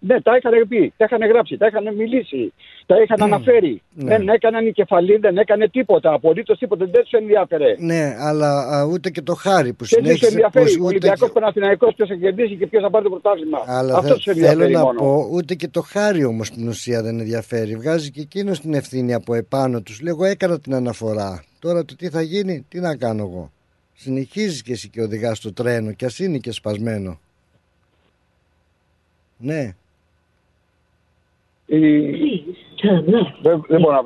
[0.00, 2.52] Ναι, τα είχαν πει, τα είχαν γράψει, τα είχαν μιλήσει,
[2.86, 3.82] τα είχαν αναφέρει.
[3.94, 4.16] Ναι.
[4.16, 6.12] Δεν έκαναν η κεφαλή, δεν έκανε τίποτα.
[6.12, 7.74] Απολύτως τίποτα, δεν τους ενδιαφέρε.
[7.78, 10.64] Ναι αλλά α, ούτε και το Χάρη που Και δεν τους συνέχισε ενδιαφέρει.
[10.64, 13.58] πως Ο ούτε Ολυμπιακός και- Παναθηναϊκός ποιος θα κερδίσει και ποιος θα πάρει το πρωτάθλημα.
[13.66, 14.98] Αλλά Αυτό δεν τους ενδιαφέρει θέλω να μόνο.
[15.00, 17.76] πω ούτε και το χάρη όμως στην ουσία δεν ενδιαφέρει.
[17.76, 20.00] Βγάζει και εκείνος την ευθύνη από επάνω τους.
[20.00, 21.44] Λέγω έκανα την αναφορά.
[21.58, 23.52] Τώρα το τι θα γίνει, τι να κάνω εγώ.
[23.94, 27.20] Συνεχίζεις και εσύ και οδηγάς το τρένο και ας είναι και σπασμένο.
[29.36, 29.74] Ναι.
[31.76, 32.44] Η-
[33.42, 34.02] Δεν, δεν μπορώ να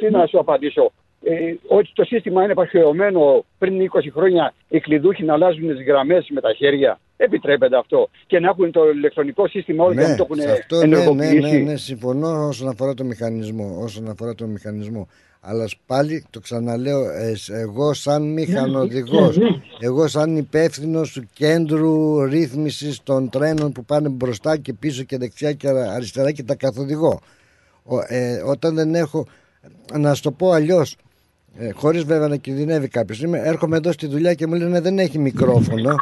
[0.00, 0.92] Τι να σου απαντήσω.
[1.22, 6.26] Ε, ότι το σύστημα είναι παχαιωμένο πριν 20 χρόνια οι κλειδούχοι να αλλάζουν τις γραμμές
[6.30, 7.00] με τα χέρια.
[7.16, 8.08] Επιτρέπεται αυτό.
[8.26, 10.86] Και να έχουν το ηλεκτρονικό σύστημα όλοι και να Ναι, το έχουν σε αυτό ναι,
[10.86, 11.38] ναι, ενεργοποιήσει.
[11.56, 13.78] ναι, ναι, συμφωνώ όσον αφορά το μηχανισμό.
[13.82, 15.08] Όσον αφορά το μηχανισμό.
[15.40, 19.38] Αλλά πάλι το ξαναλέω, ε, σ- εγώ σαν μηχανοδηγός,
[19.80, 25.52] εγώ σαν υπεύθυνος του κέντρου ρύθμισης των τρένων που πάνε μπροστά και πίσω και δεξιά
[25.52, 27.20] και αρα- αριστερά και τα καθοδηγώ.
[27.84, 29.26] Ο- ε, όταν δεν έχω,
[29.98, 30.96] να σου το πω αλλιώς,
[31.58, 34.98] ε, χωρίς βέβαια να κινδυνεύει κάποιος, είμαι, έρχομαι εδώ στη δουλειά και μου λένε δεν
[34.98, 35.94] έχει μικρόφωνο,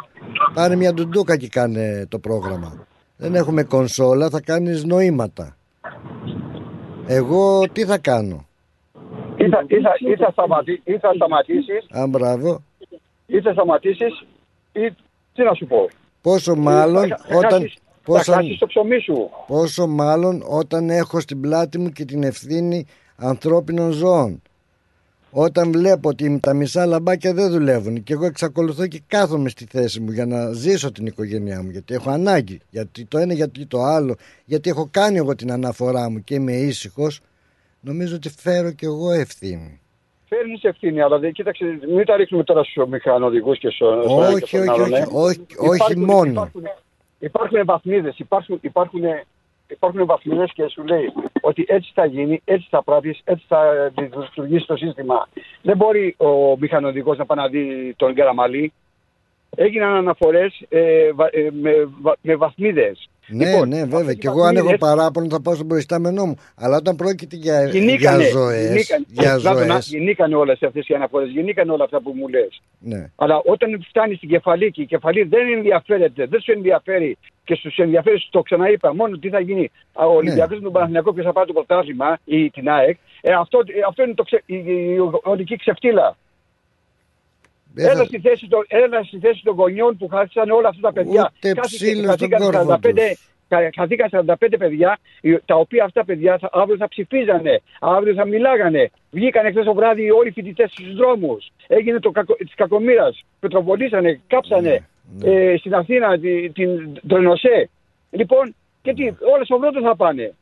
[0.53, 2.87] πάρε μια ντουντούκα και κάνε το πρόγραμμα.
[3.17, 5.57] Δεν έχουμε κονσόλα, θα κάνεις νοήματα.
[7.07, 8.46] Εγώ τι θα κάνω;
[9.37, 12.63] Ή θα, ή θα, ή θα, σταματή, ή θα σταματήσεις, Α, μπράβο.
[13.25, 14.25] ή θα σταματήσεις,
[14.71, 14.91] ή
[15.33, 15.89] τι να σου πω;
[16.21, 17.51] Πόσο μάλλον θα, θα όταν...
[17.51, 19.29] χάσεις, θα Πόσο, χάσεις το ψωμί σου.
[19.47, 22.85] πόσο μάλλον όταν έχω στην πλάτη μου και την ευθύνη
[23.15, 24.41] ανθρώπινων ζώων.
[25.31, 29.99] Όταν βλέπω ότι τα μισά λαμπάκια δεν δουλεύουν και εγώ εξακολουθώ και κάθομαι στη θέση
[29.99, 33.81] μου για να ζήσω την οικογένειά μου γιατί έχω ανάγκη, γιατί το ένα γιατί το
[33.81, 34.15] άλλο,
[34.45, 37.19] γιατί έχω κάνει εγώ την αναφορά μου και είμαι ήσυχος,
[37.79, 39.81] νομίζω ότι φέρω και εγώ ευθύνη.
[40.29, 44.57] Φέρνεις ευθύνη, αλλά δεν κοίταξε, μην τα ρίχνουμε τώρα στους μηχανοδηγού και στου Όχι, όχι,
[44.57, 46.29] όχι, όχι, όχι μόνο.
[46.29, 46.63] Υπάρχουν,
[47.19, 49.01] υπάρχουν βαθμίδες, υπάρχουν, υπάρχουν,
[49.67, 54.65] υπάρχουν βαθμίδες και σου λέει ότι έτσι θα γίνει, έτσι θα πράττεις, έτσι θα λειτουργήσει
[54.65, 55.27] το σύστημα.
[55.61, 58.73] Δεν μπορεί ο μηχανοδηγός να πάει να δει τον Καραμαλή.
[59.59, 62.91] Έγιναν αναφορέ ε, βα- ε, με, βα- με βαθμίδε.
[63.29, 64.13] Ναι, ναι, βέβαια.
[64.13, 66.35] Και εγώ αν έχω παράπονο θα πάω στον προϊστάμενό μου.
[66.55, 68.67] Αλλά όταν πρόκειται για, για Γινήκανε, ζωέ.
[68.67, 72.61] γινήκανε, Για Πλάτωνα, ζωές, γινήκανε όλες αυτές οι αναφορές, γινήκανε όλα αυτά που μου λες.
[72.79, 73.09] ναι.
[73.15, 77.81] Αλλά όταν φτάνει στην κεφαλή και η κεφαλή δεν ενδιαφέρεται, δεν σου ενδιαφέρει και στου
[77.81, 79.71] ενδιαφέρει, σου το ξαναείπα, μόνο τι θα γίνει.
[79.93, 82.97] Α, Ο Ολυμπιακό με τον Παναθηναϊκό ποιο θα πάρει το πρωτάθλημα ή την ΑΕΚ.
[83.21, 86.17] Ε, αυτό, ε, αυτό είναι το ξε, η, η, η οδική ξεφτύλα.
[87.77, 90.81] Δεν θα- Έλα στη, θέση των, έλα στη θέση των γονιών που χάσαν όλα αυτά
[90.81, 91.31] τα παιδιά.
[91.37, 93.27] Ούτε Κάθισε- ψήλο στον χαθήκαν κόρφο 45 τους.
[93.47, 98.25] κα- Χαθήκαν 45 παιδιά, οι- τα οποία αυτά παιδιά θα, αύριο θα ψηφίζανε, αύριο θα
[98.25, 98.89] μιλάγανε.
[99.11, 101.47] Βγήκαν εχθέ το βράδυ όλοι οι φοιτητές στους δρόμους.
[101.67, 103.23] Έγινε το κακο, της κακομοίρας.
[103.39, 104.87] Πετροβολήσανε, κάψανε
[105.19, 107.69] Ναι, Ε, στην Αθήνα τη- την Τρενοσέ.
[108.09, 109.03] Λοιπόν, και τι,
[109.33, 110.33] όλες στο βρόντο θα πάνε.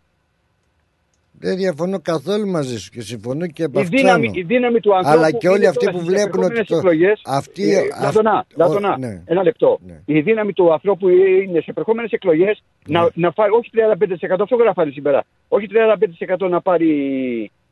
[1.45, 3.97] Δεν διαφωνώ καθόλου μαζί σου και συμφωνώ και Η επαυξάνω.
[3.97, 5.17] δύναμη, η δύναμη του ανθρώπου.
[5.17, 7.77] Αλλά και όλοι είναι αυτοί τώρα που στις βλέπουν ότι επερχόμενες το- Εκλογές, αυτοί- ε,
[7.79, 9.21] αυ- Λατωνά, ο- Λατωνά, ναι.
[9.25, 9.79] ένα λεπτό.
[9.85, 10.01] Ναι.
[10.05, 12.99] Η δύναμη του ανθρώπου είναι σε επερχόμενε εκλογές Ναι.
[12.99, 15.23] να, να πάρει όχι 35%, αυτό γράφανε σήμερα.
[15.47, 16.91] Όχι 35% να πάρει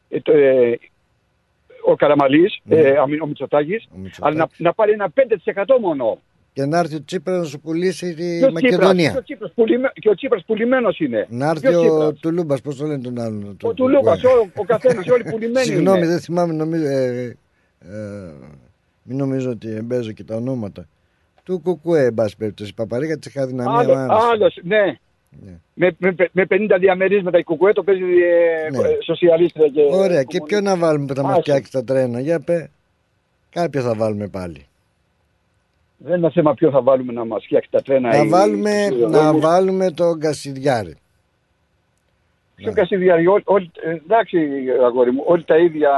[0.10, 0.80] ε, το, ε,
[1.86, 2.76] ο Καραμαλής, Ναι.
[2.80, 4.20] ε, αμη- ο Μητσοτάκης, Ο Μητσοτάκης.
[4.22, 6.18] αλλά να, να πάρει ένα 5% μόνο.
[6.54, 9.10] Και να έρθει ο Τσίπρας να σου πουλήσει τη Και ο Μακεδονία.
[9.10, 11.28] Τσίπρας, και ο Τσίπρας πουλημέ- Και ο Τσίπρας πουλημένος είναι.
[11.30, 13.58] Να έρθει Ποιος ο Τσίπρας; Τουλούμπας, πώς το λένε τον άλλον.
[13.64, 16.08] Ο Τουλούμπας, ο, ο καθένας, όλοι πουλημένοι Συγγνώμη, είναι.
[16.08, 16.86] δεν θυμάμαι, νομίζω.
[16.86, 17.38] Ε,
[17.80, 18.32] ε,
[19.04, 20.88] μην νομίζω ότι εμπέζω και τα ονόματα.
[21.44, 22.70] Του Κουκουέ, εν πάση περιπτώσει.
[22.70, 23.78] Η Παπαρίκα τη είχα δυναμία.
[23.80, 24.28] Άλλος, μ' άρεσε.
[24.32, 24.98] άλλος, ναι.
[25.46, 25.58] Ναι.
[25.74, 28.78] Με, με, με 50 διαμερίσματα η Κουκουέ το παίζει ε, Ναι.
[28.78, 29.82] ε, σοσιαλίστρια και...
[29.92, 31.40] Ωραία, και ποιο να βάλουμε που θα μα Άσε.
[31.42, 32.20] φτιάξει τα τρένα.
[32.20, 32.70] Για πε.
[33.50, 34.66] Κάποιο θα βάλουμε πάλι.
[36.06, 38.10] Δεν είναι θέμα ποιο θα βάλουμε να μας φτιάξει τα τρένα.
[38.10, 39.42] Να ή- βάλουμε, τους να δρόμους.
[39.42, 40.98] βάλουμε τον Κασιδιάρη.
[42.56, 44.38] Ποιο Κασιδιάρη, όλοι, όλοι, ε, εντάξει
[44.86, 45.92] αγόρι μου, όλοι τα ίδια...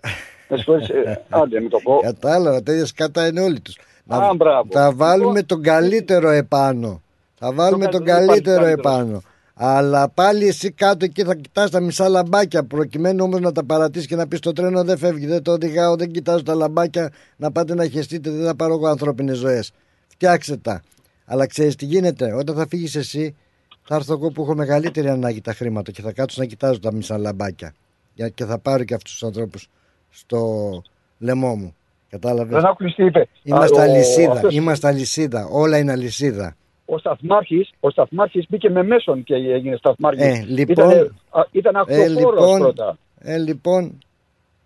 [0.48, 1.98] Με συγχωρείς, ε, άντε μην το πω.
[2.02, 3.78] Κατάλαβα, τέτοια σκάτα είναι όλοι τους.
[4.08, 4.68] Α, μπράβο.
[4.70, 7.02] θα βάλουμε Λοιπόν, τον καλύτερο επάνω.
[7.38, 8.94] Θα βάλουμε Το τον καλύτερο, δεν καλύτερο υπάρχει καλύτερος.
[9.04, 9.22] επάνω.
[9.56, 14.08] Αλλά πάλι εσύ κάτω εκεί θα κοιτάς τα μισά λαμπάκια προκειμένου όμως να τα παρατήσεις
[14.08, 17.52] και να πεις το τρένο δεν φεύγει, δεν το οδηγάω, δεν κοιτάζω τα λαμπάκια να
[17.52, 19.72] πάτε να χεστείτε, δεν θα πάρω εγώ ανθρώπινες ζωές.
[20.08, 20.82] Φτιάξτε τα.
[21.24, 23.34] Αλλά ξέρεις τι γίνεται, όταν θα φύγεις εσύ
[23.82, 26.92] θα έρθω εγώ που έχω μεγαλύτερη ανάγκη τα χρήματα και θα κάτσω να κοιτάζω τα
[26.92, 27.74] μισά λαμπάκια.
[28.14, 29.68] Για- Και θα πάρω και αυτούς τους ανθρώπους
[30.10, 30.82] στο
[31.18, 31.74] λαιμό μου.
[32.10, 33.28] Κατάλαβες; Δεν άκουσες τι είπε.
[33.42, 34.32] Είμαστε Α, ο- αλυσίδα.
[34.32, 35.46] αυτός- Είμαστε αλυσίδα.
[35.50, 36.56] Όλα είναι αλυσίδα.
[36.86, 40.24] Ο Σταθμάρχης, ο Σταθμάρχης μπήκε με μέσον και έγινε Σταθμάρχης.
[40.24, 40.90] Ε, λοιπόν.
[40.90, 42.98] Ήτανε- α, ήταν Ε, αυτοφόρος λοιπόν, πρώτα.
[43.18, 43.98] ε, λοιπόν,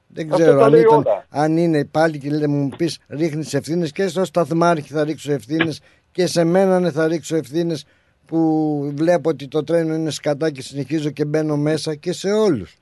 [0.08, 1.26] δεν Αυτό ξέρω τα αν, λέει ήταν, όλα.
[1.30, 5.80] αν είναι πάλι και λέει, μου πεις ρίχνεις ευθύνες και στο σταθμάρχη θα ρίξω ευθύνες
[6.12, 7.84] και σε μένα ναι, θα ρίξω ευθύνες
[8.26, 12.78] που βλέπω ότι το τρένο είναι σκατά και συνεχίζω και μπαίνω μέσα και σε όλους.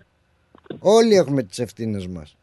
[0.79, 2.37] Όλοι έχουμε τις ευθύνες μας.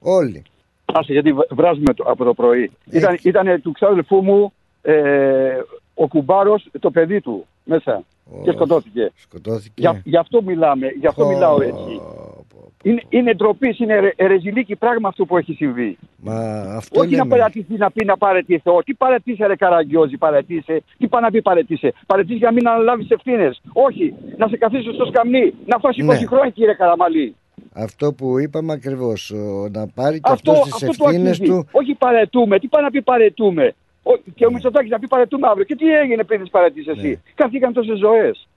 [0.00, 0.42] Όλοι.
[0.84, 2.70] Άσε γιατί β- βράζουμε το, από το πρωί.
[2.90, 2.98] Ε.
[2.98, 4.52] Ήταν, ήτανε του ξάδελφού μου
[4.82, 5.58] ε,
[5.94, 8.02] ο κουμπάρος το παιδί του μέσα
[8.42, 9.12] και Ω, σκοτώθηκε.
[9.16, 9.72] Σκοτώθηκε.
[9.76, 11.72] Για, γι' αυτό μιλάμε, γι' αυτό Πω, μιλάω έτσι.
[11.96, 12.68] πω, πω.
[12.82, 15.98] Είναι, είναι ντροπής, είναι ρε- ερεζηλίκη πράγμα αυτό που έχει συμβεί.
[16.16, 16.34] Μα
[16.76, 17.28] αυτό Όχι να λέμε.
[17.36, 18.82] παρατηθεί να πει να παρετηθώ.
[18.82, 20.82] Τι παρετήσε, ρε Καραγκιόζη, παρετήσε.
[20.98, 21.92] Τι πάει να πει παρετήσε.
[22.06, 23.60] Παρετήσεις για να μην αναλάβεις ευθύνες.
[23.72, 25.54] Όχι, να σε καθίσει στο σκαμνί.
[25.66, 26.26] Να φας 20 Ναι.
[26.26, 27.34] χρόνια, κύριε Καραμαλή.
[27.72, 31.50] Αυτό που είπαμε ακριβώς, ο- να πάρει και Αυτό, αυτός τις αυτό το ευθύνες αξίζει.
[31.50, 32.58] του Όχι παρετούμε.
[32.58, 33.74] Τι πάει να πει παρετούμε.
[34.02, 35.64] Ο, και ο Μητσοτάκης να πει παρετούμε αύριο.
[35.64, 37.14] Και τι έγινε πριν τις παρετήσεις εσύ; Ναι.
[37.34, 38.48] Καθήκαν τόσες ζωές.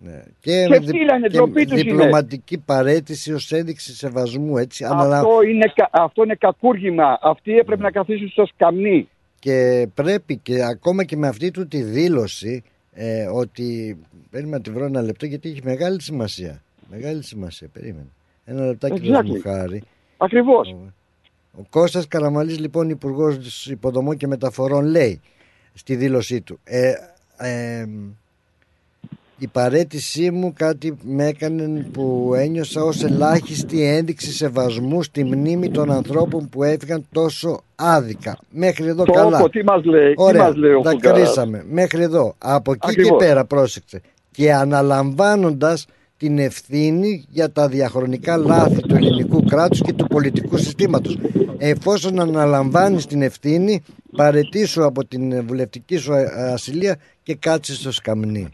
[0.00, 0.22] Ναι.
[0.40, 1.90] Και, Και δι- φίλα είναι, και ντροπή τους είναι.
[1.90, 4.84] διπλωματική παρέτηση ως ένδειξη σεβασμού έτσι.
[4.84, 7.18] αναλα- Αυτό, είναι, κα- αυτό είναι κακούργημα.
[7.22, 7.58] Αυτοί Ναι.
[7.58, 9.08] έπρεπε να καθίσουν στο σκαμνί.
[9.38, 13.98] Και πρέπει και ακόμα και με αυτή του τη δήλωση ε, ότι
[14.30, 16.62] περίμενα να τη βρω ένα λεπτό γιατί έχει μεγάλη σημασία.
[16.90, 18.08] Μεγάλη σημασία, περίμενε.
[18.44, 19.40] Ένα λεπτάκι δώσ' μου Exactly.
[19.42, 19.82] χάρη.
[20.16, 20.76] Ακριβώς.
[21.52, 25.20] Ο Κώστας Καραμαλής λοιπόν υπουργός υποδομών και μεταφορών λέει
[25.74, 26.92] στη δήλωσή του ε,
[27.36, 27.86] ε,
[29.38, 35.90] η παρέτησή μου κάτι με έκανε που ένιωσα ως ελάχιστη ένδειξη σεβασμού στη μνήμη των
[35.90, 38.38] ανθρώπων που έφυγαν τόσο άδικα.
[38.50, 39.38] Μέχρι εδώ Το καλά.
[39.38, 41.64] όκο, τι μας λέει, τι Ωραία, μας λέει ο τα Φουγκαράς; κρίσαμε.
[41.70, 42.34] Μέχρι εδώ.
[42.38, 43.18] Από εκεί Ακριβώς.
[43.18, 44.00] και πέρα πρόσεξε.
[44.30, 45.86] Και αναλαμβάνοντας
[46.18, 51.18] την ευθύνη για τα διαχρονικά λάθη του ελληνικού κράτους και του πολιτικού συστήματος.
[51.58, 53.82] Εφόσον αναλαμβάνεις την ευθύνη,
[54.16, 58.48] παρετήσου από την βουλευτική σου ε, ασυλία και κάτσε στο σκαμνί.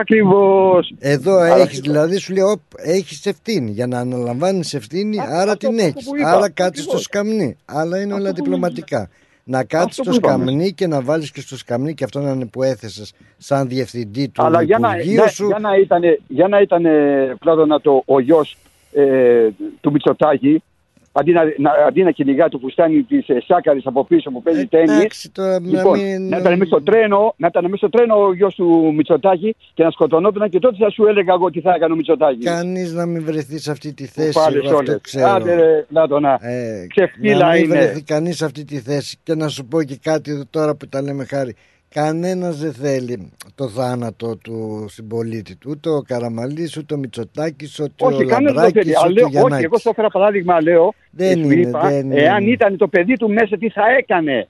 [0.00, 0.94] Ακριβώς.
[0.98, 3.70] Εδώ Αλλά έχεις, και- δηλαδή σου λέει, όπ, έχεις ευθύνη.
[3.70, 6.04] Για να αναλαμβάνεις ευθύνη, Α, άρα αυτό- την αυτό έχεις.
[6.08, 7.02] που είπα, Άρα κάτσε στο ακριβώς.
[7.02, 7.56] σκαμνί.
[7.64, 9.08] Αλλά είναι όλα Αυτό που διπλωματικά.
[9.44, 10.44] Να κάτσεις Αυτό στο που είπαμε.
[10.44, 14.28] σκαμνί και να βάλεις και στο σκαμνί και αυτό να είναι που έθεσες σαν διευθυντή
[14.28, 15.46] του Αλλά για να, Υπουργείου για, σου.
[15.46, 16.84] για να ήταν, για να ήταν
[17.38, 18.56] Πλάτωνα, το, ο γιος
[18.92, 19.48] ε,
[19.80, 20.62] του Μητσοτάκη,
[21.16, 24.66] αντί να, να, αντί να κυνηγά το φουστάνι της ε, Σάκαρης από πίσω που παίζει
[24.66, 27.88] τέννις, Εντάξει, τώρα να Λοιπόν, μην- να ήταν μέσα στο τρένο, να ήταν μέσα στο
[27.88, 31.60] τρένο ο γιος του Μητσοτάκη και να σκοτωνόταν και τότε θα σου έλεγα εγώ τι
[31.60, 32.44] θα έκανε ο Μητσοτάκη.
[32.44, 34.32] Κανείς να μην βρεθεί σε αυτή τη θέση.
[34.32, 34.98] Πάλι εγώ αυτό όλες.
[35.02, 35.28] ξέρω.
[35.30, 36.38] Άντε ρε Πλάτωνα.
[36.40, 37.74] Ε, Ξεφτύλα να μην είναι.
[37.74, 40.88] βρεθεί κανείς σε αυτή τη θέση και να σου πω και κάτι εδώ τώρα που
[40.88, 41.54] τα λέμε χάρη
[41.94, 48.04] κανένας δεν θέλει το θάνατο του συμπολίτη του ούτε ο Καραμαλής ούτε ο Μητσοτάκης ούτε
[48.04, 48.96] Όχι, ο κανένας δεν το Λαμπράκης θέλει.
[48.96, 50.94] Αλλά ούτε λέω, ο όχι, Γιαννάκης εγώ στο έφερα παράδειγμα, λέω.
[51.10, 52.52] Δεν και σου είναι, είπα, δεν Εάν είναι.
[52.52, 54.48] ήταν το παιδί του μέσα, τι θα έκανε;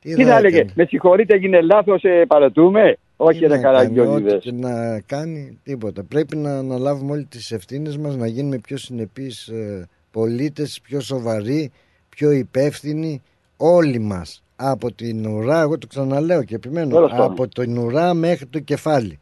[0.00, 3.58] τι, Τι θα έλεγε, έκανε, με συγχωρείτε, έγινε λάθος, ε, παρατούμε; Όχι, τι ρε να
[3.58, 4.42] κάνει, ό,τι Καραγκιόζηδες.
[4.42, 9.48] και να κάνει τίποτα πρέπει να αναλάβουμε όλοι τις ευθύνες μας να γίνουμε πιο συνεπείς
[9.48, 11.70] ε, πολίτες πιο σοβαροί
[12.08, 13.22] πιο υπεύθυνοι
[13.56, 17.26] όλοι μας από την ουρά εγώ το ξαναλέω και επιμένω Τέλος πάντων.
[17.30, 19.18] από την ουρά μέχρι το κεφάλι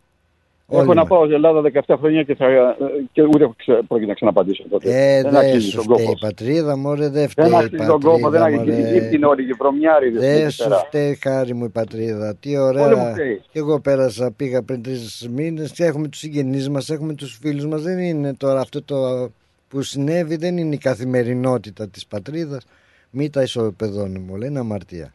[0.69, 1.09] Έχω Όλοι να μας.
[1.09, 2.77] πάω στην Ελλάδα 17 χρόνια και, θα, ε,
[3.13, 4.89] και ούτε ξε- πρόκειται να ξαναπαντήσω τότε.
[4.91, 6.17] Ε, δεν δεν αξίζει σου τον φταίει κόπο.
[6.17, 8.83] η πατρίδα μωρέ δεν φταίει Δεν η αξίζει τον κόπο, δεν πατρίδα αξίζει.
[8.83, 8.97] μωρέ.
[9.05, 10.21] Ήπτην όλοι και βρωμιάριδες.
[10.21, 10.77] Δεν εκεί σου πέρα.
[10.79, 12.35] φταίει χάρη μου η πατρίδα.
[12.41, 13.13] Τι Όλοι μου ωραία.
[13.13, 13.43] φταίει.
[13.53, 17.67] Και εγώ πέρασα, πήγα πριν τρεις μήνες και έχουμε τους συγγενείς μας, έχουμε τους φίλους
[17.67, 17.83] μας.
[17.83, 19.31] Δεν είναι τώρα αυτό το
[19.69, 22.65] που συνέβη, δεν είναι η καθημερινότητα της πατρίδας.
[23.11, 24.47] Μη τα ισοπεδώνουμε όλα.
[24.47, 25.13] Είναι αμαρτία.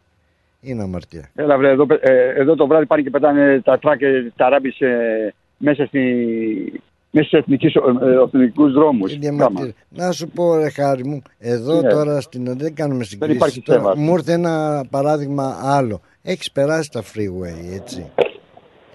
[0.62, 1.30] Είναι αμαρτία.
[1.36, 4.80] Έλα βρε, εδώ, ε, εδώ το βράδυ πάνε και πετάνε τα τράκ και τα ράμπης
[4.82, 6.00] ε, μέσα, στη,
[7.12, 7.80] μέσα στους εθνικούς, ε,
[8.26, 9.14] εθνικούς δρόμους.
[9.14, 9.46] Είναι Κάμα.
[9.46, 9.74] αμαρτία.
[9.90, 11.90] Να σου πω, ρε χάρη μου, εδώ Ναι.
[11.90, 12.58] τώρα στην.
[12.58, 13.36] Δεν κάνουμε συγκρίσεις.
[13.36, 13.94] υπάρχει Τώρα, θέμα.
[13.98, 16.02] μου ήρθε ένα παράδειγμα άλλο.
[16.24, 18.06] Έχεις περάσει τα freeway, έτσι.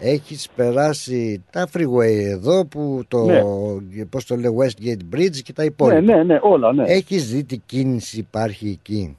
[0.01, 4.05] Έχεις περάσει τα freeway εδώ που το, Ναι.
[4.11, 6.01] πώς το λέει, Westgate Bridge και τα υπόλοιπα.
[6.01, 6.85] Ναι, ναι, ναι, όλα, ναι.
[6.87, 9.17] Έχεις δει τι κίνηση υπάρχει εκεί;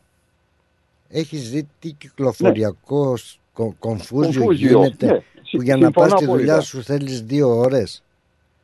[1.10, 3.18] Έχεις δει τι κυκλοφοριακό
[3.58, 3.72] ναι.
[3.80, 5.20] κομφούζιο Κομφούζιο, γίνεται ναι.
[5.52, 6.62] που για να Συμφωνώ πας στη δουλειά απόλυτα.
[6.62, 8.04] σου θέλεις δύο ώρες;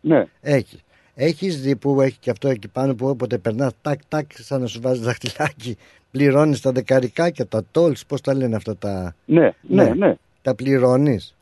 [0.02, 0.28] Ναι.
[0.41, 0.82] Έχει.
[1.16, 4.68] Έχεις δει που έχει και αυτό εκεί πάνω που όποτε περνάς τάκ τάκ σαν να
[4.68, 5.78] σου βάζει δαχτυλάκι
[6.12, 9.16] πληρώνεις τα δεκαρικάκια, τα tolls, πώς τα λένε αυτά τα...
[9.26, 9.94] Ναι, ναι, Ναι.
[9.94, 11.36] ναι, Τα πληρώνεις;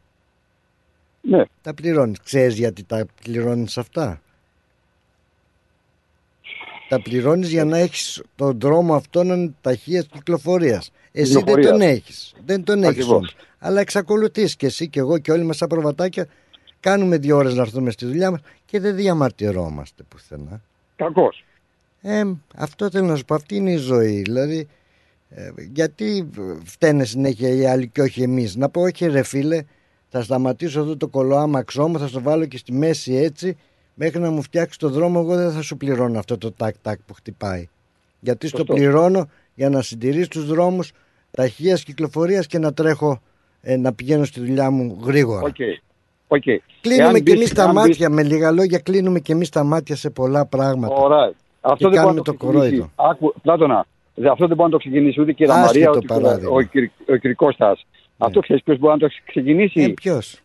[1.22, 1.44] ναι.
[1.62, 2.20] Τα πληρώνεις.
[2.24, 4.22] Ξέρεις γιατί τα πληρώνεις αυτά;
[6.92, 10.92] Τα πληρώνεις για να έχεις τον δρόμο αυτόν ταχείας κυκλοφορίας.
[11.12, 11.72] Εσύ δεν Κυκλοφορίας.
[11.72, 12.34] τον έχεις.
[12.46, 13.16] Δεν τον έχεις Ακριβώς.
[13.16, 13.36] όμως.
[13.60, 16.28] Αλλά εξακολουθείς και εσύ και εγώ και όλοι μας σαν προβατάκια
[16.80, 20.62] κάνουμε δύο ώρες να έρθουμε στη δουλειά μας και δεν διαμαρτυρόμαστε πουθενά.
[20.96, 21.44] Κακώς.
[22.02, 22.24] Ε,
[22.56, 24.22] αυτό θέλω να σου πω, αυτή είναι η ζωή.
[24.22, 24.68] Δηλαδή,
[25.30, 26.30] ε, γιατί
[26.64, 28.56] φταίνε συνέχεια οι άλλοι και όχι εμείς.
[28.56, 29.64] Να πω, όχι ρε φίλε,
[30.10, 33.58] θα σταματήσω εδώ το κολοάμαξό μου, θα στο βάλω και στη μέση έτσι,
[33.94, 37.14] μέχρι να μου φτιάξει το δρόμο, εγώ δεν θα σου πληρώνω αυτό το τάκ-τάκ που
[37.14, 37.68] χτυπάει.
[38.20, 38.74] Γιατί στο Σωστό.
[38.74, 40.92] πληρώνω για να συντηρείς τους δρόμους
[41.32, 43.22] ταχείας κυκλοφορίας και να τρέχω,
[43.62, 45.42] ε, να πηγαίνω στη δουλειά μου γρήγορα.
[45.42, 45.56] OK.
[46.28, 46.42] OK.
[46.82, 49.50] Κλείνουμε Εάν και μπεις- εμεί τα αν μπεις- μάτια, με λίγα λόγια, κλείνουμε και εμείς
[49.50, 50.96] τα μάτια σε πολλά πράγματα.
[50.96, 51.34] Ωραία.
[51.62, 52.68] Αυτό δεν κάνουμε μπορεί να το ξεκινήσει.
[52.78, 52.92] κορόιδο.
[52.96, 53.86] Άκου, Πλάτωνα,
[54.16, 56.50] δε- αυτό δεν μπορεί να το ξεκινήσει ούτε η κυρία Άσχετο Μαρία, ούτε παράδειγμα.
[56.52, 57.86] ο, ο, ο Κυρικώστας.
[58.26, 60.42] Αυτό ξέρεις ποιος μπορεί να το ξεκινήσει; Ε, ποιος;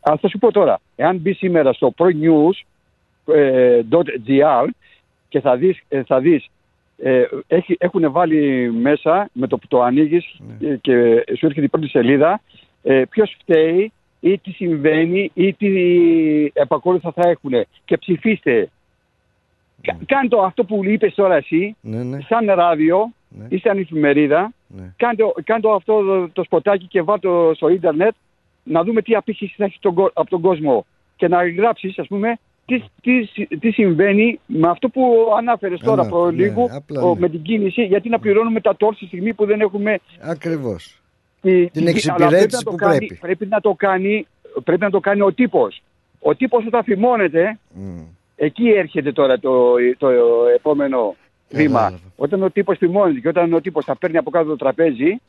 [0.00, 0.80] Α θα σου πω τώρα.
[0.96, 1.94] Εάν μπει σήμερα στο
[3.26, 4.66] pronews.gr
[5.28, 6.46] και θα δεις, ε, θα δεις
[7.02, 10.74] ε, έχει, έχουν βάλει μέσα με το που το ανοίγεις Ναι.
[10.76, 12.40] και σου έρχεται η πρώτη σελίδα
[12.82, 15.68] ε, ποιος φταίει ή τι συμβαίνει ή τι
[16.52, 17.52] επακόλουθα θα έχουν.
[17.84, 18.68] Και ψηφίστε.
[19.82, 22.18] Κα- Κάνε το αυτό που είπες τώρα εσύ, Ναι, ναι.
[22.20, 23.46] σαν ράδιο Ναι.
[23.48, 24.92] ή σαν εφημερίδα, Ναι.
[24.96, 28.14] κάντε, κάντε αυτό το, το σποτάκι και βάλτε το στο ίντερνετ
[28.62, 32.06] να δούμε τι απήχηση θα έχει τον, κο- από τον κόσμο και να γράψεις ας
[32.06, 36.68] πούμε τι, τι, συ- τι συμβαίνει με αυτό που ανάφερες τώρα Ανά- προ ναι, λίγο
[36.72, 37.20] απλά ο, ναι.
[37.20, 41.00] με την κίνηση γιατί να πληρώνουμε τα τόρς στη στιγμή που δεν έχουμε Ακριβώς.
[41.40, 43.14] τη, Την τη- εξυπηρέτηση αλλά πρέπει να το που κάνει, πρέπει.
[43.20, 44.26] πρέπει να το κάνει
[44.64, 45.82] πρέπει να το κάνει ο τύπος
[46.20, 47.58] ο τύπος όταν φημώνεται
[48.36, 50.08] εκεί έρχεται τώρα το, το
[50.54, 51.16] επόμενο
[51.50, 51.78] βήμα.
[51.78, 51.98] Κατάλαβα.
[52.16, 55.20] Όταν ο τύπος θυμώνεται και όταν ο τύπος θα παίρνει από κάτω το τραπέζι,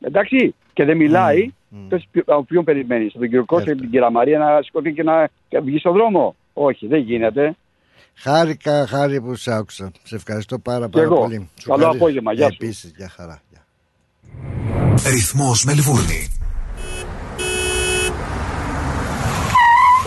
[0.00, 1.52] εντάξει, και δεν μιλάει,
[1.88, 5.02] τότε ποιο- από ποιον περιμένεις, τον κύριο Κώστα και την κυρία Μαρία να σηκωθεί και
[5.02, 6.34] να και να βγει στον δρόμο.
[6.52, 7.56] Όχι, δεν γίνεται.
[8.14, 9.92] Χάρηκα, χάρη που σ' άκουσα.
[10.02, 11.16] Σε ευχαριστώ πάρα, πάρα εγώ.
[11.16, 11.34] πολύ.
[11.60, 12.04] Σου Καλό ευχαριστώ.
[12.04, 12.32] απόγευμα.
[12.32, 12.56] Γεια σου.
[12.60, 13.40] Επίσης, γεια χαρά.
[13.50, 13.64] Γεια.
[15.10, 16.37] Ρυθμός Μελβούρνη.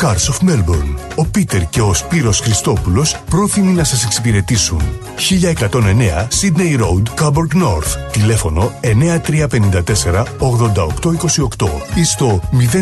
[0.00, 0.94] Cars of Melbourne.
[1.14, 4.80] Ο Πίτερ και ο Σπύρος Χριστόπουλος πρόθυμοι να σας εξυπηρετήσουν.
[5.16, 7.96] 1109 Sydney Road, Coburg North.
[8.12, 12.40] Τηλέφωνο 9354 8828 ή στο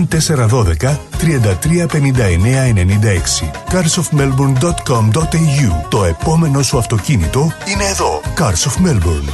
[0.08, 2.74] 0412 3359 96.
[3.70, 8.20] carsofmelbourne.com.au Το επόμενο σου αυτοκίνητο είναι εδώ.
[8.36, 9.32] Cars of Melbourne.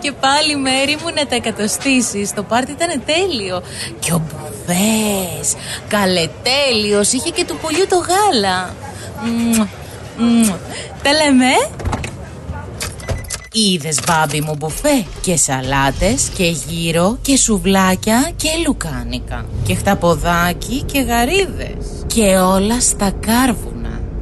[0.00, 2.34] Και πάλι μέρη μου να τα εκατοστήσεις.
[2.34, 3.62] Το πάρτι ήταν τέλειο.
[3.98, 4.22] Και ο
[4.70, 5.54] Μπουβές,
[5.88, 8.74] καλετέλειος, είχε και του πολιού το γάλα.
[9.24, 9.66] Μμμ,
[10.18, 10.48] μμμ.
[11.02, 11.46] Τα λέμε.
[13.52, 21.00] Είδες μπάμπι μου μπουφέ και σαλάτες και γύρο και σουβλάκια και λουκάνικα και χταποδάκι και
[21.00, 23.79] γαρίδες και όλα στα κάρβουνα.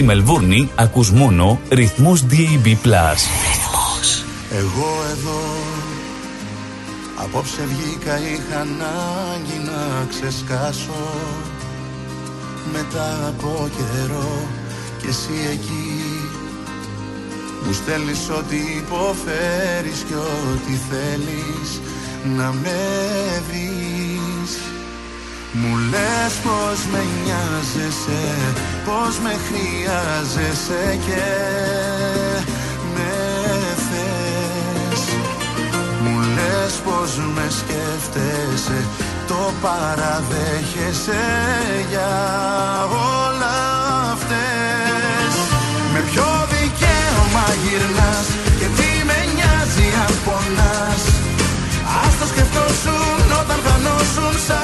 [0.00, 2.24] Στη Μελβούρνη ακούς μόνο ρυθμός.
[2.30, 2.66] DAB+.
[4.50, 5.40] Εγώ εδώ
[7.16, 11.14] Απόψε βγήκα είχα ανάγκη να ξεσκάσω.
[12.72, 14.46] Μετά από καιρό
[15.02, 16.04] και εσύ εκεί
[17.66, 21.80] Μου στέλνεις ό,τι υποφέρεις και ό,τι θέλεις
[22.36, 22.78] να με
[23.48, 23.89] βρεις
[25.52, 28.22] Μου λες πως με νοιάζεσαι,
[28.84, 31.26] πως με χρειάζεσαι και
[32.94, 33.14] με
[33.88, 35.02] θες.
[36.02, 38.80] Μου λες πως με σκέφτεσαι,
[39.28, 41.24] το παραδέχεσαι
[41.90, 42.12] για
[43.24, 43.56] όλα
[44.12, 45.32] αυτές.
[45.92, 48.28] Με ποιο δικαίωμα γυρνάς
[48.58, 51.02] και τι με νοιάζει αν πονάς;
[52.04, 54.59] Ας το σκεφτόσουν όταν χανόσουν σ' άλλη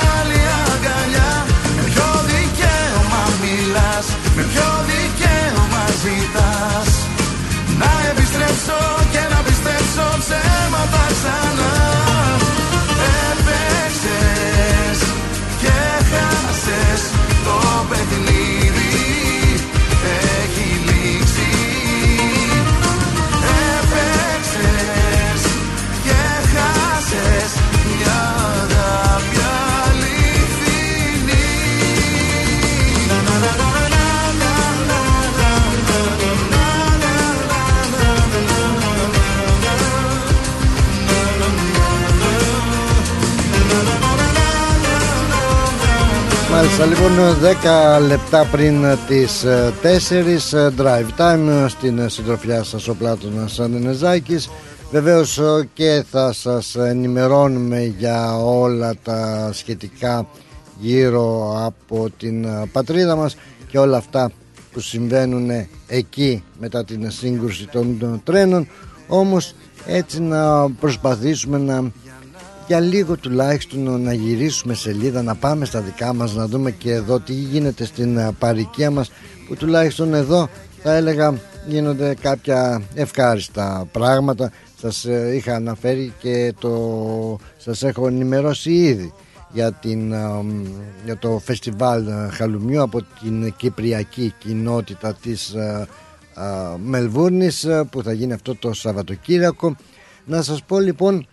[46.57, 47.11] Μάλιστα λοιπόν
[48.01, 54.49] 10 λεπτά πριν τις 4 ε, drive time στην ε, συντροφιά σας ο Πλάτωνας Ανενεζάκης.
[54.91, 60.27] Βεβαίως ε, και θα σας ενημερώνουμε για όλα τα σχετικά
[60.79, 63.37] γύρω από την πατρίδα μας
[63.69, 64.31] και όλα αυτά
[64.73, 65.51] που συμβαίνουν
[65.87, 68.69] εκεί μετά την σύγκρουση των τρένων.
[69.09, 69.55] Όμως
[69.87, 71.93] έτσι να προσπαθήσουμε να
[72.67, 77.21] για λίγο τουλάχιστον να γυρίσουμε σελίδα να πάμε στα δικά μας να δούμε και εδώ
[77.21, 79.11] τι γίνεται στην ε, παροικία μας
[79.49, 80.49] που τουλάχιστον εδώ
[80.83, 84.53] θα έλεγα γίνονται κάποια ευχάριστα πράγματα.
[84.81, 89.13] Σας ε, είχα αναφέρει και το σας έχω ενημερώσει ήδη
[89.53, 90.45] για, την, ε,
[91.05, 95.55] για το φεστιβάλ Χαλουμιού από την Κυπριακή κοινότητα της
[96.85, 99.77] Μελβούρνης που θα γίνει αυτό το Σαββατοκύριακο.
[100.25, 101.27] Να σας πω λοιπόν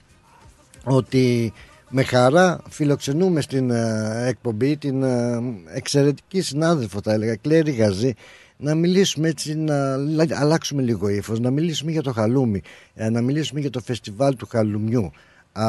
[0.84, 1.54] ότι
[1.96, 5.42] με χαρά φιλοξενούμε στην ε, εκπομπή την ε,
[5.74, 8.14] εξαιρετική συνάδελφο θα έλεγα Κλέρι Γαζή
[8.58, 9.94] να μιλήσουμε έτσι, να
[10.40, 12.62] αλλάξουμε λίγο ύφος, να μιλήσουμε για το χαλούμι,
[12.94, 15.12] ε, να μιλήσουμε για το φεστιβάλ του χαλουμιού.
[15.52, 15.66] Α,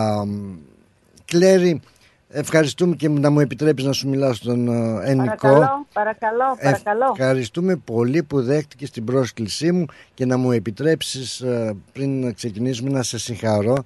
[1.25, 1.81] Κλέρι,
[2.29, 4.69] ευχαριστούμε και να μου επιτρέπεις να σου μιλάω στον
[5.03, 5.37] Ενικό.
[5.37, 7.15] Παρακαλώ, παρακαλώ, παρακαλώ.
[7.19, 9.85] Ευχαριστούμε πολύ που δέχτηκες την πρόσκλησή μου
[10.15, 11.45] και να μου επιτρέψεις
[11.93, 13.85] πριν να ξεκινήσουμε να σε συγχαρώ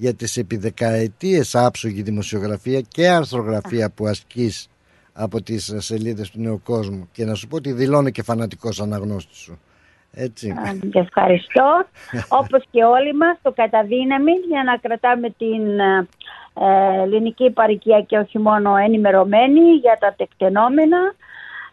[0.00, 4.68] για τις επί δεκαετίες άψογη δημοσιογραφία και αρθρογραφία που ασκείς
[5.12, 9.38] από τις σελίδες του Νέου Κόσμου και να σου πω ότι δηλώνω και φανατικός αναγνώστης
[9.38, 9.60] σου.
[10.12, 10.54] Έτσι.
[10.92, 11.84] Και ευχαριστώ.
[12.40, 18.38] Όπως και όλοι μας το καταδύναμη για να κρατάμε την ε, ελληνική παροικία και όχι
[18.38, 21.14] μόνο ενημερωμένη για τα τεκτενόμενα.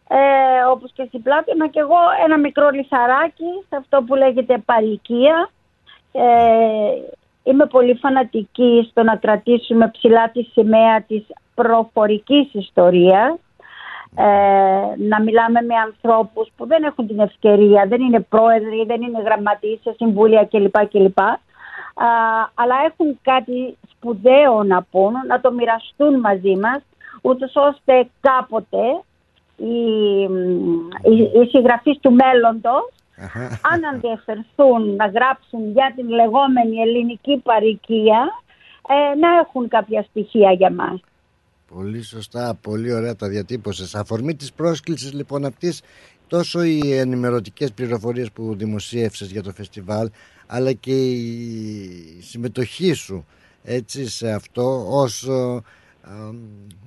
[0.09, 0.17] Ε,
[0.71, 5.49] όπως και στην Πλάτωνα και εγώ ένα μικρό λιθαράκι σε αυτό που λέγεται παροικία.
[6.11, 6.21] Ε,
[7.47, 11.23] Είμαι πολύ φανατική στο να κρατήσουμε ψηλά τη σημαία της
[11.55, 13.39] προφορικής ιστορίας.
[14.15, 14.23] Ε,
[14.97, 19.79] να μιλάμε με ανθρώπους που δεν έχουν την ευκαιρία, δεν είναι πρόεδροι, δεν είναι γραμματείς
[19.81, 20.87] σε συμβούλια κλπ.
[20.87, 21.19] κλπ.
[21.19, 21.37] Α,
[22.53, 26.81] αλλά έχουν κάτι σπουδαίο να πούν, να το μοιραστούν μαζί μας,
[27.21, 28.83] ούτως ώστε κάποτε
[29.57, 29.77] οι,
[31.11, 32.89] οι, οι συγγραφείς του μέλλοντος
[33.61, 38.27] αν ενδιαφερθούν να γράψουν για την λεγόμενη ελληνική παροικία,
[38.89, 40.99] ε, να έχουν κάποια στοιχεία για μας.
[41.73, 43.95] Πολύ σωστά, πολύ ωραία τα διατύπωσες.
[43.95, 45.81] Αφορμή της πρόσκλησης λοιπόν αυτής
[46.27, 50.09] τόσο οι ενημερωτικές πληροφορίες που δημοσίευσες για το φεστιβάλ
[50.47, 53.25] αλλά και η συμμετοχή σου
[53.63, 55.29] έτσι σε αυτό ως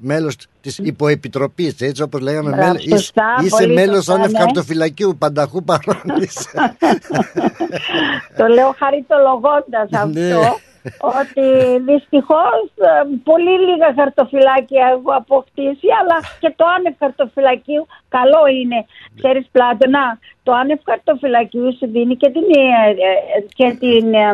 [0.00, 4.38] μέλος της υποεπιτροπής έτσι όπως λέγαμε Μπράβο, μέλ, σωστά, είσαι πολύ μέλος σωστά, άνευ ναι.
[4.38, 6.48] χαρτοφυλακίου πανταχού παρόνεις
[8.38, 9.98] το λέω χαριτολογώντας Ναι.
[9.98, 10.58] αυτό.
[11.20, 11.46] ότι
[11.92, 12.90] δυστυχώς ε,
[13.24, 18.78] πολύ λίγα χαρτοφυλάκια έχω αποκτήσει αλλά και το άνευ χαρτοφυλακίου καλό είναι.
[19.18, 20.04] Ξέρεις Πλάτωνα
[20.42, 24.28] το άνευ χαρτοφυλακίου σου δίνει και την, ε, ε, και την ε,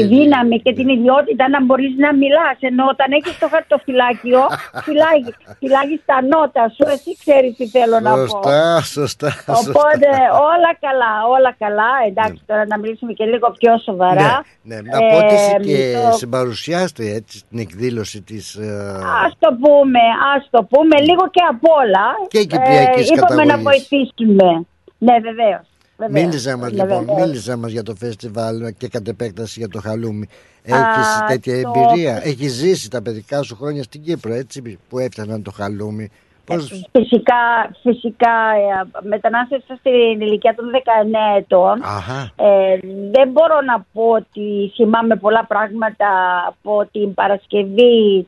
[0.00, 2.56] η δύναμη και την ιδιότητα να μπορείς να μιλάς.
[2.70, 4.40] Ενώ όταν έχεις το χαρτοφυλάκιο
[4.86, 6.84] φυλάγει, φυλάγεις τα νότα σου.
[6.94, 8.18] Εσύ ξέρεις τι θέλω να πω.
[8.26, 8.60] Σωστά
[8.96, 10.08] σωστά Οπότε
[10.54, 11.90] όλα καλά, όλα καλά.
[12.08, 14.32] Εντάξει, τώρα να μιλήσουμε και λίγο πιο σοβαρά.
[14.68, 15.78] ναι, ναι, να πω ότι είσαι Ε, και
[16.10, 20.02] το- συμπαρουσιάστρια έτσι στην εκδήλωση της ε, Ας το πούμε,
[20.36, 22.06] ας το πούμε, λίγο και απ' όλα.
[22.28, 23.88] Και κυπριακής είπαμε να καταγωγής.
[23.88, 24.66] βοηθήσουμε.
[24.98, 25.66] Ναι, βεβαίως.
[25.96, 26.24] βεβαίως.
[26.24, 27.26] Μίλησε μας Ναι, λοιπόν, βεβαίως.
[27.26, 30.28] μίλησε μας για το φεστιβάλ και κατ' επέκταση για το χαλούμι.
[30.74, 34.98] Α, Έχεις τέτοια το- εμπειρία, έχεις ζήσει τα παιδικά σου χρόνια στην Κύπρο έτσι που
[34.98, 36.08] έφτιαναν το χαλούμι;
[36.44, 36.88] Πώς...
[36.92, 37.34] Φυσικά,
[37.82, 41.82] φυσικά ε, μετανάστευσα στην ηλικία των 19 ετών.
[41.82, 42.30] Αχα.
[42.36, 42.78] Ε,
[43.10, 46.06] δεν μπορώ να πω ότι θυμάμαι πολλά πράγματα
[46.48, 48.26] από την Παρασκευή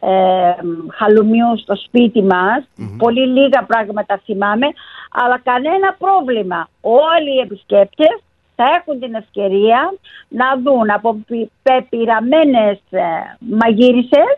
[0.00, 0.52] ε,
[0.92, 2.68] χαλουμιού στο σπίτι μας.
[2.98, 4.66] Πολύ λίγα πράγματα θυμάμαι,
[5.10, 6.68] αλλά κανένα πρόβλημα.
[6.80, 8.22] Όλοι οι επισκέπτες
[8.56, 9.94] θα έχουν την ευκαιρία
[10.28, 13.02] να δουν από πι- πεπειραμένες ε,
[13.38, 14.34] μαγείρισες,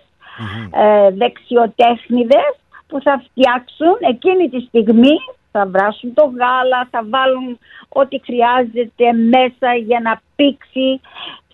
[0.71, 2.55] ε, δεξιοτέχνηδες
[2.87, 5.17] που θα φτιάξουν εκείνη τη στιγμή
[5.53, 7.59] θα βράσουν το γάλα, θα βάλουν
[7.89, 11.01] ό,τι χρειάζεται μέσα για να πήξει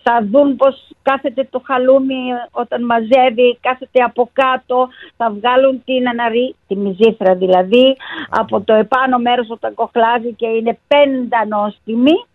[0.03, 2.19] θα δουν πως κάθεται το χαλούμι
[2.51, 4.87] όταν μαζεύει, κάθεται από κάτω,
[5.17, 7.97] θα βγάλουν την αναρρή, τη μυζήθρα δηλαδή,
[8.29, 12.25] από το επάνω μέρος όταν κοχλάζει και είναι πέντα νόστιμη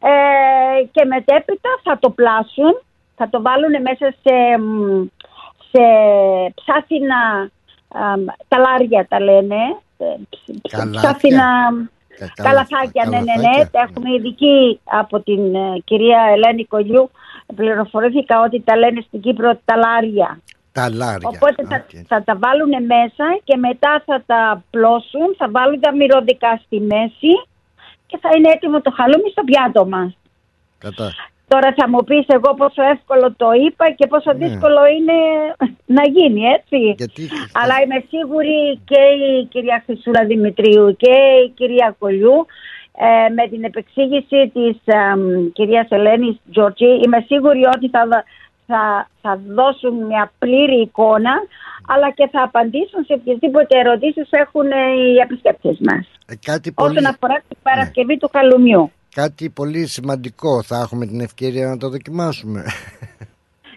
[0.00, 2.82] ε, και μετέπειτα θα το πλάσουν,
[3.16, 5.04] θα το βάλουν μέσα σε, μ,
[5.70, 5.82] σε
[6.54, 7.50] ψάθινα
[7.88, 9.56] αμ, ταλάρια τα λένε,
[9.98, 11.00] ε, ψ- ψ- Καλάθια.
[11.00, 11.44] ψάθινα
[12.20, 13.32] Κα- καλαθάκια, ναι, ναι, ναι.
[13.32, 13.70] καλαθάκια.
[13.74, 17.10] Τα έχουμε ειδική από την ε, κυρία Ελένη Κολιού.
[17.56, 20.40] Πληροφορήθηκα ότι τα λένε στην Κύπρο ταλάρια.
[20.72, 21.28] Ταλάρια.
[21.28, 26.60] Οπότε θα, θα τα βάλουν μέσα και μετά θα τα πλώσουν, θα βάλουν τα μυρωδικά
[26.64, 27.32] στη μέση
[28.06, 30.16] και θα είναι έτοιμο το χαλούμι στο πιάτο μας.
[30.78, 31.12] Κατά.
[31.52, 34.38] Τώρα θα μου πεις εγώ πόσο εύκολο το είπα και πόσο Ναι.
[34.46, 35.18] δύσκολο είναι
[35.98, 36.76] να γίνει, έτσι.
[36.96, 37.22] Γιατί
[37.60, 41.12] Αλλά είμαι σίγουρη και η κυρία Χρυσούλα Δημητρίου και
[41.46, 42.46] η κυρία Κολιού
[43.08, 44.98] ε, με την επεξήγηση της ε,
[45.52, 48.24] κυρίας Ελένης Τζορτζή είμαι σίγουρη ότι θα, δα-
[48.66, 51.34] θα, θα δώσουν μια πλήρη εικόνα
[51.92, 56.04] αλλά και θα απαντήσουν σε οποιασδήποτε ερωτήσεις έχουν ε, οι επισκέπτες μας.
[56.26, 58.90] Ε, κάτι, πολύ, Όσον αφορά την Παρασκευή του Χαλουμιού.
[59.14, 62.64] Κάτι πολύ σημαντικό θα έχουμε την ευκαιρία να το δοκιμάσουμε.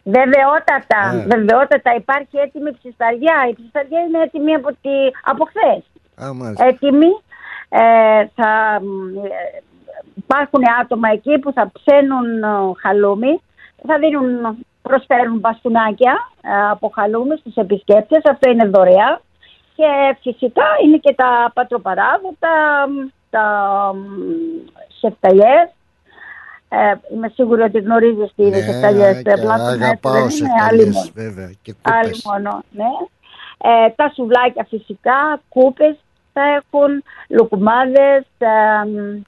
[0.03, 1.23] Βεβαιότατα, Ναι.
[1.35, 3.35] βεβαιότατα υπάρχει έτοιμη ψισταριά.
[3.49, 5.83] Η ψισταριά είναι έτοιμη από, τη, από χθες.
[6.27, 6.65] Α, μάλιστα.
[6.65, 7.11] έτοιμοι.
[7.69, 9.29] Ε, θα, μ, ε,
[10.15, 12.47] υπάρχουν άτομα εκεί που θα ψένουν ε,
[12.81, 13.41] χαλούμι,
[13.87, 19.21] θα δίνουν, προσφέρουν μπαστούνάκια ε, από χαλούμι στους επισκέπτες, αυτό είναι δωρεά.
[19.75, 22.49] Και φυσικά είναι και τα πατροπαράδοτα, μ, τα
[22.89, 23.09] μ,
[24.99, 25.69] σεφταλιές.
[26.69, 29.15] Ε, είμαι σίγουρη ότι γνωρίζεις τι είναι Ναι, σεφταλιές.
[29.21, 31.09] και πλάτωνα, έτσι αγαπάω δεν σε είναι, άλλη μόνο.
[31.13, 32.21] βέβαια και Άλλη κούπες.
[32.25, 32.89] μόνο, ναι.
[33.57, 35.95] Ε, τα σουβλάκια φυσικά, κούπες
[36.33, 39.21] θα έχουν, λουκουμάδες, ε, μ,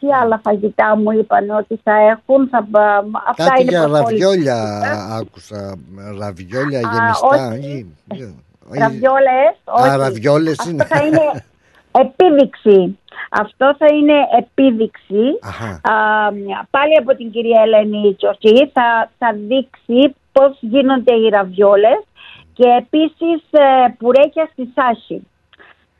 [0.00, 2.48] τι άλλα φαγητά μου είπαν ότι θα έχουν.
[2.48, 4.22] Θα, ε, μ, αυτά Κάτι είναι για προσχόληση.
[4.22, 4.56] ραβιόλια
[5.20, 5.78] άκουσα.
[6.18, 7.52] Ραβιόλια Α, γεμιστά.
[7.52, 7.68] όχι.
[7.68, 8.34] ή- ή-
[8.78, 9.88] Ραβιόλες, όχι.
[9.88, 10.84] Α, ραβιόλες Αυτό είναι.
[10.84, 11.44] θα είναι
[11.92, 12.98] επίδειξη.
[13.30, 15.38] Αυτό θα είναι επίδειξη.
[15.42, 15.80] Αχα.
[15.94, 16.30] Α,
[16.70, 22.02] πάλι από την κυρία Ελένη Τσορτή θα, θα δείξει πώς γίνονται οι ραβιόλες
[22.54, 25.26] και επίσης ε, πουρέκια στη σάση.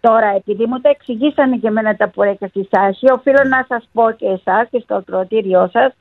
[0.01, 4.11] Τώρα, επειδή μου τα εξηγήσανε και εμένα τα πουρέκια στη σάση, οφείλω να σας πω
[4.11, 5.93] και εσάς και στο ακροατήριό σας,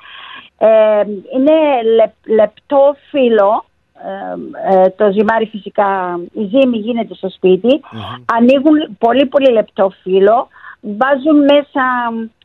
[0.57, 1.03] ε,
[1.35, 3.65] είναι λεπ- λεπτό φύλλο,
[4.05, 7.81] ε, ε, το ζυμάρι φυσικά, η ζύμη γίνεται στο σπιτι
[8.37, 10.47] ανοίγουν πολύ πολύ λεπτό φύλλο,
[10.81, 11.83] βάζουν μέσα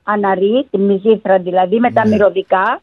[0.03, 2.81] αναρί, τη μυζήθρα δηλαδή, με τα μυρωδικά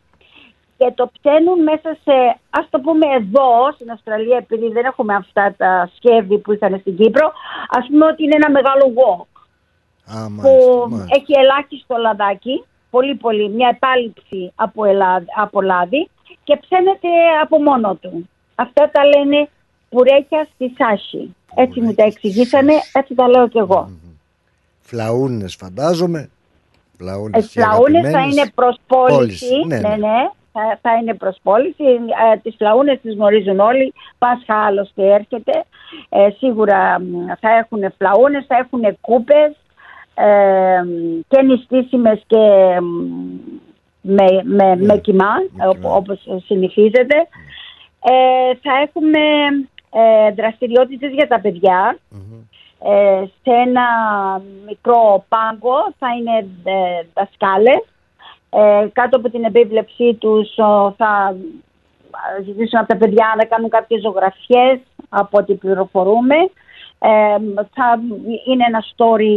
[0.77, 5.53] και το ψένουν μέσα σε, ας το πούμε εδώ στην Αυστραλία, επειδή δεν έχουμε αυτά
[5.57, 7.31] τα σκεύη που είχαν στην Κύπρο,
[7.69, 9.27] ας πούμε ότι είναι ένα μεγάλο wok
[10.05, 11.15] Α, που μάλιστα, μάλιστα.
[11.17, 16.09] έχει ελάχιστο λαδάκι, πολύ πολύ, μια επάλυψη από, ελά, από λάδι
[16.43, 17.09] και ψένεται
[17.41, 18.29] από μόνο του.
[18.55, 19.49] Αυτά τα λένε
[19.89, 21.35] πουρέκια στη σάση.
[21.55, 23.89] Έτσι μου τα εξηγήσανε, έτσι τα λέω κι εγώ.
[24.81, 26.19] Φλαούνες φαντάζομαι.
[26.19, 26.29] Ε,
[26.97, 28.35] Φλαούνες, οι φλαούνες θα αγαπημένες.
[28.35, 29.15] είναι προς πώληση.
[29.15, 29.95] Πώληση, ναι, Ναι, ναι.
[29.95, 30.29] ναι.
[30.55, 31.83] Θα, θα είναι προς πώληση.
[32.33, 33.93] Ε, τις φλαούνες τις γνωρίζουν όλοι.
[34.17, 35.63] Πάσχα άλλωστε έρχεται.
[36.09, 37.05] Ε, σίγουρα μ,
[37.39, 39.51] θα έχουν φλαούνες, θα έχουν κούπες
[40.15, 40.81] ε,
[41.27, 42.37] και νηστίσιμες και
[42.81, 42.87] μ,
[44.01, 45.31] με, με, με κοιμά,
[45.69, 47.15] οπ- όπως συνηθίζεται.
[48.03, 49.19] Ε, θα έχουμε
[49.91, 51.97] ε, δραστηριότητες για τα παιδιά.
[52.85, 53.85] Ε, σε ένα
[54.67, 57.83] μικρό πάγκο θα είναι ε, δασκάλες.
[58.49, 61.35] Ε, κάτω από την επίβλεψή τους ο, θα
[62.43, 64.79] ζητήσουν από τα παιδιά να κάνουν κάποιες ζωγραφιές
[65.09, 66.35] από ό,τι πληροφορούμε.
[67.05, 67.37] Ε,
[67.73, 67.99] θα
[68.47, 69.33] είναι ένα story,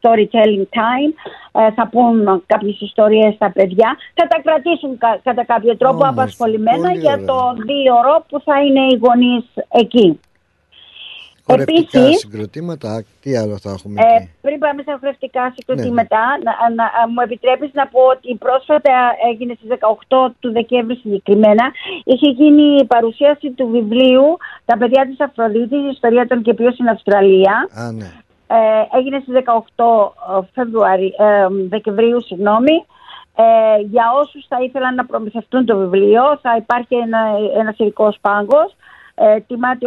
[0.00, 1.12] storytelling time.
[1.52, 3.96] Ε, θα πούν κάποιες ιστορίες στα παιδιά.
[4.14, 7.24] Θα τα κρατήσουν κα- κατά κάποιο τρόπο Όμορφα, απασχολημένα πολύ για ωραία.
[7.24, 10.20] το δύο ώρο που θα είναι οι γονείς εκεί.
[11.44, 16.18] Χορευτικά Επίσης, συγκροτήματα, τι άλλο θα έχουμε Ε, εκεί; πριν πάμε στα χορευτικά Ναι, συγκροτήματα,
[16.44, 18.92] να, να, α, μου επιτρέπεις να πω ότι πρόσφατα
[19.30, 21.64] έγινε στις 18 του Δεκέμβρη συγκεκριμένα,
[22.04, 26.88] είχε γίνει η παρουσίαση του βιβλίου «Τα παιδιά της Αφροδίτης, η ιστορία των κεπίων στην
[26.88, 27.68] Αυστραλία».
[27.74, 28.10] Α, ναι.
[28.52, 29.34] Ε, έγινε στις
[29.76, 30.12] 18
[30.54, 32.84] Φεβρουαρι, ε, Δεκεμβρίου, συγγνώμη.
[33.36, 37.18] Ε, για όσους θα ήθελαν να προμηθευτούν το βιβλίο θα υπάρχει ένα,
[37.58, 38.76] ένας ειδικός πάγκος
[39.22, 39.86] ε, τιμάται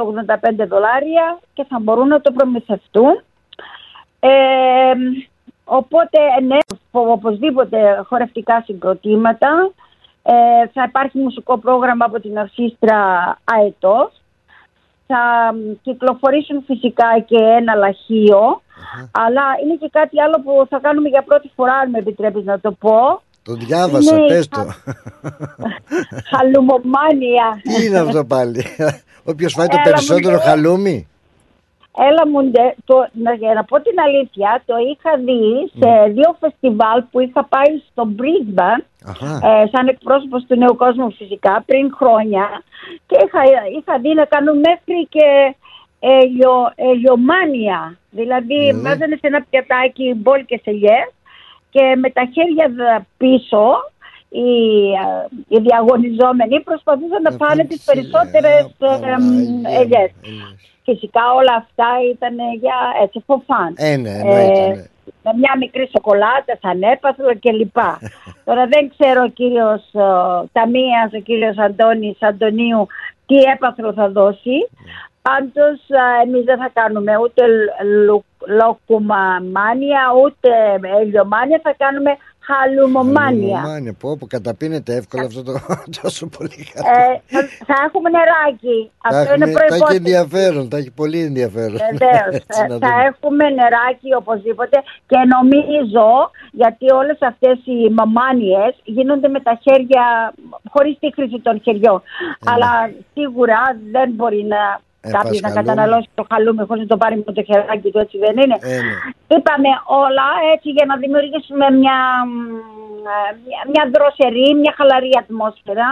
[0.63, 3.21] 85 δολάρια και θα μπορούν να το προμηθευτούν.
[4.19, 4.93] Ε,
[5.63, 6.57] οπότε, ναι,
[6.91, 9.71] οπωσδήποτε χορευτικά συγκροτήματα.
[10.23, 12.99] Ε, θα υπάρχει μουσικό πρόγραμμα από την ορχήστρα
[13.43, 14.21] ΑΕΤΟΣ.
[15.07, 18.61] Θα μ, κυκλοφορήσουν φυσικά και ένα λαχείο.
[19.11, 22.59] Αλλά είναι και κάτι άλλο που θα κάνουμε για πρώτη φορά, αν με επιτρέπεις να
[22.59, 23.21] το πω.
[23.43, 24.73] Το διάβασα, Ναι, πες θα- το.
[26.29, 27.61] Χαλουμομάνια.
[27.61, 28.63] Τι είναι αυτό πάλι.
[29.23, 30.45] Όποιος φάει το Έλα, μου περισσότερο λέει.
[30.47, 31.07] χαλούμι.
[32.09, 35.43] Έλα μου, ντε, το, να, για να πω την αλήθεια, το είχα δει
[35.79, 38.81] σε δύο φεστιβάλ που είχα πάει στο Brisbane,
[39.11, 39.31] Αχα.
[39.49, 42.45] ε, σαν εκπρόσωπος του νέου κόσμου φυσικά, πριν χρόνια.
[43.07, 43.41] Και είχα,
[43.77, 45.27] είχα δει να κάνουν μέχρι και
[45.99, 47.79] ελιο, ελιομάνια.
[48.19, 48.81] Δηλαδή, Ναι.
[48.81, 51.07] βάζανε σε ένα πιατάκι μπόλικες ελιές
[51.73, 53.63] και με τα χέρια δα- πίσω
[54.29, 54.49] οι,
[55.03, 60.11] ε, οι διαγωνιζόμενοι προσπαθούσαν να φάνε τις περισσότερες ε, μ, ελιές.
[60.83, 63.71] Φυσικά όλα αυτά ήταν για έτσι for fun.
[63.75, 64.83] Ε, ναι, εννοείται, Ε, ναι.
[65.23, 67.77] με μια μικρή σοκολάτα, σαν έπαθλο κλπ.
[68.45, 70.07] Τώρα δεν ξέρω ο κύριος ε,
[70.51, 72.87] Ταμίας, ο κύριος Αντώνης Αντωνίου
[73.25, 74.57] τι έπαθλο θα δώσει.
[75.29, 77.41] Πάντως ε, εμείς δεν θα κάνουμε ούτε
[78.05, 78.25] λου-
[78.59, 80.49] λοκουμαμάνια ούτε
[81.01, 82.11] ελιομάνια, θα κάνουμε
[82.47, 83.59] χαλουμομάνια.
[83.59, 85.51] Μάνια, πω, πω καταπίνεται εύκολα αυτό το
[86.01, 88.91] τόσο πολύ Ε, θα, θα έχουμε νεράκι.
[89.01, 89.97] Θα Αυτό είναι έχουμε- θα έχει προϋπόθεση.
[89.97, 91.77] ενδιαφέρον, θα έχει πολύ ενδιαφέρον.
[91.91, 92.33] Βεβαίως.
[92.39, 93.03] Έτσι να θα δούμε.
[93.09, 94.77] έχουμε νεράκι οπωσδήποτε
[95.09, 96.07] και νομίζω
[96.51, 100.33] γιατί όλες αυτές οι μαμάνιες γίνονται με τα χέρια
[100.69, 102.01] χωρίς τη χρήση των χεριών.
[102.01, 102.71] Ε, Αλλά
[103.13, 103.59] σίγουρα
[103.91, 104.61] δεν μπορεί να
[105.05, 105.67] Ε, κάποιος να φας χαλούμι.
[105.67, 108.57] καταναλώσει το χαλούμι χωρίς να το πάρει με το χεράκι του, έτσι δεν είναι.
[108.61, 108.95] Ε, ναι.
[109.35, 109.71] Είπαμε
[110.03, 111.97] όλα έτσι για να δημιουργήσουμε μια,
[112.27, 112.35] μ,
[113.15, 115.89] ε, μια, μια δροσερή, μια χαλαρή ατμόσφαιρα.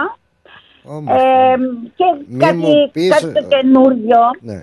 [0.84, 1.22] Όμορφα.
[1.22, 1.56] Ε,
[1.98, 4.58] και Μη κάτι, μου πεις, κάτι το ε, καινούριο Ναι.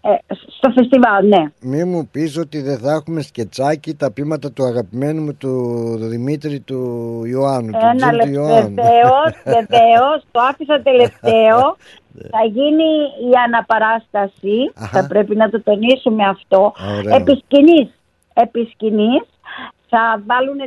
[0.00, 0.14] Ε,
[0.56, 1.44] στο φεστιβάλ, ναι.
[1.60, 5.52] Μη μου πεις ότι δεν θα έχουμε σκετσάκι τα πείματα του αγαπημένου μου του
[6.00, 6.80] Δημήτρη του
[7.26, 8.74] Ιωάννου, του Ένα Τζιμ του λεπτό, Ιωάννου.
[8.74, 11.76] βεβαίως, βεβαίως, το άφησα τελευταίο.
[12.30, 12.88] Θα γίνει
[13.30, 16.72] η αναπαράσταση, θα πρέπει να το τονίσουμε αυτό.
[16.98, 17.14] Ωραίο.
[17.16, 17.88] Επί σκηνής,
[18.34, 19.22] επί σκηνής
[19.88, 20.58] θα βάλουν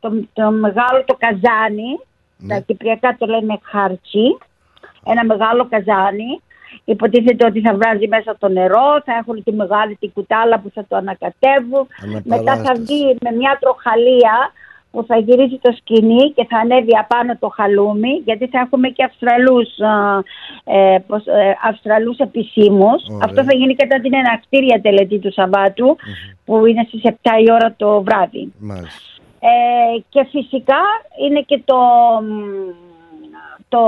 [0.00, 1.92] το, το μεγάλο το καζάνι,
[2.36, 2.54] Ναι.
[2.54, 4.26] τα κυπριακά το λένε χάρτσι,
[5.04, 6.40] ένα μεγάλο καζάνι.
[6.84, 10.84] Υποτίθεται ότι θα βράζει μέσα το νερό, θα έχουν τη μεγάλη την κουτάλα που θα
[10.88, 11.86] το ανακατεύουν.
[12.24, 14.52] Μετά θα βγει με μια τροχαλία
[14.92, 19.04] που θα γυρίσει το σκηνή και θα ανέβει απάνω το χαλούμι γιατί θα έχουμε και
[19.04, 20.22] Αυστραλούς, α,
[20.64, 23.02] ε, πώς, ε, Αυστραλούς επισήμους.
[23.08, 23.18] Ωραία.
[23.24, 25.96] Αυτό θα γίνει κατά την ενακτήρια τελετή του σαββατου
[26.44, 27.12] που είναι στις 7
[27.44, 28.52] η ώρα το βράδυ.
[28.58, 29.00] Μάλιστα.
[29.44, 30.82] Ε, και φυσικά
[31.26, 31.76] είναι και το,
[32.22, 32.91] μ,
[33.72, 33.84] το,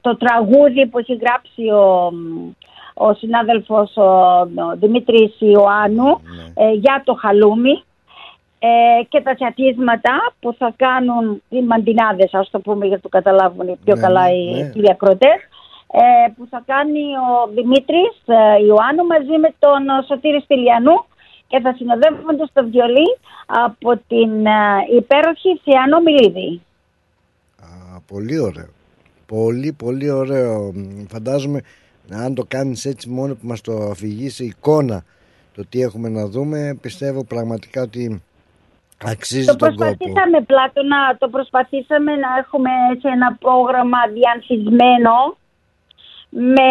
[0.00, 2.12] το τραγούδι που έχει γράψει ο,
[2.94, 6.20] ο συνάδελφος ο, ο Δημήτρης Ιωάννου
[6.54, 7.82] ε, για το χαλούμι
[8.58, 13.08] ε, και τα τσατίσματα που θα κάνουν οι μαντινάδες, ας το πούμε για να το
[13.08, 14.70] καταλάβουν πιο Ναι, καλά ναι, οι ναι.
[14.70, 15.38] κύριοι ακροτές,
[15.92, 21.04] ε, που θα κάνει ο Δημήτρης ε, Ιωάννου μαζί με τον ε, Σωτήρη Στυλιανού
[21.46, 23.08] και θα συνοδεύονται στο βιολί
[23.46, 26.62] από την ε, υπέροχη Θιανό Μιλίδη.
[27.60, 28.70] Α, πολύ ωραίο.
[29.34, 30.72] Πολύ πολύ ωραίο.
[30.74, 31.60] Μ, Φαντάζομαι
[32.10, 35.04] αν το κάνεις έτσι μόνο που μας το αφηγήσει εικόνα
[35.54, 38.22] το τι έχουμε να δούμε πιστεύω πραγματικά ότι
[39.04, 39.84] αξίζει Το τον κόπο.
[39.84, 45.36] προσπαθήσαμε Πλάτωνα, το προσπαθήσαμε να έχουμε έτσι ένα πρόγραμμα διανθισμένο
[46.28, 46.70] με,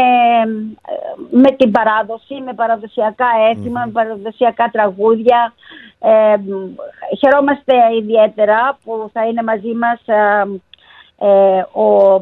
[1.32, 5.54] με την παράδοση, με παραδοσιακά έθιμα, με παραδοσιακά τραγούδια.
[6.00, 6.36] Ε,
[7.20, 10.46] χαιρόμαστε ιδιαίτερα που θα είναι μαζί μας ε,
[11.22, 12.20] ε, ο,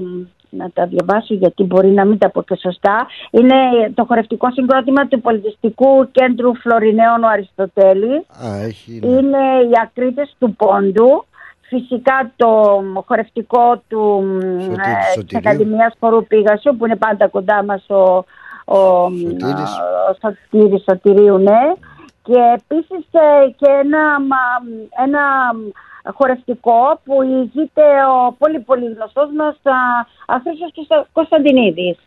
[0.50, 3.08] να τα διαβάσω γιατί μπορεί να μην τα πω και σωστά.
[3.32, 3.56] Είναι
[3.94, 8.22] το χορευτικό συγκρότημα του Πολιτιστικού Κέντρου Φλωριναίων ο Αριστοτέλης.
[8.46, 9.00] Α, έχει...
[9.04, 9.08] ναι.
[9.08, 11.24] Είναι οι ακρίτες του Πόντου.
[11.62, 14.24] Φυσικά το χορευτικό του
[14.62, 15.50] Σωτήρη- ε, της Σωτηρίου.
[15.50, 18.24] Ακαδημίας Χορού Πίγασου που είναι πάντα κοντά μας ο,
[18.66, 19.72] ο, Σωτήρης.
[20.10, 21.60] ο Σωτήρης Σωτηρίου, ναι.
[22.24, 24.64] Και επίσης ε, και ένα, μα-
[25.04, 25.22] ένα
[26.14, 27.82] χορευτικό που ηγείται
[28.28, 29.78] ο πολύ πολύ γνωστός μας α,
[30.28, 31.98] Αχρήστος Κωνστα- Κωνσταντινίδης.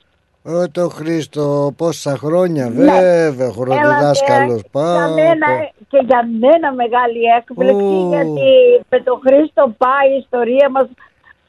[0.45, 2.85] Ω το Χρήστο, πόσα χρόνια, Ναι.
[2.85, 4.61] βέβαια, χωροδιδάσκαλος.
[4.61, 5.47] Για Πα, μένα,
[5.89, 8.09] και για μένα μεγάλη έκπληξη Ω.
[8.13, 8.51] γιατί
[8.89, 10.87] με τον Χρήστο πάει η ιστορία μας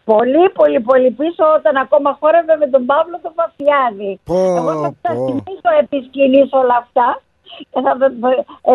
[0.06, 4.20] πολύ πολύ πολύ πίσω όταν ακόμα χόρευε με τον Παύλο τον Παφιάδη.
[4.26, 5.26] Πω, Εγώ θα τα πω.
[5.26, 7.22] θυμίσω επί σκηνής όλα αυτά.
[7.72, 7.92] Και θα,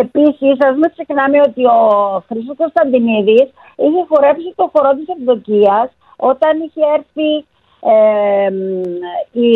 [0.02, 1.78] επίσης, ας μην ξεχνάμε ότι ο
[2.28, 3.48] Χρήστος Κωνσταντινίδης
[3.86, 7.30] είχε χορέψει το χορό της Ευδοκίας όταν είχε έρθει
[7.80, 8.82] ε, μ,
[9.32, 9.50] η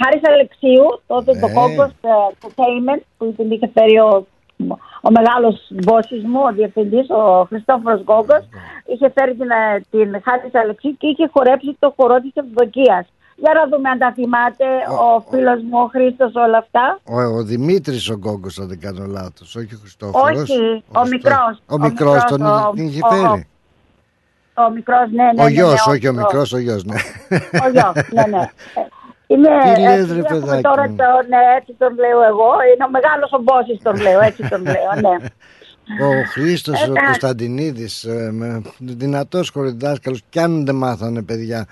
[0.00, 1.54] Χάρης Αλεξίου, τότε το Ναι.
[1.54, 4.26] Κόγκος ε, Entertainment που την είχε φέρει ο,
[5.06, 8.44] ο μεγάλος μπόσης μου, ο διευθυντής, ο Χριστόφορος Γκόγκος,
[8.86, 13.06] είχε φέρει την, ε, την Χάρης Αλεξίου και είχε χορέψει το χορό της Ευδοκίας.
[13.42, 14.64] Για να δούμε αν τα θυμάται
[15.06, 17.00] ο φίλος μου ο Χρήστος όλα αυτά.
[17.04, 20.36] Ο, ο Δημήτρης ο Γκόγκος, αν δεν κάνω λάθος, όχι ο Χριστόφορος.
[20.50, 21.62] Όχι, ο μικρός.
[21.66, 23.46] Ο μικρός τον ο- είχε- είχε ο- φέρει.
[24.54, 25.42] Ο μικρός, ναι, ναι.
[25.42, 26.94] Ο ναι, γιος, ναι, όχι ο μικρός, ο γιος, ναι.
[27.64, 28.44] Ο γιος, ναι, ναι.
[29.26, 30.96] Είναι, Τι λες, έτσι, ρε, έχουμε παιδάκι τώρα μου.
[30.96, 32.48] τον, ναι, έτσι τον λέω εγώ.
[32.74, 35.26] Είναι ο μεγάλος ο Μπόσης τον λέω, έτσι τον λέω, ναι.
[36.06, 37.04] Ο Χρήστος ο Εντάξει.
[37.04, 41.66] Κωνσταντινίδης, ε, με- δυνατός χωροδιδάσκαλος, κι αν δεν μάθανε παιδιά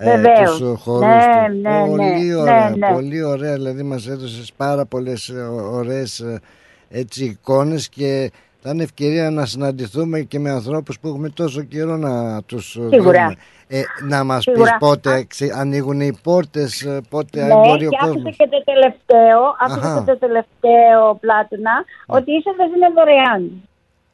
[0.00, 0.50] ε, Βεβαίως.
[0.58, 1.60] τους ε, χορούς Ναι, τους.
[1.62, 2.92] ναι, ναι, πολύ ναι, ωραία, ναι.
[2.92, 5.40] πολύ ωραία, δηλαδή μας έδωσες πάρα πολλές ε,
[5.72, 6.40] ωραίες ε,
[6.90, 8.30] έτσι εικόνες και
[8.60, 12.88] θα είναι ευκαιρία να συναντηθούμε και με ανθρώπους που έχουμε τόσο καιρό να τους ε,
[12.90, 13.22] Σίγουρα.
[13.22, 13.34] δούμε.
[13.70, 14.64] Ε, να μας Σίγουρα.
[14.70, 18.36] πεις πότε ξε- ανοίγουν οι πόρτες, ε, πότε Ναι, μπορεί ο και άφησε κόσμος.
[18.36, 19.98] και το τελευταίο, άφησε Αχα.
[20.04, 23.67] και το τελευταίο πλάτωνα, ότι η είσοδος είναι δωρεάν.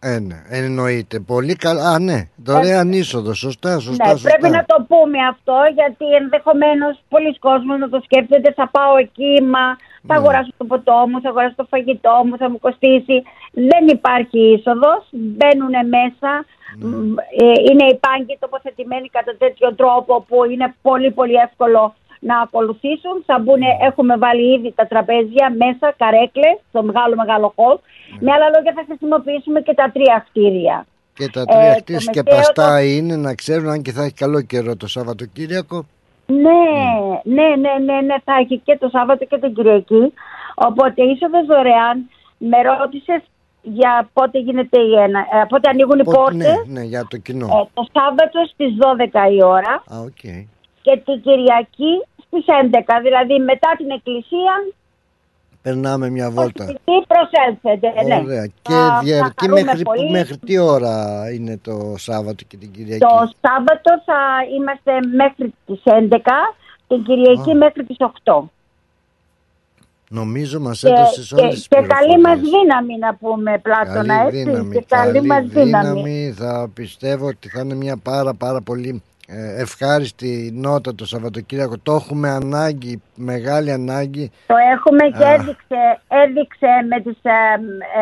[0.06, 1.20] Ε, ναι, εννοείται.
[1.20, 1.90] Πολύ καλά.
[1.90, 3.34] Α, ναι, δωρεάν είσοδο.
[3.34, 4.04] Σωστά, σωστά.
[4.04, 4.28] ναι, σωστά.
[4.30, 8.52] πρέπει να το πούμε αυτό, γιατί ενδεχομένως πολλοί κόσμοι να το σκέφτεται.
[8.52, 9.64] Θα πάω εκεί, μα
[10.06, 10.18] θα Ναι.
[10.20, 13.16] αγοράσω το ποτό μου, θα αγοράσω το φαγητό μου, θα μου κοστίσει.
[13.70, 15.02] Δεν υπάρχει είσοδος.
[15.10, 16.30] Μπαίνουν μέσα.
[16.78, 16.96] Ναι.
[16.96, 21.94] Μ, ε, Είναι οι πάγκοι τοποθετημένοι κατά τέτοιο τρόπο που είναι πολύ πολύ εύκολο
[22.28, 23.14] να ακολουθήσουν.
[23.28, 23.72] Θα μπουν, Ναι.
[23.88, 27.76] έχουμε βάλει ήδη τα τραπέζια μέσα, καρέκλες, στο μεγάλο μεγάλο χολ.
[27.76, 28.18] Ναι.
[28.24, 30.86] Με άλλα λόγια θα χρησιμοποιήσουμε και τα τρία κτίρια.
[31.18, 34.02] Και τα τρία Ε, χτίς το και μεσαίο παστά είναι να ξέρουν αν και θα
[34.02, 35.86] έχει καλό καιρό το Σαββατοκύριακο.
[36.26, 36.62] Ναι,
[37.36, 40.12] ναι, ναι, ναι, ναι, θα έχει και το Σάββατο και την Κυριακή.
[40.54, 41.96] Οπότε είσοδος δωρεάν.
[42.38, 43.20] Με ρώτησες
[43.62, 47.16] για πότε γίνεται η ένα, ε, πότε ανοίγουν οι Πότε- πόρτες; ναι, ναι, για το
[47.16, 47.46] κοινό.
[47.46, 50.22] Ε, το Σάββατο στις 12 η ώρα Α, οκ.
[50.82, 51.92] και την Κυριακή
[52.34, 53.00] στις 11.
[53.02, 54.54] Δηλαδή μετά την εκκλησία
[55.62, 56.64] Περνάμε μια βόλτα.
[56.64, 58.02] τι προσέλθετε.
[58.06, 58.20] ναι.
[58.24, 58.46] Ωραία.
[58.46, 60.10] Και Θα- διαρκεί θα χαρούμε μέχρι, πολύ.
[60.10, 64.20] μέχρι τι ώρα είναι το Σάββατο και την Κυριακή; Το Σάββατο θα
[64.56, 66.54] είμαστε μέχρι τις 11,
[66.88, 67.54] την Κυριακή Α.
[67.54, 68.50] μέχρι τις 8.
[70.08, 72.50] Νομίζω μας Και, έδωσες και, όλες τις και καλή μας πληροφορίες.
[72.50, 74.50] δύναμη να πούμε Πλάτωνα, Καλή έτσι.
[74.50, 75.88] δύναμη, και καλή, καλή μας δύναμη.
[76.02, 76.34] δύναμη.
[76.36, 79.13] Θα πιστεύω ότι θα είναι μια πάρα πάρα πολύ ε,
[79.56, 81.74] ευχάριστη νότα το Σαββατοκύριακο.
[81.82, 84.30] Το έχουμε ανάγκη, μεγάλη ανάγκη.
[84.46, 85.32] Το έχουμε και Α.
[85.32, 87.32] έδειξε, έδειξε με τις ε,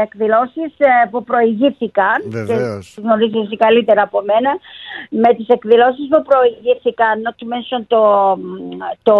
[0.02, 2.16] εκδηλώσεις ε, που προηγήθηκαν.
[2.26, 2.86] Βεβαίως.
[2.86, 4.50] Και τις γνωρίζεις εσύ καλύτερα από μένα.
[5.10, 8.02] Με τις εκδηλώσεις που προηγήθηκαν, not to mention το,
[9.02, 9.16] το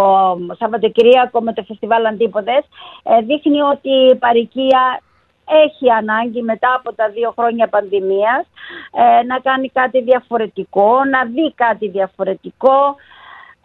[0.58, 2.64] Σαββατοκυριακό με το φεστιβάλ Αντίποδες,
[3.02, 5.00] ε, δείχνει ότι η παροικία
[5.64, 8.44] έχει ανάγκη μετά από τα δύο χρόνια πανδημίας
[9.02, 12.96] ε, να κάνει κάτι διαφορετικό, να δει κάτι διαφορετικό.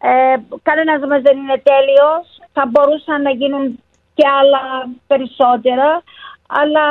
[0.02, 2.24] Ε, κανένας μας δεν είναι τέλειος,
[2.54, 3.80] θα μπορούσαν να γίνουν
[4.14, 4.64] και άλλα
[5.08, 6.04] περισσότερα,
[6.48, 6.86] αλλά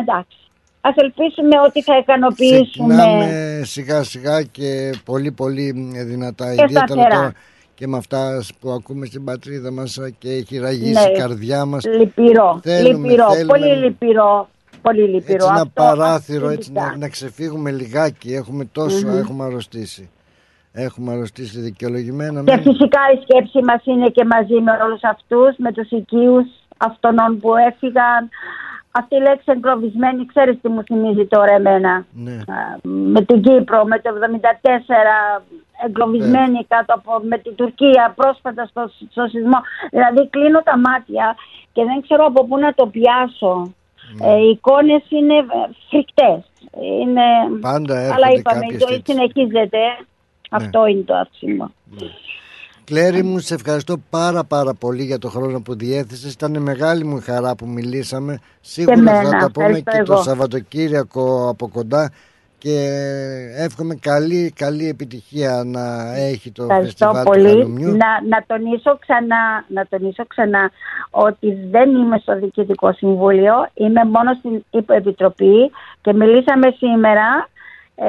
[0.00, 0.38] εντάξει.
[0.80, 6.44] Ας ελπίσουμε ότι θα ικανοποιήσουμε Ξεκινάμε σιγά σιγά και πολύ πολύ δυνατά.
[6.54, 7.08] Και Ιδιαίτερα σταθερά.
[7.08, 7.32] τώρα
[7.78, 11.12] και με αυτά που ακούμε στην πατρίδα μας και έχει ραγίσει Ναι.
[11.14, 11.84] η καρδιά μας.
[11.84, 14.48] λυπηρό, Θέλουμε, λυπηρό, θέλουμε πολύ λυπηρό.
[14.82, 15.34] Πολύ λυπηρό.
[15.34, 16.90] έτσι ένα Αυτό παράθυρο έτσι absolutely.
[16.90, 18.34] να, να ξεφύγουμε λιγάκι.
[18.34, 19.16] Έχουμε τόσο, Μμμ.
[19.18, 20.10] έχουμε αρρωστήσει.
[20.72, 22.42] Έχουμε αρρωστήσει δικαιολογημένα.
[22.44, 22.62] Και μεν.
[22.62, 26.46] φυσικά η σκέψη μας είναι και μαζί με όλους αυτούς, με τους οικείους
[26.76, 28.28] αυτών που έφυγαν.
[28.90, 32.04] Αυτή η λέξη εγκλωβισμένη, ξέρεις τι μου θυμίζει τώρα εμένα.
[32.12, 32.32] Ναι.
[32.32, 35.42] Α, Με την Κύπρο, με το 74,
[35.84, 39.58] εγκλωβισμένη κάτω από, με την Τουρκία, πρόσφατα στο, στο σεισμό.
[39.90, 41.36] Δηλαδή κλείνω τα μάτια
[41.72, 43.72] και δεν ξέρω από πού να το πιάσω.
[44.16, 44.26] Ναι.
[44.26, 45.44] Ε, οι εικόνες είναι ε,
[45.88, 46.40] φρικτές.
[47.02, 47.26] Είναι...
[47.60, 49.16] Πάντα έρχονται Αλλά είπαμε, η κάποιες ζωή τέτοιες.
[49.16, 49.78] συνεχίζεται.
[50.50, 51.70] Αυτό είναι το άψιμο.
[52.84, 56.32] Κλέρι μου, σε ευχαριστώ πάρα πάρα πολύ για το χρόνο που διέθεσες.
[56.32, 58.38] Ήταν μεγάλη μου χαρά που μιλήσαμε.
[58.60, 60.22] Σίγουρα Και θα εμένα, τα πούμε ευχαριστώ και το εγώ.
[60.22, 62.12] Σαββατοκύριακο από κοντά
[62.58, 62.76] και
[63.56, 67.48] εύχομαι καλή, καλή επιτυχία να έχει το Ευχαριστώ φεστιβάλ του πολύ.
[67.48, 67.88] Χαλουμιού.
[67.88, 70.70] Να, να, τονίσω ξανά, να τονίσω ξανά
[71.10, 75.70] ότι δεν είμαι στο Διοικητικό Συμβούλιο, είμαι μόνο στην Υποεπιτροπή
[76.00, 77.48] και μιλήσαμε σήμερα
[78.00, 78.08] ε,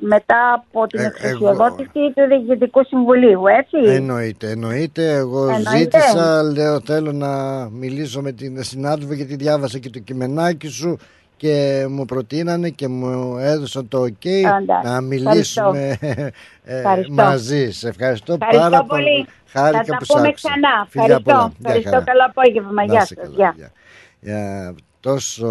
[0.00, 5.12] μετά από την Ε, εξουσιοδότηση του Διοικητικού Συμβουλίου, έτσι; Εννοείται, εννοείται.
[5.12, 5.78] Εγώ Εννοείται.
[5.78, 7.28] ζήτησα, λέω θέλω να
[7.70, 10.98] μιλήσω με την συνάδελφο γιατί διάβασα και το κειμενάκι σου
[11.42, 14.66] και μου προτείνανε και μου έδωσαν το ok Εντάξει.
[14.88, 17.12] να μιλήσουμε ε, Ευχαριστώ.
[17.12, 17.70] μαζί.
[17.70, 19.26] Σε ευχαριστώ, Ευχαριστώ πάρα πολύ.
[19.46, 20.48] Χάρηκα Θα τα που σ' πούμε άκουσα.
[20.48, 20.86] ξανά.
[20.88, 21.22] Φιλιά Ευχαριστώ.
[21.32, 21.52] πολλά.
[21.58, 21.90] Γεια Ευχαριστώ.
[21.90, 22.04] χαρά.
[22.04, 22.72] Καλό απόγευμα.
[22.72, 23.16] Να Γεια είσαι σας.
[23.24, 23.54] καλά, Γεια.
[23.56, 23.72] γεια.
[24.20, 25.48] Για τόσο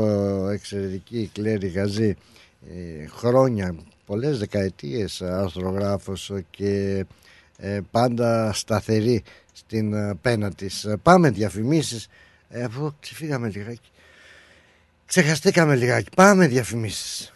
[0.51, 2.15] εξαιρετική η Κλέρη Γαζή
[3.01, 7.05] ε, χρόνια, πολλές δεκαετίες αρθρογράφος και
[7.57, 10.83] ε, πάντα σταθερή στην ε, πένα της.
[10.85, 12.07] Ε, Πάμε διαφημίσεις,
[12.49, 13.89] ε, αφού ξεφύγαμε λιγάκι.
[15.11, 16.09] Ξεχαστήκαμε λιγάκι.
[16.15, 17.31] Πάμε διαφημίσεις.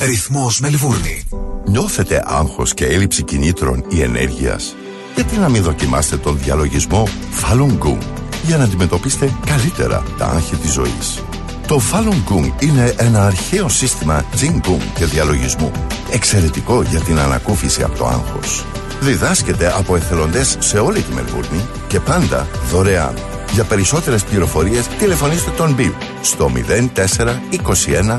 [0.00, 1.28] Ρυθμός Μελβούρνη.
[1.66, 4.74] Νιώθετε άγχος και έλλειψη κινήτρων ή ενέργειας;
[5.14, 7.08] Γιατί να μην δοκιμάσετε τον διαλογισμό
[7.42, 7.98] Falun Gong
[8.46, 11.22] για να αντιμετωπίσετε καλύτερα τα άγχη της ζωής;
[11.66, 15.70] Το Falun Gong είναι ένα αρχαίο σύστημα Jing Gong και διαλογισμού.
[16.12, 18.64] Εξαιρετικό για την ανακούφιση από το άγχος.
[19.00, 23.14] Διδάσκεται από εθελοντές σε όλη τη Μελβούρνη και πάντα δωρεάν.
[23.54, 26.50] Για περισσότερες πληροφορίες τηλεφωνήστε τον Bill στο
[26.96, 28.18] 0421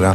[0.00, 0.14] 404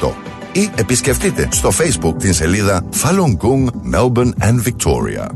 [0.00, 0.12] 778
[0.52, 5.26] ή επισκεφτείτε στο Facebook την σελίδα Falun Gong Melbourne and Victoria.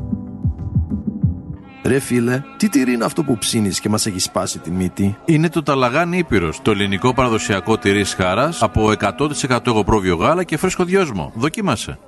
[1.84, 5.48] Ρε φίλε, τι τυρί είναι αυτό που ψήνεις και μας έχει σπάσει τη μύτη; Είναι
[5.48, 8.92] το Ταλαγάνι Ήπειρος, το ελληνικό παραδοσιακό τυρί χάρας από
[9.48, 11.32] 100% εγωπρόβιο γάλα και φρέσκο δυόσμο.
[11.34, 11.98] Δοκίμασε.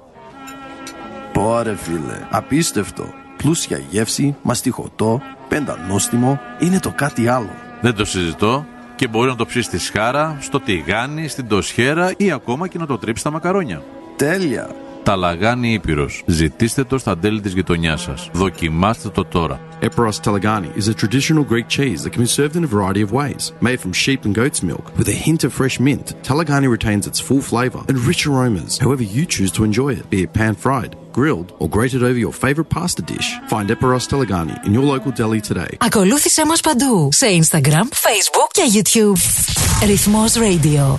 [1.32, 3.04] Πόρε φίλε, απίστευτο.
[3.38, 7.50] Πλούσια γεύση, μαστιχωτό, πεντανόστιμο, είναι το κάτι άλλο.
[7.80, 8.66] Δεν το συζητώ
[8.96, 12.86] και μπορεί να το ψήσει στη σχάρα, στο τηγάνι, στην τοσχέρα ή ακόμα και να
[12.86, 13.82] το τρίψεις στα μακαρόνια.
[14.16, 14.87] Τέλεια!
[15.08, 16.22] Ταλαγάνι Ήπειρος.
[16.26, 18.28] Ζητήστε το στα τέλη της γειτονιάς σας.
[18.32, 19.60] Δοκιμάστε το τώρα.
[19.80, 23.10] Eperos Talagani is a traditional Greek cheese that can be served in a variety of
[23.20, 23.42] ways.
[23.68, 27.20] Made from sheep and goat's milk, with a hint of fresh mint, Talagani retains its
[27.26, 31.48] full flavour and rich aromas, however you choose to enjoy it, be it pan-fried, grilled,
[31.60, 33.28] or grated over your favourite pasta dish.
[33.54, 35.76] Find Eperos Talagani in your local deli today.
[35.78, 39.18] Ακολούθησέ μας παντού σε Instagram, Facebook και YouTube.
[39.86, 40.98] Ρυθμός Radio.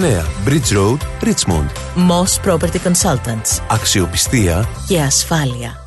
[0.00, 1.68] Bridge Road, Richmond.
[1.94, 3.62] Moss Property Consultants.
[3.68, 5.84] Αξιοπιστία Και ασφάλεια.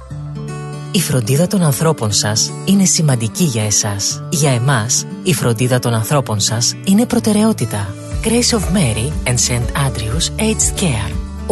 [0.91, 4.23] Η φροντίδα των ανθρώπων σας είναι σημαντική για εσάς.
[4.29, 7.95] Για εμάς, η φροντίδα των ανθρώπων σας είναι προτεραιότητα.
[8.23, 9.87] Grace of Mary and St.
[9.87, 11.22] Andrews Aged Care.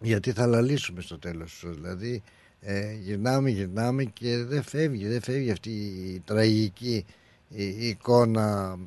[0.00, 2.22] γιατί θα λαλήσουμε στο τέλος δηλαδή
[2.60, 5.70] ε, γυρνάμε γυρνάμε και δεν φεύγει δεν φεύγει αυτή
[6.14, 7.04] η τραγική
[7.48, 8.78] η, εικόνα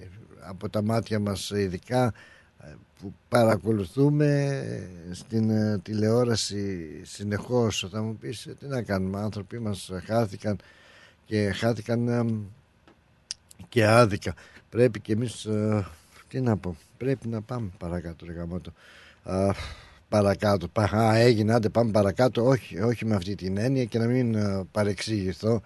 [0.00, 0.06] ε,
[0.40, 2.14] από τα μάτια μας ειδικά
[2.62, 4.62] ε, που παρακολουθούμε
[5.10, 7.88] στην ε, τηλεόραση συνεχώς.
[7.90, 10.58] Θα μου πεις τι να κάνουμε άνθρωποι μας χάθηκαν
[11.24, 12.42] και χάθηκαν
[13.68, 14.34] και άδικα.
[14.70, 15.48] Πρέπει και εμείς
[16.28, 18.72] τι να πω πρέπει να πάμε παρακάτω ρε γαμώτο
[20.08, 20.68] παρακάτω.
[20.96, 22.44] Α, έγινε, άντε πάμε παρακάτω.
[22.46, 25.62] Όχι, όχι με αυτή την έννοια και να μην uh, παρεξηγηθώ.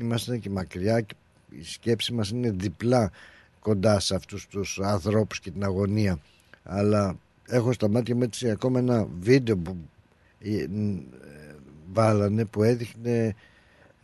[0.00, 1.14] είμαστε και μακριά και
[1.50, 3.10] η σκέψη μας είναι διπλά
[3.60, 6.18] κοντά σε αυτούς τους ανθρώπους και την αγωνία.
[6.62, 7.16] Αλλά
[7.48, 9.76] έχω στα μάτια μου έτσι ακόμα ένα βίντεο που
[10.38, 10.66] ε,
[11.92, 13.34] βάλανε που έδειχνε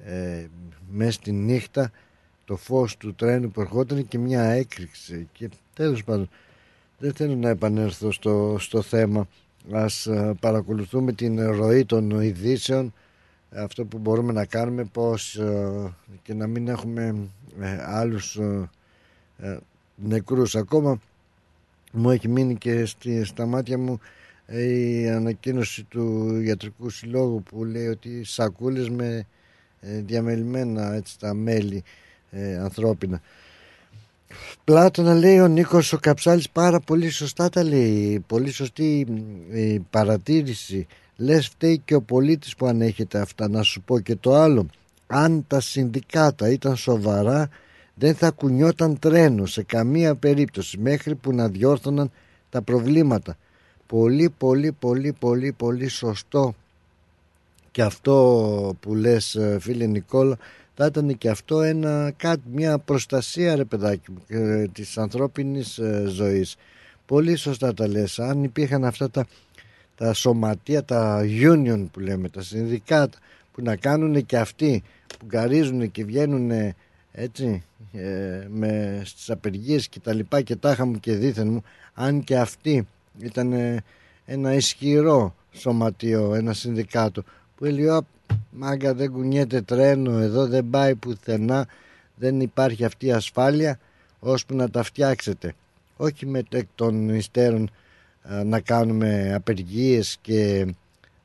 [0.05, 0.47] ε,
[0.91, 1.91] μέσα στη νύχτα
[2.45, 6.29] το φως του τρένου που ερχόταν και μια έκρηξη και τέλος πάντων
[7.03, 9.29] δεν θέλω να επανέλθω στο, στο θέμα.
[9.73, 12.95] Ας ε, παρακολουθούμε την ροή των ειδήσεων.
[13.55, 17.29] Αυτό που μπορούμε να κάνουμε πώς ε, και να μην έχουμε
[17.61, 18.39] ε, άλλους
[19.95, 21.01] νεκρούς ακόμα.
[21.93, 24.01] Μου έχει μείνει και στη, στα μάτια μου
[24.47, 29.27] η ανακοίνωση του ιατρικού συλλόγου που λέει ότι σακούλες με
[29.81, 31.83] διαμελημένα έτσι τα μέλη
[32.61, 33.21] ανθρώπινα
[34.65, 38.25] Πλάτωνα λέει ο Νίκος ο Καψάλης πάρα πολύ σωστά τα λέει.
[38.27, 39.07] Πολύ σωστή
[39.53, 40.87] η παρατήρηση.
[41.17, 43.49] Λες φταίει και ο πολίτης που ανέχεται αυτά.
[43.49, 44.67] Να σου πω και το άλλο.
[45.07, 47.49] Αν τα συνδικάτα ήταν σοβαρά
[47.95, 52.11] δεν θα κουνιόταν τρένο σε καμία περίπτωση μέχρι που να διόρθωναν
[52.51, 53.37] τα προβλήματα.
[53.87, 56.55] Πολύ πολύ πολύ πολύ πολύ σωστό.
[57.71, 60.39] Και αυτό που λες φίλε Νικόλα
[60.75, 66.05] θα ήταν και αυτό ένα, κάτι, μια προστασία ρε παιδάκι μου ε, της ανθρώπινης ε,
[66.09, 66.57] ζωής.
[67.07, 68.19] Πολύ σωστά τα λες.
[68.19, 69.27] Αν υπήρχαν αυτά τα,
[69.97, 73.19] τα σωματεία τα union που λέμε τα συνδικάτα
[73.53, 74.83] που να κάνουν και αυτοί
[75.19, 76.51] που γκαρίζουν και βγαίνουν
[77.13, 77.63] έτσι
[77.93, 81.63] ε, με στις απεργίες και τα λοιπά και τάχα μου και δίθεν μου
[81.95, 82.87] αν και αυτοί
[83.19, 83.53] ήταν
[84.25, 87.23] ένα ισχυρό σωματείο ένα συνδικάτο
[87.57, 87.91] που έλεγε
[88.51, 91.67] Μάγκα δεν κουνιέται τρένο εδώ δεν πάει πουθενά
[92.17, 93.79] δεν υπάρχει αυτή η ασφάλεια
[94.21, 95.55] ώσπου να τα φτιάξετε.
[95.97, 97.71] Όχι με εκ των υστέρων
[98.45, 100.67] να κάνουμε απεργίες και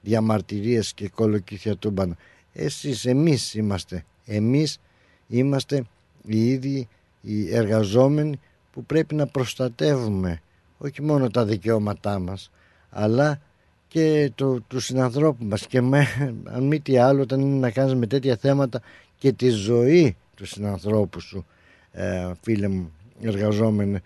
[0.02, 2.18] διαμαρτυρίες και κολοκύθια τούμπανα
[2.60, 4.06] εσείς εμείς είμαστε.
[4.26, 4.80] Εμείς
[5.28, 5.84] είμαστε
[6.26, 6.88] οι ίδιοι
[7.22, 8.40] οι εργαζόμενοι
[8.72, 10.42] που πρέπει να προστατεύουμε
[10.78, 12.52] όχι μόνο τα δικαιώματά μας
[12.90, 13.42] αλλά
[13.88, 15.68] και το, τους συνανθρώπους μας.
[15.68, 16.08] Και με,
[16.46, 18.82] αν μη τι άλλο όταν είναι να κάνεις με τέτοια θέματα
[19.18, 21.46] και τη ζωή τους συνανθρώπους σου
[21.92, 22.92] ε, φίλε μου
[23.22, 24.00] εργαζόμενοι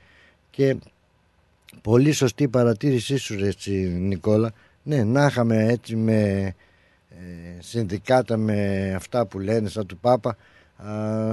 [0.50, 0.76] και
[1.82, 4.52] πολύ σωστή παρατήρησή σου έτσι Νικόλα.
[4.84, 6.54] Ναι να είχαμε έτσι με
[7.10, 7.16] ε,
[7.60, 10.38] συνδικάτα με αυτά που λένε σαν του Πάπα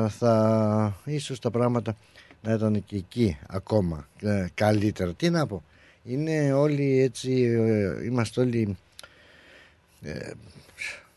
[0.09, 1.97] θα ίσως τα πράγματα
[2.43, 5.13] να ήταν και εκεί ακόμα ε, καλύτερα.
[5.13, 5.63] Τι να πω
[6.05, 8.77] είναι όλοι έτσι, ε, είμαστε όλοι
[10.03, 10.31] ε,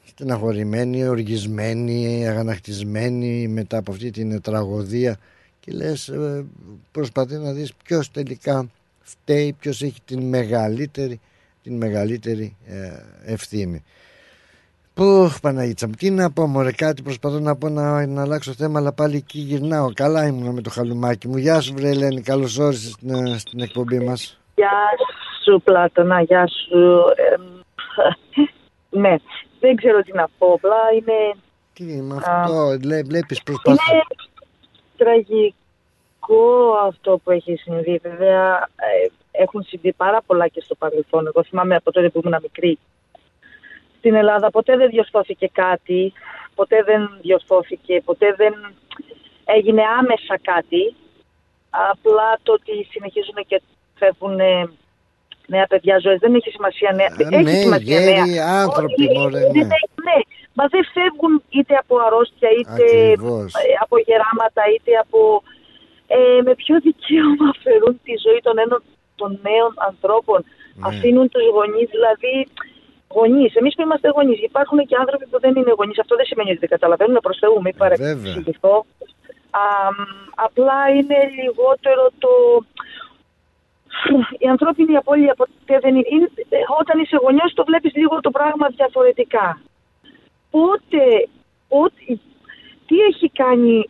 [0.06, 5.18] στεναχωρημένοι, οργισμένοι, αγανακτισμένοι μετά από αυτή την τραγωδία
[5.60, 6.45] και λες ε,
[6.91, 8.70] προσπαθεί να δεις ποιος τελικά
[9.02, 11.20] φταίει, ποιος έχει την μεγαλύτερη,
[11.64, 12.91] την μεγαλύτερη ε,
[13.26, 13.84] ευθύνη.
[14.94, 18.80] Πού, Παναγίτσα μου, τι να πω, μωρέ, κάτι προσπαθώ να πω να, να αλλάξω θέμα,
[18.80, 19.94] αλλά πάλι εκεί γυρνάω.
[19.94, 21.38] Καλά ήμουν με το χαλουμάκι μου.
[21.38, 24.40] Γεια σου, βρε Ελένη, καλώς όρισες στην, στην εκπομπή μας.
[24.56, 24.72] Γεια
[25.44, 27.03] σου Πλάτωνα, γεια σου.
[29.02, 29.15] ναι,
[29.60, 31.36] δεν ξέρω τι να πω, απλά είναι...
[31.73, 33.94] Τι με αυτό, βλέπεις προσπάθεια.
[33.94, 34.03] Είναι
[34.98, 37.99] τραγικό αυτό που έχει συμβεί.
[38.03, 41.28] Βέβαια, ε, έχουν συμβεί πάρα πολλά και στο παρελθόν.
[41.28, 42.80] Εγώ θυμάμαι από τότε που ήμουν μικρή.
[43.98, 46.14] Στην Ελλάδα ποτέ δεν διορθώθηκε κάτι,
[46.56, 48.53] ποτέ δεν διορθώθηκε, ποτέ δεν
[49.45, 50.95] έγινε άμεσα κάτι.
[51.69, 53.61] Απλά το ότι συνεχίζουν και
[54.02, 54.36] φεύγουν
[55.53, 56.19] νέα παιδιά ζωές.
[56.23, 57.11] Δεν έχει σημασία νέα.
[57.11, 58.45] Α, έχει ναι, σημασία γέροι νέα.
[58.64, 59.64] άνθρωποι, μωρέ, ναι.
[59.72, 59.80] ναι.
[60.07, 60.18] ναι.
[60.57, 63.49] Μα δεν φεύγουν είτε από αρρώστια, είτε Ακριβώς.
[63.61, 65.19] ε, από γεράματα, είτε από...
[66.15, 68.82] Ε, με ποιο δικαίωμα αφαιρούν τη ζωή των, ένων,
[69.19, 70.40] των νέων ανθρώπων.
[70.44, 70.88] Ναι.
[70.90, 72.34] Αφήνουν τους γονείς, δηλαδή
[73.18, 73.52] γονείς.
[73.60, 75.99] Εμείς που είμαστε γονείς, υπάρχουν και άνθρωποι που δεν είναι γονείς.
[76.03, 77.18] Αυτό δεν σημαίνει ότι δεν καταλαβαίνουν.
[77.26, 78.76] Προ Θεού, μην παρεξηγηθώ.
[80.45, 82.34] Απλά είναι λιγότερο το
[84.38, 86.07] η ανθρώπινη απώλεια ποτέ δεν είναι.
[86.11, 86.30] είναι-
[86.80, 89.61] Όταν είσαι γονιός το βλέπεις λίγο το πράγμα διαφορετικά.
[90.51, 91.03] Πότε,
[91.68, 92.01] πότε,
[92.88, 93.89] τι έχει κάνει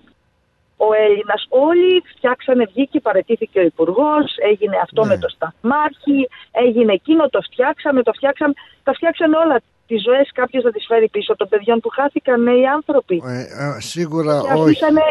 [0.77, 7.29] ο Έλληνας; Όλοι φτιάξανε, βγήκε, παρετήθηκε ο Υπουργός, έγινε αυτό με το σταθμάρχη, έγινε εκείνο,
[7.29, 8.53] το φτιάξαμε, το φτιάξαμε.
[8.83, 9.61] Τα φτιάξανε όλα.
[9.87, 13.21] Τις ζωές κάποιος να τις φέρει πίσω των παιδιών που χάθηκαν νέοι άνθρωποι.
[13.25, 14.61] Ε, ε, σίγουρα και όχι.
[14.61, 15.01] αφήσανε,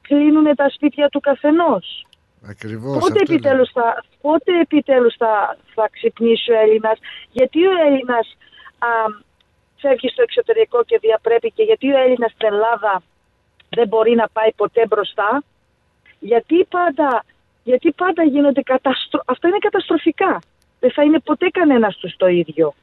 [0.00, 2.06] κλείνουν τα σπίτια του καθενός.
[2.48, 6.98] Ακριβώς Πότε αυτό επιτέλους, θα, πότε επιτέλους θα, θα ξυπνήσει ο Έλληνας,
[7.32, 8.36] γιατί ο Έλληνας
[8.78, 8.88] α,
[9.76, 13.02] φεύγει στο εξωτερικό και διαπρέπει και γιατί ο Έλληνας στην Ελλάδα
[13.68, 15.42] δεν μπορεί να πάει ποτέ μπροστά,
[16.18, 17.24] γιατί πάντα,
[17.64, 19.20] γιατί πάντα γίνονται καταστρο...
[19.26, 20.38] αυτά είναι καταστροφικά.
[20.80, 22.74] Δεν θα είναι ποτέ κανένας τους το ίδιο.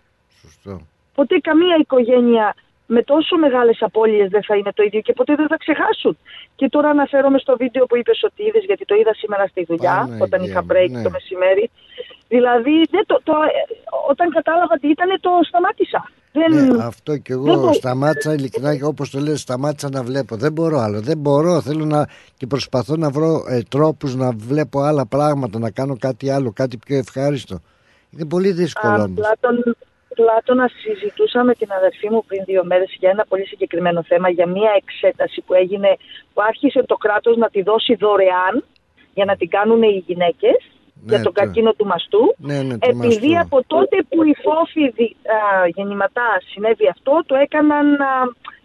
[0.41, 0.81] Σωστό.
[1.15, 2.55] Ποτέ καμία οικογένεια
[2.95, 6.17] με τόσο μεγάλες απώλειες δεν θα είναι το ίδιο και ποτέ δεν θα ξεχάσουν.
[6.55, 9.95] Και τώρα αναφέρομαι στο βίντεο που είπες ότι είδε, γιατί το είδα σήμερα στη δουλειά,
[9.99, 11.01] Παναγία όταν μου, είχα break ναι.
[11.05, 11.65] το μεσημέρι.
[12.33, 13.61] Δηλαδή, δεν το, το, ε,
[14.11, 16.01] όταν κατάλαβα τι ήταν, το σταμάτησα.
[16.31, 20.03] Δεν, Ναι, αυτό κι δεν εγώ μπο- σταμάτησα ειλικρινά και όπως το λες σταμάτησα να
[20.03, 20.35] βλέπω.
[20.35, 21.01] Δεν μπορώ άλλο.
[21.01, 21.61] Δεν μπορώ.
[21.61, 22.07] Θέλω να
[22.37, 26.77] και προσπαθώ να βρω ε, τρόπους να βλέπω άλλα πράγματα, να κάνω κάτι άλλο, κάτι
[26.77, 27.59] πιο ευχάριστο.
[28.11, 29.19] Είναι πολύ δύσκολο Α, όμως.
[30.15, 34.29] Πλάτων, Πλάτωνα συζητούσα με την αδερφή μου πριν δύο μέρες για ένα πολύ συγκεκριμένο θέμα,
[34.29, 35.97] για μια εξέταση που έγινε,
[36.33, 38.65] που άρχισε το κράτος να τη δώσει δωρεάν
[39.13, 40.57] για να την κάνουν οι γυναίκες
[40.93, 42.33] Ναι, για τον το- καρκίνο του μαστού.
[42.37, 43.41] Ναι, ναι, το Επειδή μαστό.
[43.57, 48.11] από τότε που οι φόφοι δι- α, γεννηματά συνέβη αυτό, το έκαναν α,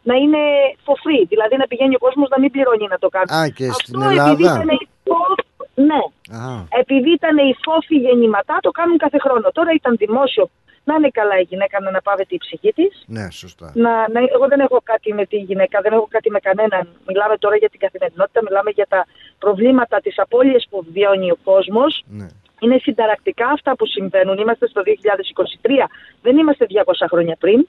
[0.02, 0.38] να είναι
[0.84, 1.24] for free.
[1.28, 3.30] Δηλαδή να πηγαίνει ο κόσμος να μην πληρώνει να το κάνει.
[3.36, 5.52] Α, και στην αυτό επειδή Ελλάδα; ήταν οι φόφοι-
[5.90, 6.02] Ναι.
[6.38, 6.44] Α,
[6.82, 9.46] Επειδή ήταν οι φόφοι γεννηματά, το κάνουν κάθε χρόνο.
[9.58, 10.44] Τώρα ήταν δημόσιο.
[10.86, 12.92] Να είναι καλά η γυναίκα να αναπαύεται η ψυχή της.
[13.06, 13.72] ναι, σωστά.
[13.74, 16.88] Να, να, εγώ δεν έχω κάτι με τη γυναίκα, δεν έχω κάτι με κανέναν.
[17.08, 19.06] Μιλάμε τώρα για την καθημερινότητα, μιλάμε για τα
[19.38, 22.04] προβλήματα, τις απώλειες που βιώνει ο κόσμος.
[22.08, 22.26] Ναι.
[22.60, 24.38] Είναι συνταρακτικά αυτά που συμβαίνουν.
[24.38, 25.88] Είμαστε στο 2023,
[26.22, 27.66] δεν είμαστε 200 χρόνια πριν.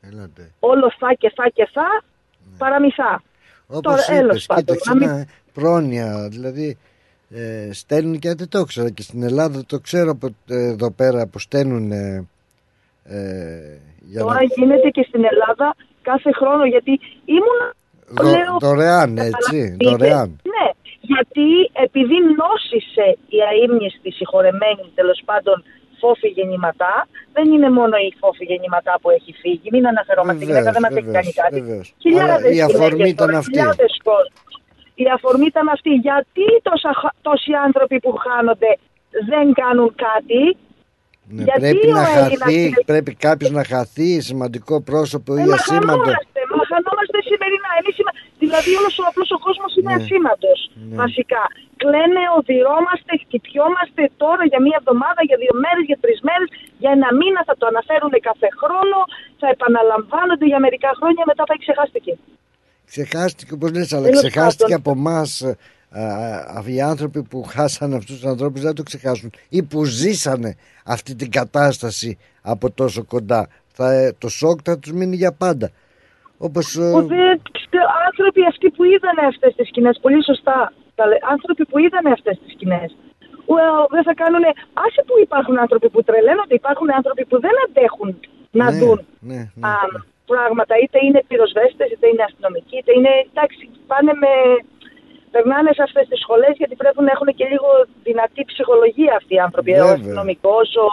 [0.00, 0.50] Έλατε.
[0.60, 2.02] Όλο θα και θα και θα,
[2.58, 3.22] παραμυθά.
[3.66, 6.78] Όπως έλος είπες, πάντων, κοίταξε, να μην- να- πρόνοια, δηλαδή
[7.30, 11.26] ε, στέλνουν και δεν το ξέρω και στην Ελλάδα το ξέρω από ε, εδώ πέρα
[11.26, 12.26] που στέλνουν ε,
[13.04, 13.18] ε,
[14.10, 14.42] για Τώρα να...
[14.56, 16.92] γίνεται και στην Ελλάδα κάθε χρόνο γιατί
[17.36, 17.60] ήμουν.
[18.06, 19.84] Δω- λέω- δωρεάν έτσι, Καταλαβαίνετε.
[19.88, 20.28] δωρεάν.
[20.54, 20.66] Ναι,
[21.12, 21.48] γιατί
[21.86, 23.06] επειδή νόσησε
[23.36, 25.56] η αείμνηστη συγχωρεμένη τέλος πάντων
[26.00, 26.94] φόφη γεννηματά,
[27.36, 29.68] δεν είναι μόνο η φόφη γεννηματά που έχει φύγει.
[29.74, 31.54] Μην αναφερόμαστε, η γυναίκα δεν μας έχει βεβαίως, κάνει κάτι.
[31.60, 31.86] βεβαίως.
[32.04, 33.50] Χιλιάδες Αλλά η αφορμή γυναίκες ήταν τώρα, αυτή.
[33.52, 34.52] χιλιάδες κόσμος.
[35.04, 35.90] Η αφορμή ήταν αυτή.
[36.08, 38.70] Γιατί τόσα, χα- τόσοι άνθρωποι που χάνονται
[39.30, 40.42] δεν κάνουν κάτι;
[41.34, 45.42] Ναι, γιατί πρέπει ο να Έλληνας χαθεί, είναι- πρέπει κάποιος να χαθεί, σημαντικό πρόσωπο ή
[45.42, 45.86] Ε, μα ασήμαντο.
[45.92, 47.70] χανόμαστε, μα χανόμαστε σημερινά.
[47.80, 49.98] Εμείς είμα- Δηλαδή όλος ο απλός ο κόσμος είναι Ναι.
[50.00, 50.58] ασήμαντος,
[50.88, 50.96] Ναι.
[51.02, 51.42] βασικά.
[51.82, 56.48] Κλαίνε, οδηρώμαστε, χτυπιόμαστε τώρα για μία εβδομάδα, για δύο μέρες, για τρεις μέρες,
[56.82, 58.98] για ένα μήνα θα το αναφέρουν κάθε χρόνο,
[59.40, 62.12] θα επαναλαμβάνονται για μερικά χρόνια, μετά θα ξεχάστηκε.
[62.92, 64.80] Ξεχάστηκε όπως λες, αλλά Τέλος ξεχάστηκε πάντων.
[64.80, 65.28] από εμάς
[66.66, 71.30] οι άνθρωποι που χάσαν αυτούς τους ανθρώπους δεν το ξεχάσουν ή που ζήσανε αυτή την
[71.30, 73.48] κατάσταση από τόσο κοντά.
[73.72, 75.70] Θα, ε, το σοκ θα τους μείνει για πάντα.
[76.38, 81.04] Όπως ε, Που δεν, ξε- άνθρωποι αυτοί που είδανε αυτές τις σκηνές, πολύ σωστά, τα
[81.06, 82.90] λέ- άνθρωποι που είδανε αυτές τις σκηνές,
[83.52, 84.44] well, δεν θα κάνουν,
[84.84, 88.10] άσε που υπάρχουν άνθρωποι που τρελαίνονται, υπάρχουν άνθρωποι που δεν αντέχουν
[88.60, 88.98] να ναι, δουν
[89.30, 89.68] ναι, ναι.
[89.68, 89.72] α,
[90.32, 94.32] πράγματα, είτε είναι πυροσβέστες, είτε είναι αστυνομικοί, είτε είναι, εντάξει, πάνε με,
[95.34, 97.68] περνάνε σε αυτές τις σχολές γιατί πρέπει να έχουν και λίγο
[98.08, 99.92] δυνατή ψυχολογία αυτοί οι άνθρωποι, ο Βέβαια.
[99.92, 100.86] αστυνομικός, ο,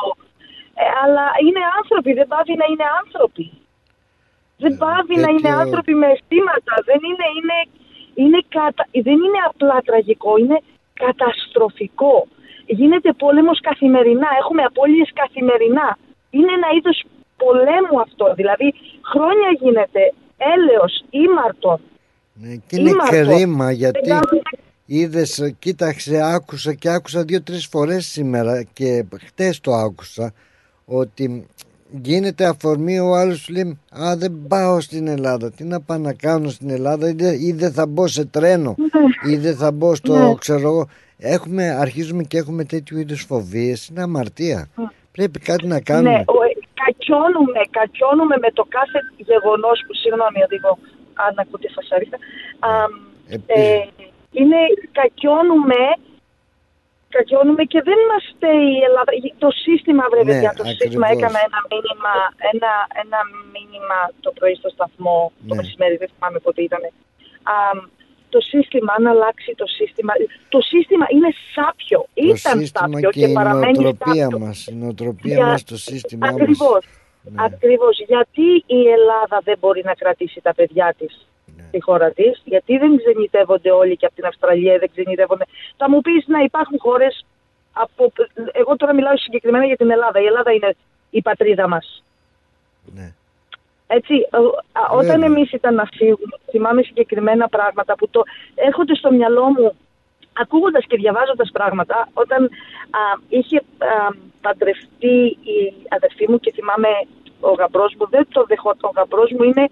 [0.81, 3.45] ε, αλλά είναι άνθρωποι, δεν πάβει να είναι άνθρωποι.
[4.63, 6.73] Δεν πάβει να είναι τέτοιο- άνθρωποι με αισθήματα.
[6.89, 7.57] Δεν είναι, είναι,
[8.21, 8.83] είναι κατα...
[9.07, 10.59] δεν είναι απλά τραγικό, είναι
[11.05, 12.17] καταστροφικό.
[12.79, 15.97] Γίνεται πόλεμος καθημερινά, έχουμε απώλειες καθημερινά.
[16.35, 16.97] Είναι ένα είδος
[17.43, 18.67] πολέμου αυτό, δηλαδή
[19.11, 20.03] χρόνια γίνεται
[20.55, 21.79] έλεος, ήμαρτον.
[22.41, 23.15] Ναι, και είναι Ήμαρτο.
[23.15, 24.41] κρίμα γιατί Δεν κάνουμε-
[24.85, 30.33] είδες, κοίταξε, άκουσα και άκουσα δύο-τρεις φορές σήμερα και χτες το άκουσα
[30.85, 31.45] ότι
[32.01, 36.13] γίνεται αφορμή ο άλλος σου λέει «Α, δεν πάω στην Ελλάδα, τι να πάω να
[36.13, 38.75] κάνω στην Ελλάδα ή δεν, ή δεν θα μπω σε τρένο
[39.29, 40.35] ή δεν θα μπω στο Ναι.
[40.35, 40.87] ξέρω εγώ».
[41.21, 44.67] Έχουμε, αρχίζουμε και έχουμε τέτοιου είδους φοβίες, είναι αμαρτία.
[45.11, 46.09] Πρέπει κάτι να κάνουμε.
[46.09, 46.49] Ναι, ο, ε,
[46.83, 50.77] κακιώνουμε, κακιώνουμε με το κάθε γεγονός που, συγγνώμη οδηγώ,
[51.25, 52.17] αν ακούτε φασαρίτα,
[52.67, 52.69] α,
[53.47, 53.83] ε,
[54.39, 54.59] είναι
[54.99, 55.81] κακιώνουμε,
[57.15, 59.11] κακιώνουμε και δεν είμαστε η Ελλάδα.
[59.45, 61.21] Το σύστημα, βρε Ναι, παιδιά, το σύστημα ακριβώς.
[61.21, 62.13] έκανα ένα μήνυμα,
[62.51, 62.71] ένα,
[63.03, 63.19] ένα
[63.55, 65.17] μήνυμα το πρωί στο σταθμό,
[65.47, 65.59] το Ναι.
[65.59, 66.81] μεσημέρι, δεν θυμάμαι πότε ήταν.
[67.53, 67.55] Α,
[68.35, 70.13] το σύστημα, αν αλλάξει το σύστημα.
[70.49, 71.99] Το σύστημα είναι σάπιο.
[71.99, 74.39] Το Ήταν σύστημα σάπιο και, και, η παραμένει νοοτροπία σάπιο.
[74.39, 76.37] μας, η νοοτροπία Για- μας, το σύστημά μας.
[77.25, 77.49] Ακριβώς.
[77.49, 77.55] Ναι.
[77.55, 77.99] Ακριβώς.
[78.07, 81.27] Γιατί η Ελλάδα δεν μπορεί να κρατήσει τα παιδιά της
[81.57, 81.63] Ναι.
[81.67, 85.45] στη χώρα της, γιατί δεν ξενιτεύονται όλοι και από την Αυστραλία δεν ξενιτεύονται;
[85.77, 87.25] Θα μου πεις να υπάρχουν χώρες,
[87.73, 88.11] από...
[88.51, 90.19] εγώ τώρα μιλάω συγκεκριμένα για την Ελλάδα.
[90.21, 90.75] Η Ελλάδα είναι
[91.09, 92.03] η πατρίδα μας.
[92.95, 93.13] Ναι.
[93.87, 95.25] Έτσι, ο- α, όταν Βέβαια.
[95.25, 98.23] εμείς ήταν να φύγουμε, θυμάμαι συγκεκριμένα πράγματα που το
[98.55, 99.73] έρχονται στο μυαλό μου
[100.43, 103.63] ακούγοντας και διαβάζοντας πράγματα, όταν α, είχε α,
[104.41, 105.15] παντρευτεί
[105.55, 105.57] η
[105.89, 106.87] αδερφή μου και θυμάμαι
[107.39, 109.65] ο γαμπρός μου, δεν το δεχόταν, ο γαμπρός μου είναι,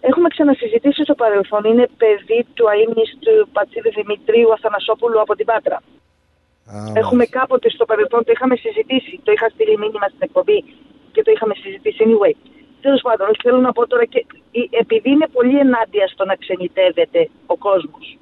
[0.00, 5.76] έχουμε ξανασυζητήσει στο παρελθόν, είναι παιδί του αείμνηστου Πατσίδη Δημητρίου Αθανασόπουλου από την Πάτρα.
[5.76, 10.64] Α, Έχουμε κάποτε στο παρελθόν, το είχαμε συζητήσει, το είχα στείλει μήνυμα στην εκπομπή
[11.12, 12.34] και το είχαμε συζητήσει anyway.
[12.80, 16.34] Τέλος πάντων, όχι, θέλω να πω τώρα και η- επειδή είναι πολύ ενάντια στο να
[16.36, 18.18] ξενιτεύεται ο κόσμος.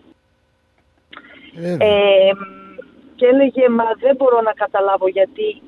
[1.78, 2.30] Ε,
[3.16, 5.62] και έλεγε, μα δεν μπορώ να καταλάβω γιατί.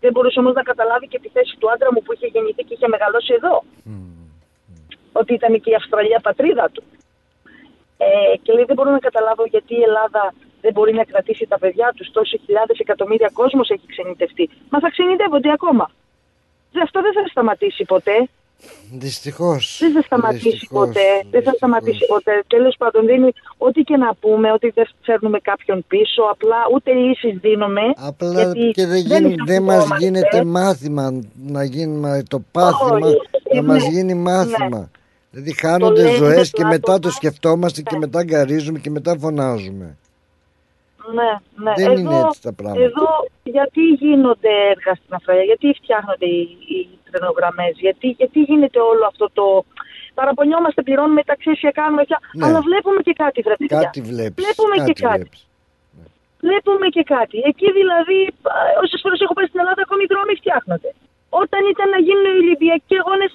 [0.00, 2.74] Δεν μπορούσε όμως να καταλάβει και τη θέση του άντρα μου που είχε γεννηθεί και
[2.74, 3.62] είχε μεγαλώσει εδώ.
[5.12, 6.82] Ότι ήταν και η Αυστραλία πατρίδα του.
[7.98, 11.58] Ε, και λέει, δεν μπορώ να καταλάβω γιατί η Ελλάδα δεν μπορεί να κρατήσει τα
[11.58, 12.10] παιδιά τους.
[12.10, 14.50] Τόσοι χιλιάδες εκατομμύρια κόσμος έχει ξενιτευτεί.
[14.70, 15.90] Μα θα ξενιτεύονται ακόμα.
[16.72, 18.28] Δε- Αυτό δεν θα σταματήσει ποτέ.
[18.92, 19.76] Δυστυχώς.
[19.80, 21.00] Δεν θα σταματήσει Δυστυχώς, ποτέ.
[21.30, 22.42] Δεν θα σταματήσει ποτέ.
[22.46, 26.22] Τέλος πάντων, δεν είναι ό,τι και να πούμε, ότι δεν φέρνουμε κάποιον πίσω.
[26.30, 27.80] Απλά ούτε λύσεις δίνουμε.
[27.96, 30.04] Απλά γιατί και δεν, δεν γίνει, δεν μας ισορροπούμαστε.
[30.04, 33.16] γίνεται μάθημα να γίνει το πάθημα, Όχι,
[33.54, 34.78] να ναι, μας γίνει μάθημα.
[34.78, 34.88] ναι.
[35.30, 37.16] Δηλαδή χάνονται λέμε ζωές και πλάτο μετά το μας.
[37.16, 39.96] σκεφτόμαστε και μετά γκαρίζουμε και μετά φωνάζουμε.
[41.18, 41.30] Ναι,
[41.64, 41.72] ναι.
[41.76, 42.84] Δεν εδώ, είναι έτσι τα πράγματα.
[42.84, 43.08] Εδώ
[43.42, 46.78] γιατί γίνονται έργα στην Αυστραλία, γιατί φτιάχνονται οι, οι
[47.10, 49.64] τρενογραμμές, γιατί, γιατί γίνεται όλο αυτό το...
[50.14, 52.18] Παραπονιόμαστε, πληρώνουμε ταξίσια, κάνουμε πια.
[52.34, 52.46] Ναι.
[52.46, 53.80] Αλλά βλέπουμε και κάτι, βρε παιδιά.
[53.84, 54.40] Κάτι βλέπεις.
[54.44, 55.16] Βλέπουμε κάτι και κάτι.
[55.18, 55.40] βλέπεις.
[56.46, 57.36] Βλέπουμε και κάτι.
[57.50, 58.18] Εκεί δηλαδή,
[58.84, 60.90] όσες φορές έχω πάει στην Ελλάδα, ακόμη οι δρόμοι φτιάχνονται.
[61.42, 63.30] Όταν ήταν να γίνουν οι Ολυμπιακοί αγώνες,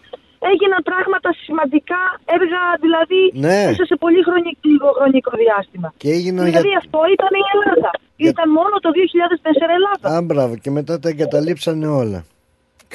[0.51, 2.01] έγιναν πράγματα σημαντικά
[2.37, 3.57] έργα, δηλαδή Ναι.
[3.69, 5.87] μέσα σε πολύ χρονικό, λίγο χρονικό διάστημα.
[6.01, 6.77] Και έγιναν Δηλαδή για...
[6.83, 7.91] αυτό ήταν η Ελλάδα.
[8.31, 10.05] Ήταν μόνο το 2004 Ελλάδα.
[10.17, 12.19] Α, μπράβο, και μετά τα εγκαταλείψανε όλα.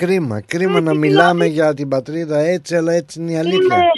[0.00, 3.76] Κρίμα, κρίμα να μιλάμε για την πατρίδα έτσι, αλλά έτσι είναι η αλήθεια.
[3.76, 3.90] Είναι,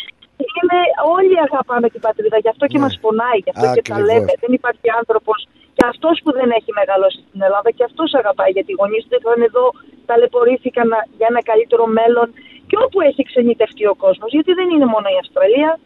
[0.58, 0.78] είναι,
[1.16, 2.84] όλοι αγαπάμε την πατρίδα, γι' αυτό και Ναι.
[2.84, 4.06] μας πονάει, γι' αυτό και τα Ακριβώς.
[4.10, 4.32] λέμε.
[4.44, 5.38] Δεν υπάρχει άνθρωπος
[5.76, 9.14] και αυτός που δεν έχει μεγαλώσει στην Ελλάδα και αυτός αγαπάει, γιατί οι γονείς του
[9.18, 9.64] ήρθαν εδώ,
[10.08, 12.28] ταλαιπωρήθηκαν να- για ένα καλύτερο μέλλον
[12.72, 15.78] και όπου έχει ξενιτευτεί ο κόσμος, γιατί δεν είναι μόνο η Αυστραλία.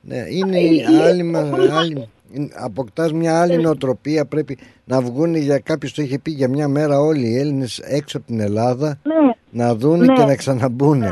[0.00, 2.08] Ναι, είναι Ε, η ε, άλλη, μα- ε, άλλη
[2.68, 6.98] αποκτάς μια άλλη νοοτροπία πρέπει να βγουν για κάποιος το είχε πει για μια μέρα
[7.00, 10.12] όλοι οι Έλληνες έξω από την Ελλάδα Ναι, να δουν Ναι.
[10.14, 11.08] και να ξαναμπούνε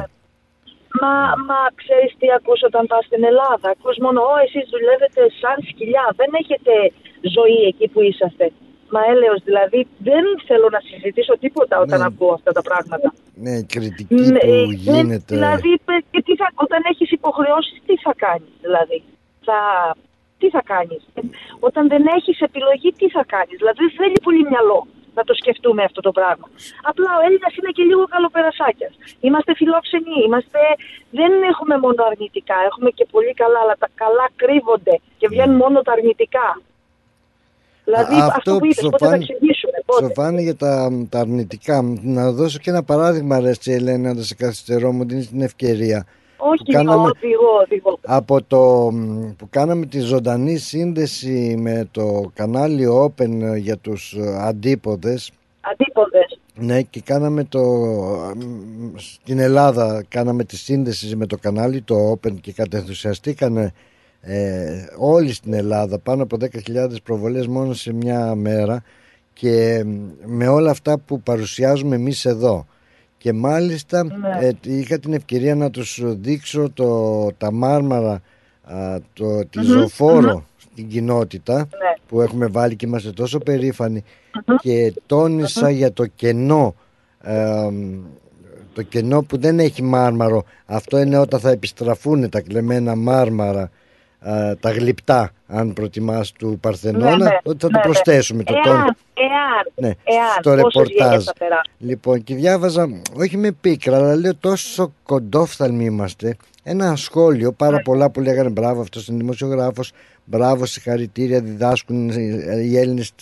[1.02, 1.12] Μα,
[1.48, 6.06] μα ξέρεις τι ακούς όταν πας στην Ελλάδα; Ακούς μόνο, «Ω, εσείς δουλεύετε σαν σκυλιά,
[6.20, 6.72] δεν έχετε
[7.36, 8.44] ζωή εκεί που είσαστε».
[8.94, 12.06] Μα έλεος, δηλαδή δεν θέλω να συζητήσω τίποτα όταν Ναι.
[12.08, 13.08] ακούω αυτά τα πράγματα.
[13.44, 17.94] ναι, κριτική Ναι, που ε, γίνεται Δηλαδή, παι- και τι θα, όταν έχεις υποχρεώσεις, τι
[18.04, 18.98] θα κάνεις, δηλαδή.
[19.48, 19.58] Θα,
[20.40, 21.02] τι θα κάνεις.
[21.14, 21.20] Ε,
[21.68, 23.56] Όταν δεν έχεις επιλογή, τι θα κάνεις.
[23.60, 24.80] Δηλαδή, δεν θέλει πολύ μυαλό
[25.18, 26.46] να το σκεφτούμε αυτό το πράγμα.
[26.90, 28.92] Απλά ο Έλληνας είναι και λίγο καλοπερασάκιας.
[29.26, 30.60] Είμαστε φιλόξενοι, είμαστε...
[31.18, 35.78] δεν έχουμε μόνο αρνητικά, έχουμε και πολύ καλά, αλλά τα καλά κρύβονται και βγαίνουν μόνο
[35.86, 36.48] τα αρνητικά.
[37.84, 38.22] Δηλαδή, Ναι.
[38.22, 40.04] Α, αυτό, που είπες, σου πότε θα φάνη- εξηγήσουμε, πότε.
[40.04, 44.22] σου φάνη για τα, τα αρνητικά να δώσω και ένα παράδειγμα ρε έτσι, Ελένη να
[44.22, 47.98] σε καθυστερώ μου δίνεις την ευκαιρία Όχι, που κάναμε- οδηγώ, οδηγώ.
[48.06, 54.36] από το μ, που κάναμε τη ζωντανή σύνδεση με το κανάλι Open για τους ε,
[54.40, 55.30] αντίποδες
[55.60, 56.38] Αντίποδες.
[56.54, 57.60] ναι και κάναμε το
[58.36, 63.72] μ, στην Ελλάδα κάναμε τη σύνδεση με το κανάλι το Open και κατενθουσιαστήκανε
[64.20, 66.48] ε, όλοι στην Ελλάδα πάνω από 10.000
[67.02, 68.82] προβολές μόνο σε μια μέρα
[69.32, 69.90] και μ,
[70.24, 72.66] με όλα αυτά που παρουσιάζουμε εμείς εδώ
[73.18, 74.46] και μάλιστα Ναι.
[74.46, 78.22] ε, είχα την ευκαιρία να τους δείξω το, τα μάρμαρα
[78.62, 80.42] α, το, τη Μμμ, ζωφόρο μμμ.
[80.72, 81.66] στην κοινότητα Ναι.
[82.08, 84.04] που έχουμε βάλει και είμαστε τόσο περήφανοι
[84.60, 86.74] και τόνισα για το κενό
[87.22, 87.68] ε,
[88.72, 93.70] το κενό που δεν έχει μάρμαρο αυτό είναι όταν θα επιστραφούν τα κλεμμένα μάρμαρα
[94.20, 97.80] α, τα γλυπτά αν προτιμάς του Παρθενώνα Ναι, ναι, ότι θα ναι, το ναι.
[97.82, 101.08] προσθέσουμε το τόνο Εάν, εάν, ναι, εάν, στο πόσες ρεπορτάζ.
[101.08, 101.72] γενιές θα περάσουν.
[101.78, 106.36] Λοιπόν, και διάβαζα, όχι με πίκρα, αλλά λέω τόσο κοντόφθαλμοι είμαστε.
[106.62, 107.82] Ένα σχόλιο, πάρα Ναι.
[107.82, 109.92] πολλά που λέγανε μπράβο, αυτός είναι δημοσιογράφος,
[110.24, 112.08] μπράβο, συγχαρητήρια, διδάσκουν
[112.62, 113.12] οι Έλληνες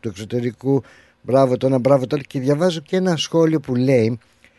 [0.00, 0.82] του εξωτερικού,
[1.22, 2.24] μπράβο το ένα, μπράβο το άλλο.
[2.28, 4.18] Και διαβάζω και ένα σχόλιο που λέει,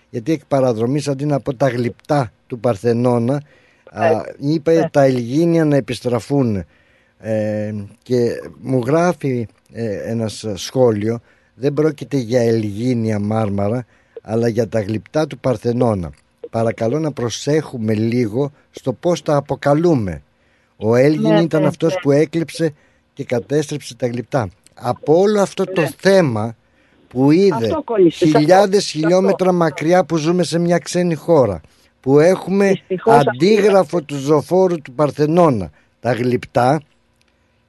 [0.09, 3.41] γιατί εκ παραδρομής αντί να πω τα γλυπτά του Παρθενώνα,
[3.91, 6.65] Α, είπε τα Ελγίνια να επιστραφούν
[7.19, 7.73] ε,
[8.03, 8.30] και
[8.61, 11.19] μου γράφει ε, ένας σχόλιο
[11.53, 13.85] δεν πρόκειται για Ελγίνια Μάρμαρα
[14.22, 16.11] αλλά για τα γλυπτά του Παρθενώνα.
[16.49, 20.22] Παρακαλώ να προσέχουμε λίγο στο πώς τα αποκαλούμε.
[20.77, 21.99] Ο Έλγιν Ναι, ήταν ναι, αυτός ναι.
[22.01, 22.73] που έκλειψε
[23.14, 24.49] και κατέστρεψε τα γλυπτά.
[24.73, 26.55] Από όλο αυτό το θέμα
[27.07, 31.61] που είδε Αυτό κόλλησε, χιλιάδες αυτό, χιλιόμετρα μακριά που ζούμε σε μια ξένη χώρα
[32.07, 35.69] που έχουμε Δυστυχώς αυτή αντίγραφο του ζωφόρου του Παρθενώνα.
[35.99, 36.81] Τα γλυπτά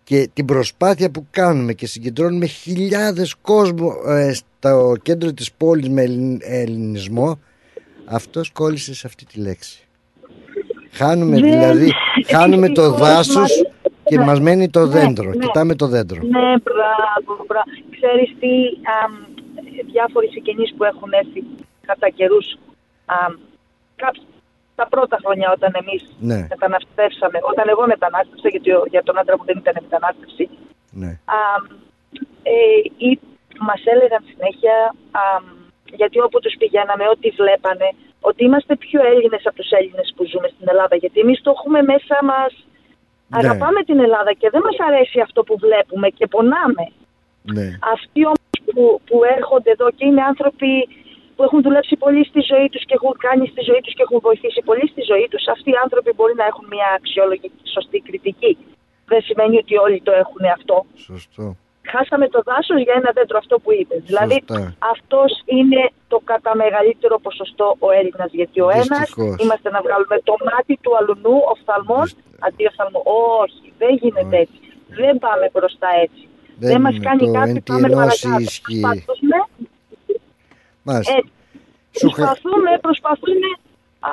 [0.05, 6.03] και την προσπάθεια που κάνουμε και συγκεντρώνουμε χιλιάδες κόσμο ε, στο κέντρο της πόλης με
[6.03, 7.39] ελλην- ελληνισμό
[8.05, 9.87] αυτός κόλλησε σε αυτή τη λέξη.
[10.91, 11.93] Χάνουμε Δεν- δηλαδή
[12.27, 13.53] χάνουμε το Δυστυχώς, δάσος
[14.05, 15.29] και ναι, μας μένει το ναι, δέντρο.
[15.29, 15.37] ναι.
[15.47, 16.21] κοιτάμε το δέντρο.
[16.23, 17.71] Ναι, μπράβο, μπράβο.
[17.91, 18.53] Ξέρεις τι,
[19.03, 19.13] αμ,
[19.93, 21.45] διάφοροι συγγενείς που έχουν έρθει
[21.87, 22.59] κατά καιρούς,
[23.07, 23.33] αμ,
[23.97, 24.23] κάποιοι,
[24.81, 26.39] τα πρώτα χρόνια όταν εμείς Ναι.
[26.53, 30.45] μεταναστεύσαμε, όταν εγώ μετανάστευσα, γιατί ο- για τον άντρα μου δεν ήταν μετανάστευση,
[31.01, 31.11] ναι.
[31.41, 31.63] αμ,
[32.55, 32.57] ε,
[33.09, 33.11] ή,
[33.69, 34.77] μας έλεγαν συνέχεια,
[35.25, 35.45] αμ,
[36.01, 37.89] γιατί όπου τους πηγαίναμε, ό,τι βλέπανε,
[38.29, 41.81] ότι είμαστε πιο Έλληνες από τους Έλληνες που ζούμε στην Ελλάδα, γιατί εμείς το έχουμε
[41.93, 43.39] μέσα μας, Ναι.
[43.41, 46.85] αγαπάμε την Ελλάδα και δεν μας αρέσει αυτό που βλέπουμε και πονάμε.
[47.57, 47.67] ναι.
[47.95, 50.71] Αυτοί όμως που, που έρχονται εδώ και είναι άνθρωποι
[51.39, 54.19] που έχουν δουλέψει πολύ στη ζωή τους και έχουν κάνει στη ζωή τους και έχουν
[54.29, 57.99] βοηθήσει πολύ στη ζωή τους, αυτοί οι άνθρωποι μπορεί να έχουν μια αξιόλογη και σωστή
[58.07, 58.53] κριτική.
[59.11, 60.77] Δεν σημαίνει ότι όλοι το έχουν αυτό.
[61.11, 61.47] Σωστό.
[61.93, 64.01] Χάσαμε το δάσος για ένα δέντρο αυτό που είπες.
[64.11, 64.75] Δηλαδή Σωστά.
[64.95, 65.83] αυτός είναι
[66.13, 68.31] το κατά μεγαλύτερο ποσοστό ο Έλληνας.
[68.39, 69.35] Γιατί ο ένας Δυστυχώς.
[69.43, 72.07] είμαστε να βγάλουμε το μάτι του αλουνού οφθαλμών
[72.47, 73.01] αντί οφθαλμού.
[73.43, 74.59] Όχι, δεν γίνεται έτσι.
[75.01, 76.23] Δεν πάμε μπροστά έτσι.
[76.63, 78.43] Δεν Δεν, μας είναι κάνει το κάτι, εν τη πάμε ενώση παρακάτω.
[78.51, 78.81] ισχύει.
[78.81, 79.39] Προσπαθούμε,
[80.91, 81.15] Μάλιστα.
[81.19, 81.31] έτσι.
[82.01, 83.49] Σου χα- προσπαθούμε, προσπαθούμε.
[84.09, 84.11] α,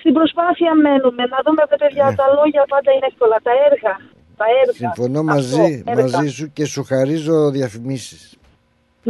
[0.00, 2.14] Στην προσπάθεια μένουμε, να δούμε τα παιδιά, Ναι.
[2.20, 3.94] τα λόγια πάντα είναι εύκολα, τα έργα.
[4.40, 4.72] Τα έργα.
[4.82, 6.02] Συμφωνώ Αυτό, μαζί, έργα.
[6.02, 8.22] μαζί σου και σου χαρίζω διαφημίσεις.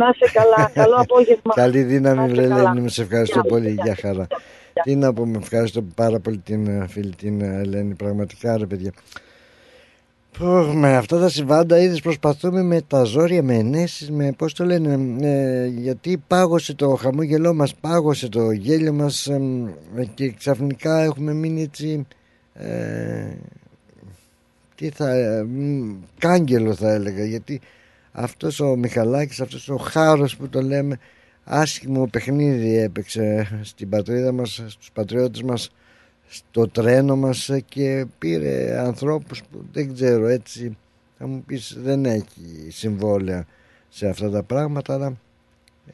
[0.00, 1.52] Να είσαι καλά, καλό απόγευμα.
[1.62, 2.60] Καλή δύναμη, Να είσαι βρε καλά.
[2.60, 3.70] Ελένη, μου σε ευχαριστώ Γεια, πολύ.
[3.70, 3.82] γεια.
[3.84, 4.26] Γεια χαρά.
[4.82, 8.92] Τι να πούμε, ευχαριστώ πάρα πολύ την ε, φίλη την ε, Ελένη, πραγματικά ρε παιδιά.
[10.38, 14.64] Πω, με αυτά τα συμβάντα είδες προσπαθούμε με τα ζόρια, με ενέσεις, με πώς το
[14.64, 19.40] λένε, ε, γιατί πάγωσε το χαμόγελό μας, πάγωσε το γέλιο μας ε,
[19.96, 22.06] ε, και ξαφνικά έχουμε μείνει έτσι,
[22.54, 23.36] ε,
[24.74, 27.60] τι θα, ε, μ, κάγκελο θα έλεγα, γιατί
[28.12, 30.98] αυτός ο Μιχαλάκης, αυτός ο Χάρος που το λέμε,
[31.44, 35.70] άσχημο παιχνίδι έπαιξε στην πατρίδα μας, στους πατριώτες μας,
[36.28, 40.76] στο τρένο μας και πήρε ανθρώπους που δεν ξέρω έτσι
[41.18, 43.46] θα μου πεις δεν έχει συμβόλαια
[43.88, 45.06] σε αυτά τα πράγματα αλλά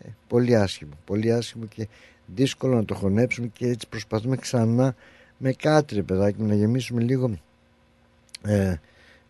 [0.03, 1.89] ε, πολύ άσχημο πολύ άσχημο και
[2.27, 4.95] δύσκολο να το χωνέψουμε και έτσι προσπαθούμε ξανά
[5.39, 7.39] με κάτι ρε παιδάκι μου, να γεμίσουμε λίγο
[8.43, 8.75] ε,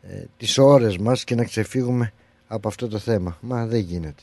[0.03, 2.13] ε, τις ώρες μας και να ξεφύγουμε
[2.47, 4.23] από αυτό το θέμα μα δεν γίνεται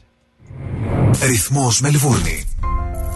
[1.21, 2.43] Ρυθμός Μελβούρνη.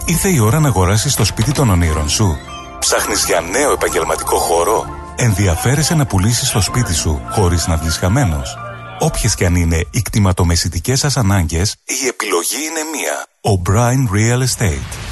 [0.06, 2.36] Ήρθε η ώρα να αγοράσεις το σπίτι των ονείρων σου.
[2.82, 4.86] Ψάχνεις για νέο επαγγελματικό χώρο;
[5.16, 8.56] Ενδιαφέρεσαι να πουλήσεις το σπίτι σου χωρίς να βγεις χαμένος;
[8.98, 13.26] Όποιες και αν είναι οι κτηματομεσητικές σας ανάγκες, η επιλογή είναι μία.
[13.52, 15.11] O'Brien Real Estate.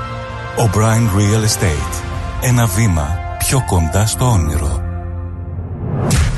[0.57, 1.93] O'Brien Real Estate.
[2.41, 4.81] Ένα βήμα πιο κοντά στο όνειρο.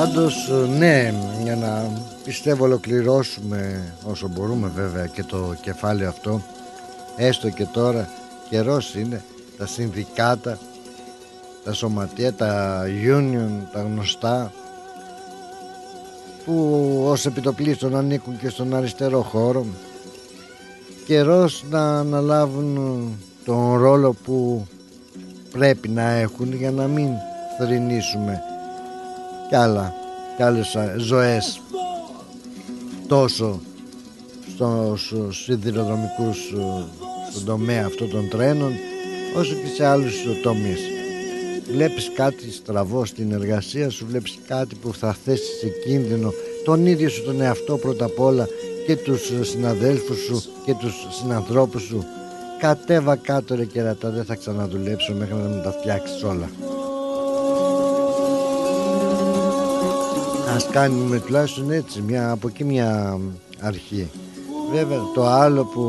[0.00, 1.90] Πάντως ναι για να
[2.24, 6.42] πιστεύω ολοκληρώσουμε όσο μπορούμε βέβαια και το κεφάλαιο αυτό
[7.16, 8.08] έστω και τώρα
[8.48, 9.22] καιρός είναι
[9.58, 10.58] τα συνδικάτα
[11.64, 12.82] τα σωματεία, τα
[13.16, 14.52] union, τα γνωστά
[16.44, 16.54] που
[17.06, 19.66] ως επιτοπλίστων ανήκουν και στον αριστερό χώρο.
[21.06, 22.78] Καιρός να αναλάβουν
[23.44, 24.66] τον ρόλο που
[25.50, 27.08] πρέπει να έχουν για να μην
[27.58, 28.42] θρυνήσουμε
[29.50, 29.94] κι άλλα
[30.36, 31.60] κι άλλες ζωές.
[33.08, 33.60] Τόσο
[34.96, 36.38] στους σιδηροδρομικούς
[37.30, 38.72] στον τομέα αυτών των τρένων
[39.36, 40.80] όσο και σε άλλους τομείς
[41.72, 46.32] βλέπεις κάτι στραβό στην εργασία σου βλέπεις κάτι που θα θέσει σε κίνδυνο
[46.64, 48.48] τον ίδιο σου τον εαυτό πρώτα απ' όλα
[48.86, 52.04] και τους συναδέλφους σου και τους συνανθρώπους σου.
[52.60, 56.48] Κατέβα κάτω ρε κερατά δεν θα ξαναδουλέψω μέχρι να μου τα φτιάξεις όλα
[60.60, 63.18] Ας κάνουμε τουλάχιστον έτσι μια, από εκεί μια
[63.60, 64.10] αρχή.
[64.72, 65.84] Βέβαια το άλλο που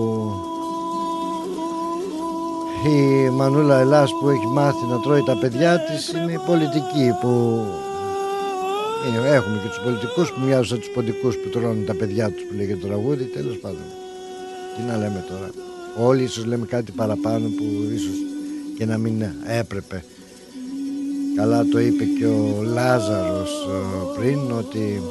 [2.89, 7.64] η Μανούλα Ελλάς που έχει μάθει να τρώει τα παιδιά της είναι η πολιτική που
[9.26, 12.43] ε, έχουμε και τους πολιτικούς που μοιάζουν σαν τους ποντικούς που τρώνε τα παιδιά τους
[12.43, 13.85] που λέγεται το τραγούδι τέλος πάντων.
[14.76, 15.49] Τι να λέμε τώρα.
[16.07, 18.15] Όλοι ίσως λέμε κάτι παραπάνω που ίσως
[18.77, 20.03] και να μην έπρεπε
[21.36, 25.02] καλά το είπε και ο Λάζαρος ε, πριν ότι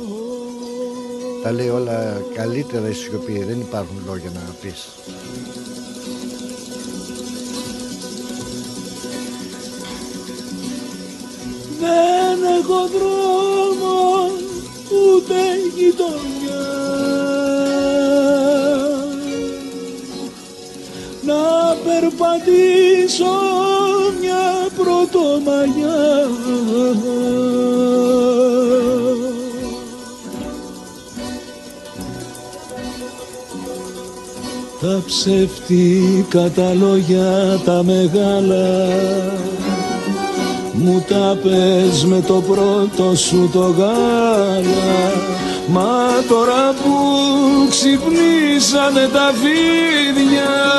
[1.43, 3.45] τα λέει όλα καλύτερα η σιωπή.
[3.45, 4.89] Δεν υπάρχουν λόγια να πεις.
[11.81, 14.31] Δεν έχω δρόμο
[14.91, 15.35] ούτε
[15.77, 16.31] γειτονιά
[21.31, 23.35] Να περπατήσω
[24.21, 26.29] μια πρωτομαγιά.
[34.81, 38.89] Τα ψεύτικα τα λόγια τα μεγάλα
[40.73, 45.13] μου τα πες με το πρώτο σου το γάλα.
[45.67, 46.95] Μα τώρα που
[47.71, 50.70] ξυπνήσανε τα φίδια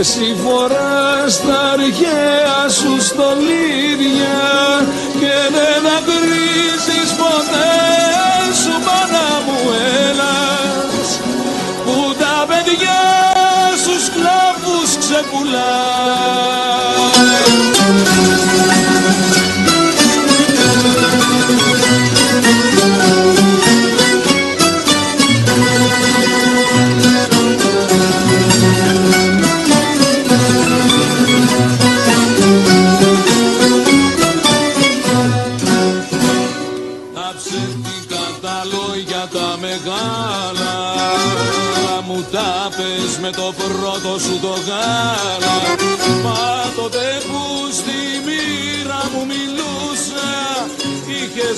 [0.00, 4.69] Εσύ φοράς τα αρχαία σου στολίδια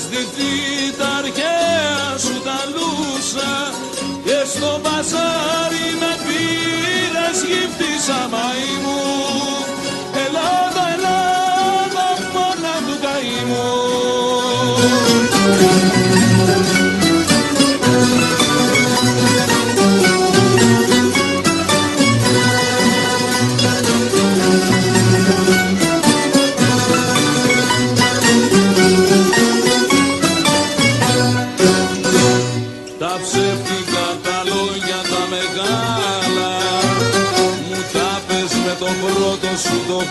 [0.03, 3.53] Είχες ντυθεί τα αρχαία σου τα λούσα
[4.25, 9.03] Και στο μπαζάρι με πήρες γύφτησα μαϊμού
[10.25, 13.71] Ελλάδα, Ελλάδα, μάνα του καημού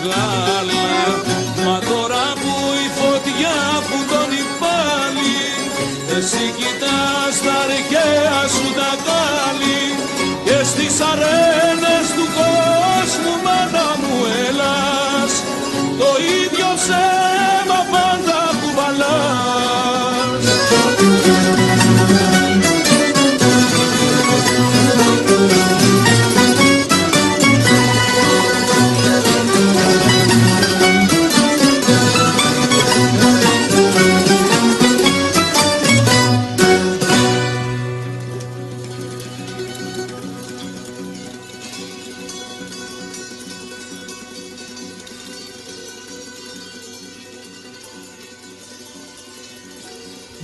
[0.04, 0.82] γάλα.
[1.66, 2.54] Μα τώρα που
[2.86, 3.58] η φωτιά
[3.88, 4.32] που τον
[4.62, 5.40] πάλι
[6.18, 9.84] Εσύ κοιτάς τα αρχαία σου τα κάλλη
[10.46, 11.51] Και στις αρένες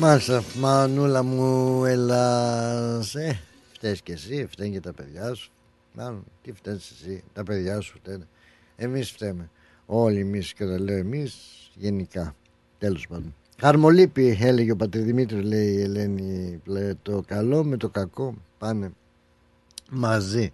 [0.07, 2.99] Μάλιστα, μανούλα μου, έλα.
[3.13, 3.39] Ε,
[3.71, 5.51] φταίεις και εσύ, φταίνει και τα παιδιά σου.
[5.93, 8.27] Μάλλον, τι φταίει εσύ, τα παιδιά σου φταίνε.
[8.75, 9.49] Εμείς φταίμε.
[9.85, 11.35] Όλοι εμείς και όταν λέω εμείς,
[11.75, 12.35] γενικά.
[12.77, 13.35] Τέλος πάντων.
[13.59, 16.61] Χαρμολύπη, έλεγε ο πατήρ Δημήτρη, λέει η Ελένη.
[16.65, 18.91] Λέει, το καλό με το κακό πάνε
[19.89, 20.51] μαζί.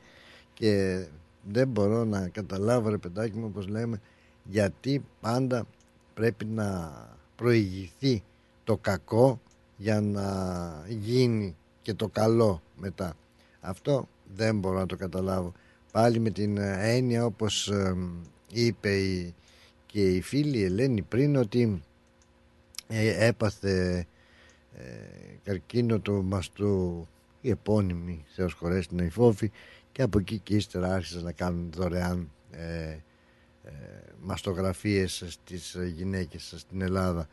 [0.53, 1.03] Και
[1.51, 4.01] δεν μπορώ να καταλάβω, ρε παιδάκι μου, όπως λέμε,
[4.43, 5.65] γιατί πάντα
[6.13, 6.91] πρέπει να
[7.35, 8.23] προηγηθεί
[8.63, 9.41] το κακό
[9.77, 10.25] για να
[10.87, 13.13] γίνει και το καλό μετά.
[13.61, 15.51] Αυτό δεν μπορώ να το καταλάβω.
[15.91, 17.95] Πάλι με την έννοια όπως ε,
[18.51, 19.33] είπε η,
[19.85, 21.83] και η φίλη Ελένη πριν ότι
[22.87, 24.05] ε, έπαθε
[24.77, 24.83] ε,
[25.43, 27.07] καρκίνο το μαστού
[27.41, 29.51] η επώνυμη σε χωρέσει την Αϊφόφη
[29.91, 32.97] και από εκεί και ύστερα άρχισαν να κάνουν δωρεάν ε,
[33.63, 33.71] ε,
[34.21, 37.27] μαστογραφίες στις γυναίκες στην Ελλάδα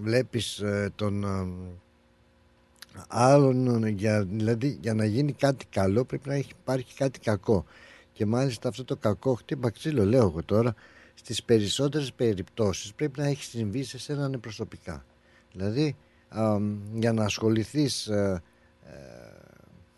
[0.00, 1.24] βλέπεις ε, τον
[3.08, 7.64] άλλον για, δηλαδή για να γίνει κάτι καλό πρέπει να έχει, υπάρχει κάτι κακό.
[8.12, 10.74] Και μάλιστα αυτό το κακό χτύπα ξύλο λέω εγώ τώρα
[11.14, 15.04] στις περισσότερες περιπτώσεις πρέπει να έχει συμβεί σε σένα προσωπικά.
[15.52, 15.96] Δηλαδή
[16.94, 18.42] για να ασχοληθείς ε,
[18.86, 18.92] ε,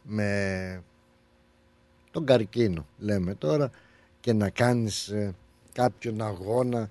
[0.02, 0.82] με
[2.10, 3.70] τον καρκίνο λέμε τώρα
[4.20, 5.12] και να κάνεις
[5.72, 6.88] κάποιον αγώνα ε,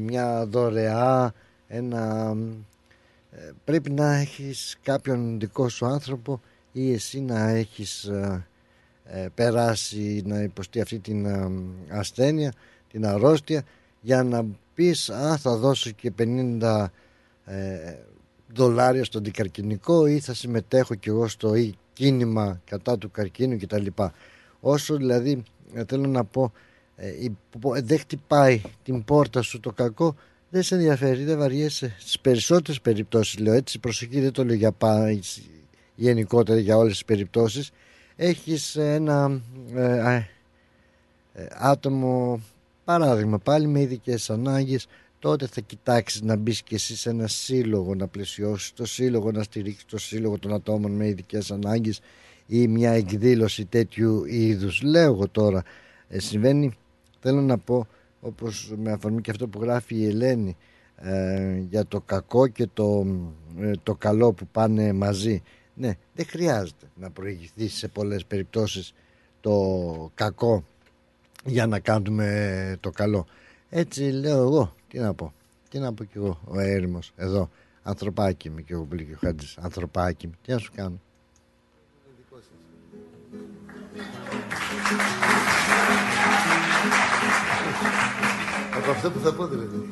[0.00, 1.34] μια δωρεά,
[1.66, 2.34] ένα...
[3.30, 6.40] Ε, πρέπει να έχεις κάποιον δικό σου άνθρωπο
[6.72, 11.26] ή εσύ να έχεις ε, περάσει να υποστεί αυτή την
[11.88, 12.52] ασθένεια,
[12.90, 13.62] την αρρώστια
[14.00, 16.86] για να πεις α θα δώσω και 50
[18.54, 21.52] δολάρια στον δικαρκυνικό ή θα συμμετέχω κι εγώ στο
[21.92, 23.86] κίνημα κατά του καρκίνου κτλ.
[24.60, 25.42] Όσο δηλαδή
[25.86, 26.60] θέλω να πω ε,
[27.82, 30.14] δεν χτυπάει την πόρτα σου το κακό.
[30.50, 31.96] Δεν σε ενδιαφέρει, δεν βαριέσαι.
[31.98, 35.18] Στις περισσότερες περιπτώσεις λέω έτσι προσοχή δεν το λέω για πά,
[35.94, 37.70] γενικότερα για όλες τις περιπτώσεις.
[38.16, 39.40] Έχεις ένα
[39.74, 40.26] ε,
[41.32, 42.40] ε, άτομο
[42.84, 44.86] παράδειγμα πάλι με ειδικές ανάγκες.
[45.18, 49.42] Τότε θα κοιτάξεις να μπεις και εσύ σε ένα σύλλογο να πλαισιώσεις το σύλλογο να
[49.42, 52.00] στηρίξεις το σύλλογο των ατόμων με ειδικές ανάγκες
[52.46, 54.82] ή μια εκδήλωση τέτοιου είδους.
[54.82, 55.62] Λέω εγώ τώρα
[56.08, 56.76] ε, συμβαίνει
[57.26, 57.86] θέλω να πω
[58.20, 60.56] όπως με αφορμή και αυτό που γράφει η Ελένη
[60.96, 63.06] ε, για το κακό και το,
[63.60, 65.42] ε, το καλό που πάνε μαζί.
[65.74, 68.94] Ναι δεν χρειάζεται να προηγηθεί σε πολλές περιπτώσεις
[69.40, 69.54] το
[70.14, 70.64] κακό
[71.44, 73.26] για να κάνουμε το καλό.
[73.70, 74.74] Έτσι λέω εγώ.
[74.88, 75.32] Τι να πω.
[75.68, 77.12] Τι να πω κι εγώ ο έρημος.
[77.16, 77.50] Εδώ
[77.82, 81.00] ανθρωπάκι είμαι και εγώ πολύ και ο Χάτζης ανθρωπάκι τι να σου κάνω
[88.86, 89.88] Από αυτό που θα πω δηλαδή.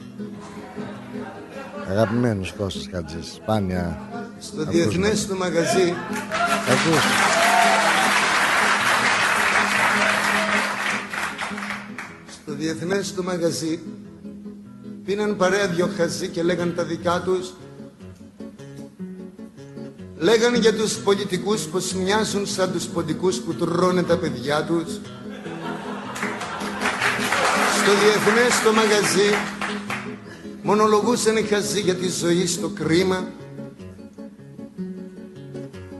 [1.91, 4.09] Αγαπημένος Κώστας Χατζής, σπάνια.
[4.39, 5.95] Στο διεθνές του μαγαζί.
[6.69, 7.03] Ακούς.
[12.33, 13.81] Στο διεθνές του μαγαζί
[15.05, 17.55] πίναν παρέα δυο χαζί και λέγαν τα δικά τους
[20.19, 25.01] Λέγαν για τους πολιτικούς πως μοιάζουν σαν τους ποντικούς που τρώνε τα παιδιά τους
[27.85, 29.31] στο διεθνές το μαγαζί.
[30.62, 33.24] Μονολογούσαν οι χαζοί για τη ζωή στο κρίμα.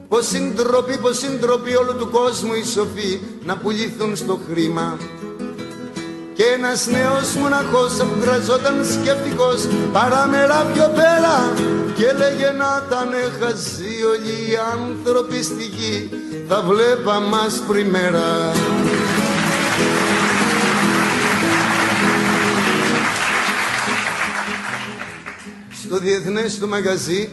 [0.09, 4.99] Πως συντροπή, πως συντροπή όλου του κόσμου οι σοφοί να πουληθούν στο χρήμα.
[6.35, 11.53] Και ένας νέος μοναχός που γραζόταν σκεπτικός παραμερά πιο πέρα
[11.95, 16.11] και λέγε να ήταν χαζοί όλοι οι άνθρωποι στη γη.
[16.49, 18.53] Θα βλέπα μας πριμέρα
[25.95, 27.29] στο διεθνές του μαγαζί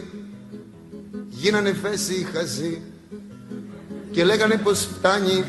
[1.28, 2.82] γίνανε φέση οι χαζοί
[4.10, 5.44] και λέγανε πως φτάνει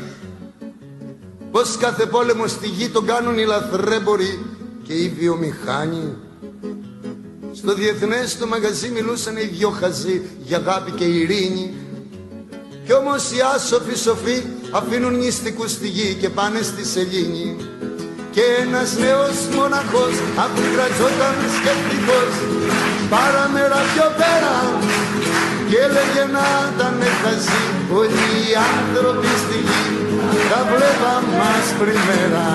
[1.50, 4.46] Πως κάθε πόλεμο στη γη τον κάνουν οι λαθρέμποροι
[4.82, 6.16] και οι βιομηχάνοι.
[7.52, 11.74] Στο διεθνές το μαγαζί μιλούσαν οι δυο χαζοί για αγάπη και ειρήνη.
[12.84, 17.56] Κι όμως οι άσοφοι σοφοί αφήνουν νηστικούς στη γη και πάνε στη σελήνη
[18.34, 22.32] και ένας νέος μοναχός αφικρατζόταν σκεπτικός.
[23.12, 24.56] Παραμέρα πιο πέρα
[25.68, 27.64] και έλεγε να ήταν χαζί
[28.00, 29.86] όλοι οι άνθρωποι στη γη.
[30.50, 31.68] Τα βλέπα μας
[32.08, 32.46] μέρα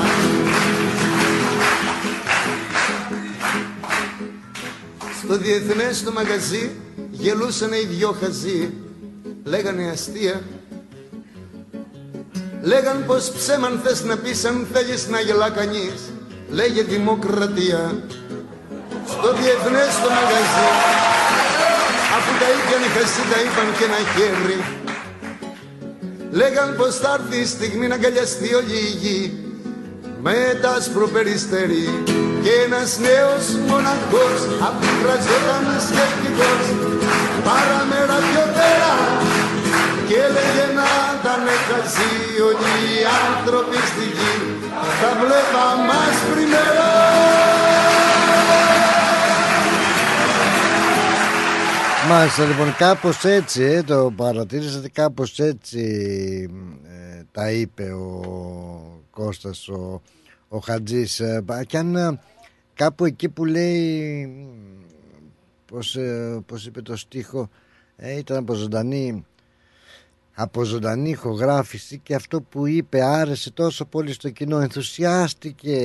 [5.23, 6.72] Στο διεθνές το μαγαζί
[7.11, 8.73] γελούσαν οι δυο χαζοί.
[9.43, 10.41] Λέγανε αστεία
[12.61, 15.99] Λέγαν πως ψέμαν θες να πεις αν θέλεις να γελά κανείς.
[16.49, 18.03] Λέγε δημοκρατία.
[19.07, 20.69] Στο διεθνές το μαγαζί.
[22.15, 24.60] Αφού τα είπαν οι χασί τα είπαν και ένα χέρι.
[26.31, 29.44] Λέγαν πως θα έρθει η στιγμή να αγκαλιαστεί όλη η γη.
[30.22, 32.03] Με τα σπροπεριστέρι
[32.44, 34.40] και ένας νέος μοναχός.
[34.68, 36.64] Αποκρατζόταν σκεπτικός
[37.45, 39.09] παραμέρα πιο πέρα
[40.10, 44.36] και έλεγε να ήταν χαζί όλοι οι άνθρωποι στη γη.
[45.02, 46.90] Τα βλέπα μας πριμέρα.
[52.10, 55.84] Μάλιστα λοιπόν κάπως έτσι ε, το παρατήρησατε κάπως έτσι
[56.84, 58.23] ε, τα είπε ο
[59.10, 60.02] Κώστας ο,
[60.48, 61.19] ο Χατζής.
[61.19, 62.19] Ε, και αν ε,
[62.73, 64.30] κάπου εκεί που λέει
[65.65, 67.49] πως, ε, πως είπε το στίχο
[68.18, 69.26] ήταν από ζωντανή
[70.41, 74.60] από ζωντανή ηχογράφηση και αυτό που είπε άρεσε τόσο πολύ στο κοινό.
[74.60, 75.76] Ενθουσιάστηκε,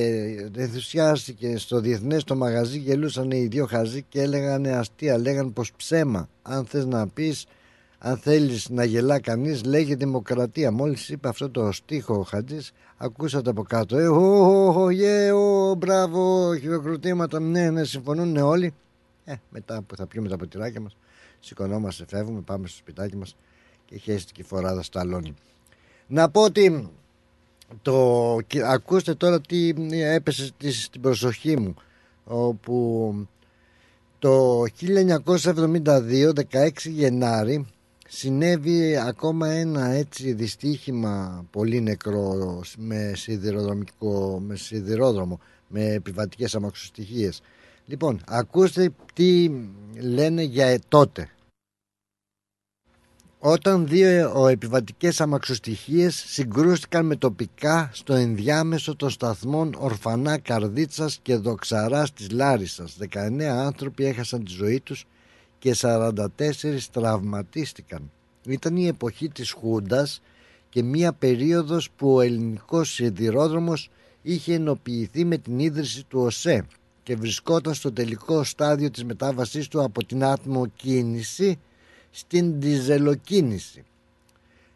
[0.55, 6.29] ενθουσιάστηκε στο διεθνές το μαγαζί γελούσαν οι δύο χαζοί και έλεγαν αστεία λέγαν πως ψέμα.
[6.41, 7.45] Αν θες να πεις
[7.97, 10.71] αν θέλεις να γελά κανείς λέγε δημοκρατία.
[10.71, 13.97] Μόλις είπε αυτό το στίχο ο Χατζής ακούσατε από κάτω.
[13.97, 17.39] Ε, ο, γε, ο, μπράβο, χειροκροτήματα.
[17.39, 18.73] Ναι, ναι, συμφωνούν όλοι.
[19.25, 20.97] Ε, μετά που θα πιούμε τα ποτηράκια μας
[21.39, 23.35] σηκωνόμαστε, φεύγουμε, πάμε στο σπιτάκι μας
[23.85, 25.33] και χέστηκε η φοράδα στα αλόνι.
[26.07, 26.89] Να πω ότι
[27.81, 31.73] το, ακούστε τώρα τι έπεσε στην προσοχή μου
[32.23, 33.27] όπου
[34.19, 37.65] το 1972 16 Γενάρη
[38.07, 47.41] συνέβη ακόμα ένα έτσι δυστύχημα πολύ νεκρό με σιδηροδρομικό με σιδηρόδρομο με επιβατικές αμαξοστοιχίες
[47.85, 49.51] λοιπόν ακούστε τι
[49.99, 51.29] λένε για τότε
[53.47, 62.13] όταν δύο επιβατικές αμαξοστοιχίες συγκρούστηκαν με τοπικά στο ενδιάμεσο των σταθμών Ορφανά Καρδίτσας και Δοξαράς
[62.13, 62.97] της Λάρισας.
[62.97, 65.05] 19 άνθρωποι έχασαν τη ζωή τους
[65.59, 66.25] και 44
[66.91, 68.11] τραυματίστηκαν.
[68.45, 70.21] Ήταν η εποχή της Χούντας
[70.69, 73.89] και μία περίοδος που ο ελληνικός σιδηρόδρομος
[74.21, 76.65] είχε ενοποιηθεί με την ίδρυση του ΟΣΕ
[77.03, 81.59] και βρισκόταν στο τελικό στάδιο της μετάβασής του από την άτμοκίνηση
[82.17, 83.83] στην διζελοκίνηση.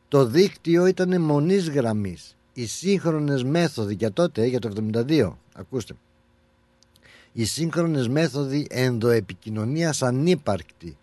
[0.08, 2.36] Το δίκτυο ήταν μονής γραμμής.
[2.54, 5.94] Οι σύγχρονες μέθοδοι για τότε, για το 72, ακούστε,
[7.32, 10.98] οι σύγχρονες μέθοδοι ενδοεπικοινωνίας ανύπαρκτη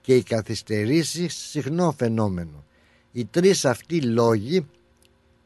[0.00, 2.64] και οι καθυστερήσεις συχνό φαινόμενο.
[3.12, 4.66] Οι τρεις αυτοί λόγοι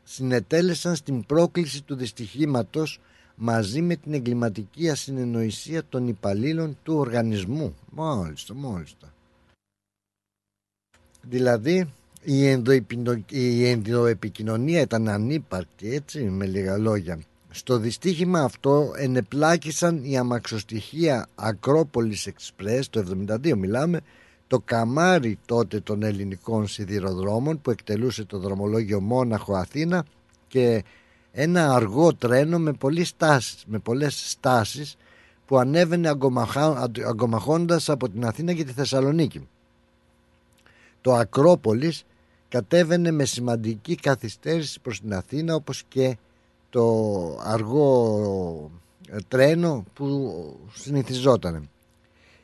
[0.05, 3.01] συνετέλεσαν στην πρόκληση του δυστυχήματος
[3.35, 7.77] μαζί με την εγκληματική ασυνεννοησία των υπαλλήλων του οργανισμού.
[7.91, 9.13] Μάλιστα, μάλιστα.
[11.23, 11.93] Δηλαδή
[13.29, 17.19] η, ενδοεπικοινωνία ήταν ανύπαρκτη έτσι με λίγα λόγια.
[17.51, 24.01] Στο δυστύχημα αυτό ενεπλάκησαν η αμαξοστοιχεία Ακρόπολης Εξπρές το 72 μιλάμε
[24.47, 30.05] το καμάρι τότε των ελληνικών σιδηροδρόμων που εκτελούσε το δρομολόγιο Μόναχο Αθήνα
[30.49, 30.85] και
[31.33, 32.73] ένα αργό τρένο με,
[33.03, 34.97] στάσεις, με πολλές στάσεις
[35.47, 36.09] που ανέβαινε
[37.07, 39.49] αγκομαχώντας από την Αθήνα και τη Θεσσαλονίκη
[41.01, 42.05] το Ακρόπολης
[42.49, 46.17] κατέβαινε με σημαντική καθυστέρηση προς την Αθήνα όπως και
[46.71, 46.85] το
[47.43, 48.71] αργό
[49.09, 50.35] ε, τρένο που
[50.75, 51.69] συνηθιζόταν.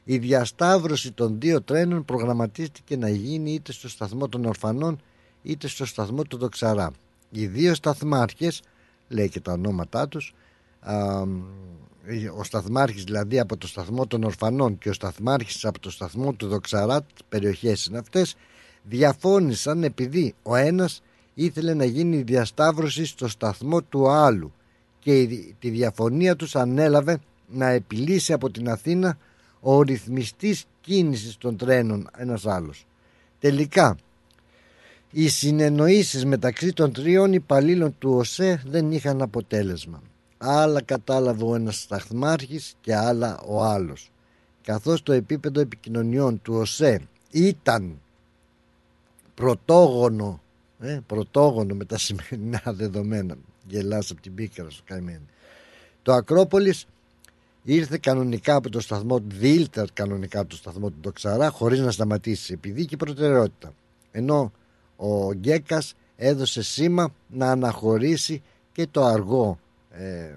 [0.05, 5.01] Η διασταύρωση των δύο τρένων προγραμματίστηκε να γίνει είτε στο σταθμό των Ορφανών
[5.43, 6.91] είτε στο σταθμό του Δοξαρά.
[7.31, 8.63] Οι δύο σταθμάρχες,
[9.09, 10.35] λέει και τα ονόματά τους,
[12.37, 16.49] ο σταθμάρχης δηλαδή από το σταθμό των Ορφανών και ο σταθμάρχης από το σταθμό του
[16.49, 18.37] Δοξαρά, περιοχές είναι αυτές,
[18.83, 21.03] διαφώνησαν επειδή ο ένας
[21.35, 24.53] ήθελε να γίνει διασταύρωση στο σταθμό του άλλου
[24.99, 25.29] και
[25.59, 27.19] τη διαφωνία τους ανέλαβε
[27.49, 29.19] να επιλύσει από την Αθήνα
[29.61, 32.87] ο ρυθμιστής κίνησης των τρένων ένας άλλος.
[33.39, 33.97] Τελικά
[35.11, 40.03] Οι συνεννοήσεις μεταξύ των τριών υπαλλήλων του ΟΣΕ δεν είχαν αποτέλεσμα.
[40.47, 44.11] Άλλα κατάλαβε ο ένας σταθμάρχης και άλλα ο άλλος.
[44.63, 47.01] Καθώς το επίπεδο επικοινωνιών του ΟΣΕ
[47.31, 48.01] ήταν
[49.35, 50.41] πρωτόγονο,
[50.79, 53.37] ε, πρωτόγονο με τα σημερινά δεδομένα.
[53.69, 55.27] Γελάς από την πίκρα σου καημένη.
[56.03, 56.87] Το Ακρόπολης
[57.63, 61.91] ήρθε κανονικά από το σταθμό του, διήλθε κανονικά από το σταθμό του Ντοξαρά χωρίς να
[61.91, 63.75] σταματήσει επειδή και προτεραιότητα.
[64.11, 64.53] Ενώ
[64.97, 68.43] ο Γκέκας έδωσε σήμα να αναχωρήσει
[68.73, 69.59] και το αργό
[69.99, 70.37] ε,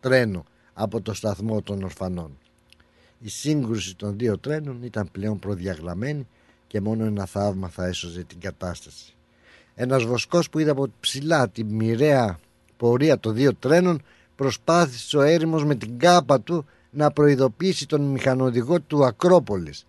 [0.00, 0.44] τρένο
[0.74, 2.38] από το σταθμό των ορφανών.
[3.18, 6.26] Η σύγκρουση των δύο τρένων ήταν πλέον προδιαγραμμένη
[6.66, 9.14] και μόνο ένα θαύμα θα έσωζε την κατάσταση.
[9.74, 12.38] Ένας βοσκός που είδε από ψηλά τη μοιραία
[12.76, 14.02] πορεία των δύο τρένων
[14.36, 19.86] προσπάθησε ο έρημος με την κάπα του να προειδοποιήσει τον μηχανοδηγό του Ακρόπολης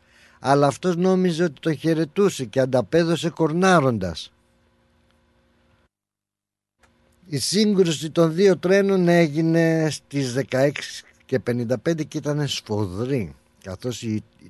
[0.48, 4.32] αλλά αυτός νόμιζε ότι τον χαιρετούσε και ανταπέδωσε κορνάροντας.
[7.28, 10.72] Η σύγκρουση των δύο τρένων έγινε στις 16
[11.26, 14.04] και 55 και ήταν σφοδρή καθώς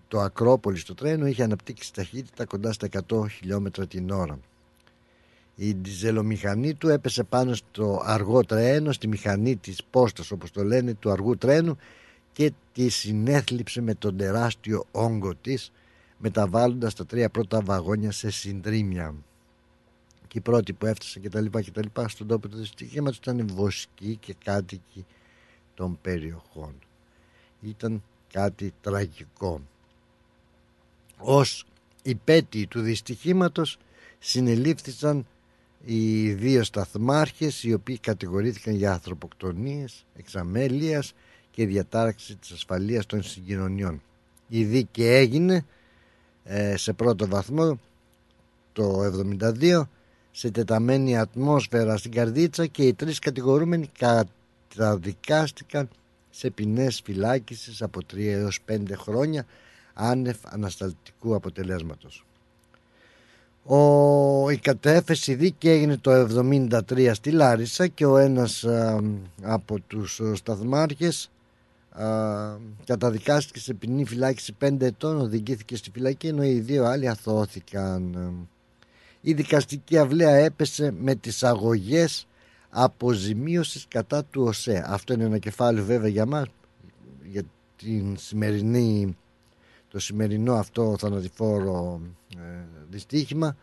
[0.08, 4.40] το Ακρόπολη στο τρένο είχε αναπτύξει ταχύτητα κοντά στα 100 χιλιόμετρα την ώρα.
[5.56, 10.94] Η διζελομηχανή του έπεσε πάνω στο αργό τρένο, στη μηχανή της πόστας όπως το λένε
[10.94, 11.78] του αργού τρένου
[12.32, 15.72] και τη συνέθλιψε με τον τεράστιο όγκο της
[16.18, 19.16] μεταβάλλοντας τα τρία πρώτα βαγόνια σε συντρίμια.
[20.36, 23.18] Και οι πρώτοι που έφτασαν και τα λοιπά και τα λοιπά στον τόπο του δυστυχήματος
[23.18, 25.06] ήταν βοσκοί και κάτοικοι
[25.74, 26.74] των περιοχών.
[27.62, 29.62] Ήταν κάτι τραγικό.
[31.18, 31.66] Ως
[32.04, 33.78] υπέτειοι του δυστυχήματος
[34.20, 35.26] συνελήφθησαν
[35.86, 41.14] οι δύο σταθμάρχες οι οποίοι κατηγορήθηκαν για ανθρωποκτονίες, εξαμέλειας
[41.52, 44.02] και διατάραξη της ασφαλείας των συγκοινωνιών.
[44.48, 45.66] Η δίκη έγινε
[46.44, 47.80] ε, σε πρώτο βαθμό
[48.74, 49.88] το 72
[50.38, 55.90] σε τεταμένη ατμόσφαιρα στην Καρδίτσα και οι τρεις κατηγορούμενοι καταδικάστηκαν
[56.30, 59.46] σε ποινές φυλάκισης από 3 έως 5 χρόνια
[59.94, 62.26] άνευ ανασταλτικού αποτελέσματος.
[63.64, 66.12] Ο, η κατέφεση δίκη έγινε το
[66.92, 68.66] 73 στη Λάρισα και ο ένας
[69.42, 71.32] από τους σταθμάρχες
[72.86, 78.16] καταδικάστηκε σε ποινή φυλάκιση 5 ετών, οδηγήθηκε στη φυλακή ενώ οι δύο άλλοι αθώθηκαν.
[79.28, 82.28] Η δικαστική αυλαία έπεσε με τις αγωγές
[82.70, 84.86] αποζημίωσης κατά του ΟΣΕ.
[84.88, 86.48] Αυτό είναι ένα κεφάλαιο βέβαια για μας,
[87.24, 87.44] για
[87.76, 89.18] την σημερινή,
[89.88, 92.02] το σημερινό αυτό θανατηφόρο
[92.38, 92.40] ε,
[92.90, 93.56] δυστύχημα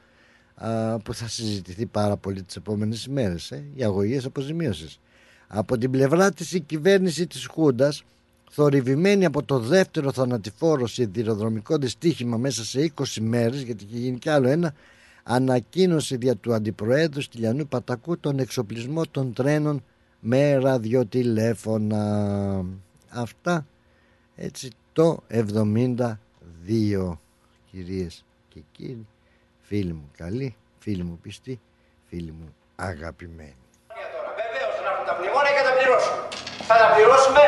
[1.04, 3.50] που θα συζητηθεί πάρα πολύ τις επόμενες ημέρες.
[3.50, 5.00] Ε, οι αγωγές αποζημίωσης.
[5.46, 8.04] Από την πλευρά της η κυβέρνηση της Χούντας
[8.50, 14.28] θορυβημένη από το δεύτερο θανατηφόρο σιδηροδρομικό δυστύχημα μέσα σε 20 μέρες γιατί είχε γίνει κι
[14.28, 14.74] άλλο ένα
[15.22, 19.84] ανακοίνωσε δια του Αντιπροέδρου Στυλιανού Πατακού τον εξοπλισμό των τρένων
[20.20, 22.04] με ραδιοτηλέφωνα
[23.08, 23.66] αυτά
[24.36, 26.12] έτσι το 72
[27.70, 29.06] κυρίες και κύριοι
[29.60, 31.60] φίλοι μου καλοί φίλοι μου πιστοί
[32.08, 33.54] φίλοι μου αγαπημένοι
[34.36, 36.20] Βεβαίως να έρθουν τα μνημόνια και τα πληρώσουμε
[36.68, 37.42] θα τα πληρώσουμε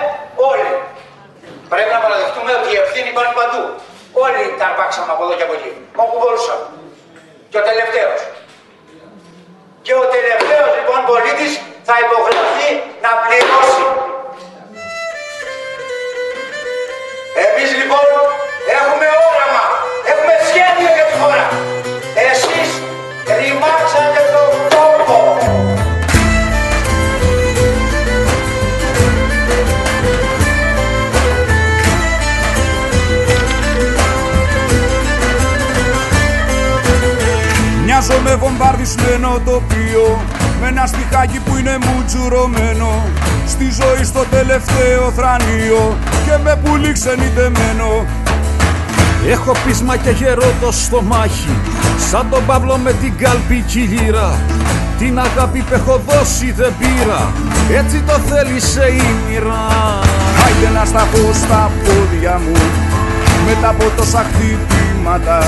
[0.50, 0.68] όλοι
[1.72, 3.62] Πρέπει να παραδεχτούμε ότι η ευθύνη υπάρχει παντού.
[4.24, 5.72] Όλοι τα αρπάξαμε από εδώ και από εκεί.
[6.02, 6.64] Όπου μπορούσαμε.
[7.54, 8.20] Και ο τελευταίος.
[9.82, 11.52] Και ο τελευταίος λοιπόν πολίτης
[11.88, 12.70] θα υποχρεωθεί
[13.04, 13.84] να πληρώσει.
[40.84, 43.02] Ένα στιχάκι που είναι μουτζουρωμένο
[43.46, 48.06] Στη ζωή στο τελευταίο θρανίο Και με πουλί ξενιτεμένο.
[49.28, 51.56] Έχω πείσμα και γερό το στομάχι
[52.10, 54.38] Σαν τον Παύλο με την κάλπη κυλήρα
[54.98, 57.32] Την αγάπη που έχω δώσει δεν πήρα
[57.76, 59.64] Έτσι το θέλησε η μοίρα.
[60.44, 62.56] Άιντε να σταθώ στα πόδια μου
[63.46, 65.38] Μετά από τόσα χτυπήματα.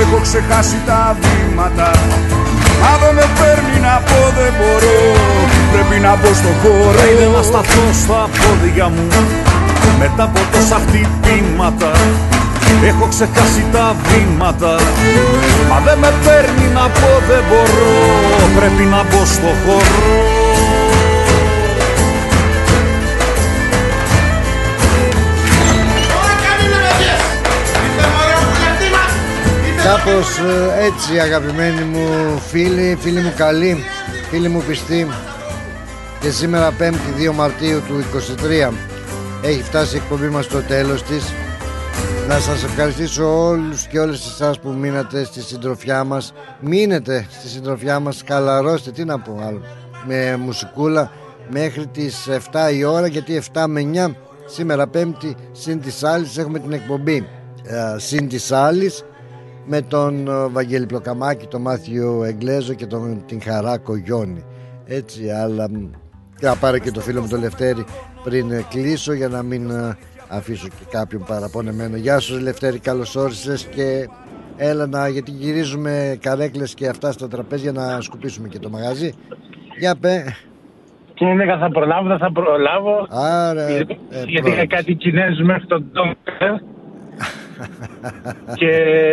[0.00, 1.90] Έχω ξεχάσει τα βήματα
[2.82, 4.98] Μα δεν με παίρνει να πω δεν μπορώ
[5.72, 9.06] Πρέπει να μπω στο χώρο Άιντε να σταθώ στα πόδια μου
[9.98, 11.90] Μετά από τόσα χτυπήματα.
[12.90, 14.74] Έχω ξεχάσει τα βήματα.
[15.70, 17.92] Μα δεν με παίρνει να πω δεν μπορώ
[18.58, 20.41] Πρέπει να μπω στο χώρο
[29.84, 33.76] Κάπως ε, έτσι αγαπημένοι μου φίλοι, φίλοι μου καλοί,
[34.30, 35.06] φίλοι μου πιστοί.
[36.20, 38.04] Και σήμερα 5η 2 Μαρτίου του
[38.70, 38.72] 23
[39.42, 41.32] έχει φτάσει η εκπομπή μας στο τέλος της.
[42.28, 46.32] Να σας ευχαριστήσω όλους και όλες εσάς που μείνατε στη συντροφιά μας.
[46.60, 49.60] Μείνετε στη συντροφιά μας, καλαρώστε, τι να πω άλλο
[50.06, 51.10] Με μουσικούλα
[51.50, 54.14] μέχρι τις 7 η ώρα γιατί 7 με 9
[54.46, 57.28] Σήμερα πέμπτη συν της άλλης έχουμε την εκπομπή.
[57.62, 59.04] Ε, Συν της άλλης
[59.64, 64.44] με τον ε, Βαγγέλη Πλοκαμάκη, τον Μάθιο Εγγλέζο και τον, την Χαρά Κογιόνη
[64.86, 65.90] έτσι αλλά μ,
[66.36, 67.84] και θα πάρω και το φίλο μου τον Λευτέρη
[68.24, 69.96] πριν ε, κλείσω για να μην ε,
[70.28, 74.08] αφήσω και κάποιον παραπονεμένο Γεια σου Λευτέρη καλώς όρισες και
[74.56, 79.12] έλα να γιατί γυρίζουμε καρέκλες και αυτά στα τραπέζια να σκουπίσουμε και το μαγαζί
[79.78, 80.24] Για πέ
[81.14, 83.06] Και έλεγα θα προλάβω, δεν θα προλάβω.
[83.10, 84.66] Άρα, ε, γιατί γιατί είχα πρόλαβες.
[84.68, 86.60] κάτι Κινέζους μέχρι τον Τόγκερ.
[88.54, 88.70] Και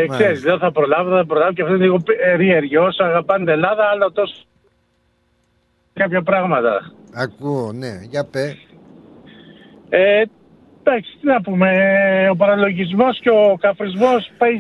[0.10, 2.84] ξέρεις, δεν θα προλάβω, δεν θα προλάβω και αυτό είναι λίγο περίεργο.
[2.84, 4.36] Όσο αγαπάνε την Ελλάδα, άλλο τόσο
[5.94, 6.92] κάποια πράγματα.
[7.14, 8.58] Ακούω ναι για πέ
[9.90, 10.24] Ε,
[10.84, 11.70] εντάξει, τι να πούμε,
[12.32, 14.56] ο παραλογισμός και ο καφρισμός πάει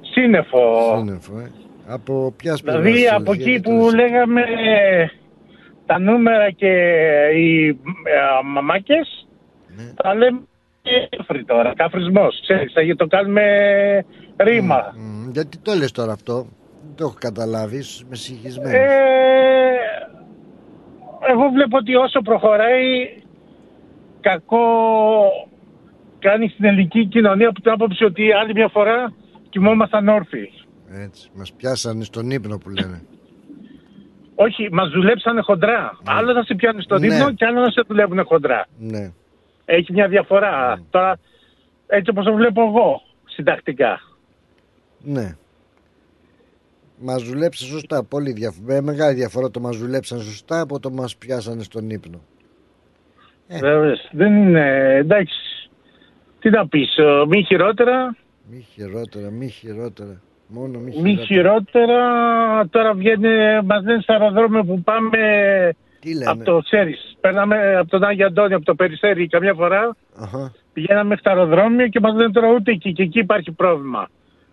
[0.00, 0.94] σύννεφο.
[0.96, 1.50] Σύννεφο ε.
[1.88, 4.42] Από ποιας Δηλαδή πλευράς, από γιατί εκεί το που λες; λέγαμε
[5.86, 6.72] τα νούμερα και
[7.36, 7.74] οι ε,
[8.44, 9.26] μαμάκες,
[9.94, 10.40] τα λέμε
[11.10, 13.42] κέφρι τώρα, καφρισμός, ξέρεις, θα το κάνουμε
[14.36, 14.92] ρήμα.
[14.96, 16.34] Μ, Γιατί το λες τώρα αυτό
[16.86, 18.86] Δεν το έχω καταλάβει ίσως είμαι συγχυσμένος Ε,
[21.30, 23.14] εγώ βλέπω ότι όσο προχωράει
[24.20, 24.68] κακό
[26.18, 29.12] κάνει στην ελληνική κοινωνία από την άποψη ότι άλλη μια φορά
[29.48, 30.52] κοιμόμασταν όρθιοι.
[31.04, 33.02] Έτσι μας πιάσανε στον ύπνο που λένε
[34.34, 35.98] Όχι, μας δουλέψανε χοντρά.
[36.04, 37.06] Άλλο θα σε πιάνουν στον Ναι.
[37.06, 38.66] ύπνο και άλλο να σε δουλεύουν χοντρά.
[38.78, 39.12] Ναι
[39.68, 40.82] Έχει μια διαφορά.
[40.90, 41.18] Τώρα,
[41.86, 44.00] έτσι όπως το βλέπω εγώ, συντακτικά.
[45.02, 45.36] Ναι.
[46.98, 48.04] Μας δουλέψαν σωστά.
[48.04, 48.82] Πολύ διαφορά.
[48.82, 52.20] Μεγάλη διαφορά το μας δουλέψαν σωστά από το μας πιάσανε στον ύπνο.
[53.48, 53.58] Ε.
[53.58, 55.70] Βέβαια, δεν είναι, εντάξει,
[56.38, 58.16] τι να πεις, ε, μη χειρότερα,
[58.50, 60.20] Μη χειρότερα, μη χειρότερα.
[60.48, 61.24] Μόνο μη μη χειρότερα.
[61.26, 63.28] χειρότερα, τώρα βγαίνει,
[63.64, 65.18] μας λένε στο αεροδρόμιο που πάμε,
[66.14, 70.52] λένε; από το, ξέρεις, περνάμε από τον Άγιο Αντώνιο, από το Περιστέρι καμιά φορά, Αχα.
[70.72, 74.08] πηγαίναμε μέχρι το αεροδρόμιο και μας λένε τώρα ούτε εκεί και εκεί υπάρχει πρόβλημα.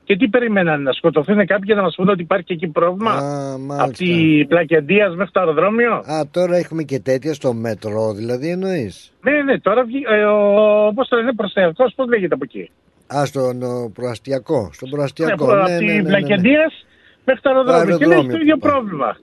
[0.06, 3.12] Και τι περιμένανε, να σκοτωθούν κάποιοι για να μας πούνε ότι υπάρχει και εκεί πρόβλημα;
[3.12, 3.84] Α, μάλιστα.
[3.84, 9.12] από τη Πλακεντίας μέχρι το αεροδρόμιο; Α, τώρα έχουμε και τέτοια στο μετρό, δηλαδή εννοείς;
[9.22, 12.72] Ναι, ναι, τώρα βγει, ε, ο, πώς το λένε, προστατευτικός, πώς λέγεται από εκεί;
[13.16, 14.70] Α, στον ο, προαστιακό.
[14.74, 15.44] Στον Ναι, προαστιακό.
[15.46, 16.08] από Ναι, ναι, τη ναι, ναι, ναι.
[16.08, 16.86] Βλακεντίας
[17.26, 17.98] μέχρι το αεροδρόμιο.
[17.98, 18.72] Και λέει αεροδρόμιο το ίδιο που πάει.
[18.72, 19.18] πρόβλημα.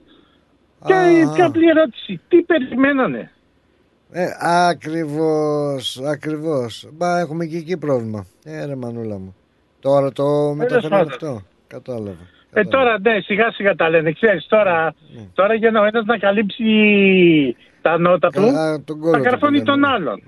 [0.85, 3.31] Και Α, η απλή ερώτηση, τι περιμένανε;
[4.11, 6.87] Ε, ακριβώς, ακριβώς.
[6.93, 8.25] Μπα, έχουμε και εκεί πρόβλημα.
[8.43, 9.35] Ε, ρε μανούλα μου.
[9.79, 11.07] Τώρα το μεταφέρω πάντων.
[11.07, 11.41] αυτό.
[11.67, 12.27] Κατάλαβα.
[12.53, 14.11] Ε, τώρα ναι, σιγά σιγά τα λένε.
[14.11, 15.21] Ξέρεις, τώρα, Ναι.
[15.33, 16.65] τώρα για να ο ένας να καλύψει
[17.81, 19.87] τα νότα του, Καλά, τον κόλλο θα του καρφώνει λένε, τον ναι.
[19.87, 20.21] άλλον.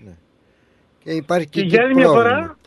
[1.03, 2.29] Και υπάρχει και, Και εκεί για άλλη μια πρόβλημα.
[2.31, 2.57] φορά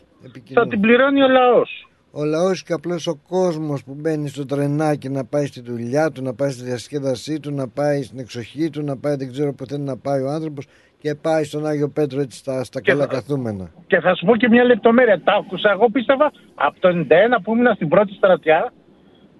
[0.53, 1.86] θα την πληρώνει ο λαός.
[2.19, 6.23] Ο λαός και απλώς ο κόσμος που μπαίνει στο τρενάκι να πάει στη δουλειά του,
[6.23, 9.65] να πάει στη διασκέδασή του, να πάει στην εξοχή του, να πάει δεν ξέρω που
[9.65, 10.65] θέλει να πάει ο άνθρωπος
[11.01, 13.71] και πάει στον Άγιο Πέτρο έτσι στα, στα καλά θα- καθούμενα.
[13.87, 15.21] Και θα σου πω και μια λεπτομέρεια.
[15.23, 15.69] Τα άκουσα.
[15.71, 18.73] Εγώ πίστευα από το 91 που ήμουν στην πρώτη στρατιά,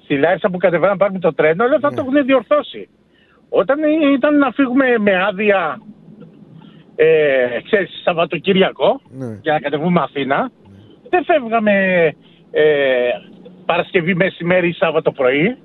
[0.03, 2.89] στη Λάρισα που κατεβαίναμε να πάρουμε το τρένο, λέω θα το έχουν διορθώσει.
[3.49, 3.77] Όταν
[4.15, 5.81] ήταν να φύγουμε με άδεια,
[6.95, 7.05] ε,
[7.63, 9.39] ξέρεις, Σαββατοκύριακο, Ναι.
[9.41, 10.51] για να κατεβούμε Αθήνα,
[11.09, 11.73] δεν φεύγαμε
[12.61, 13.09] ε,
[13.65, 15.57] Παρασκευή μεσημέρι ή Σάββατο πρωί.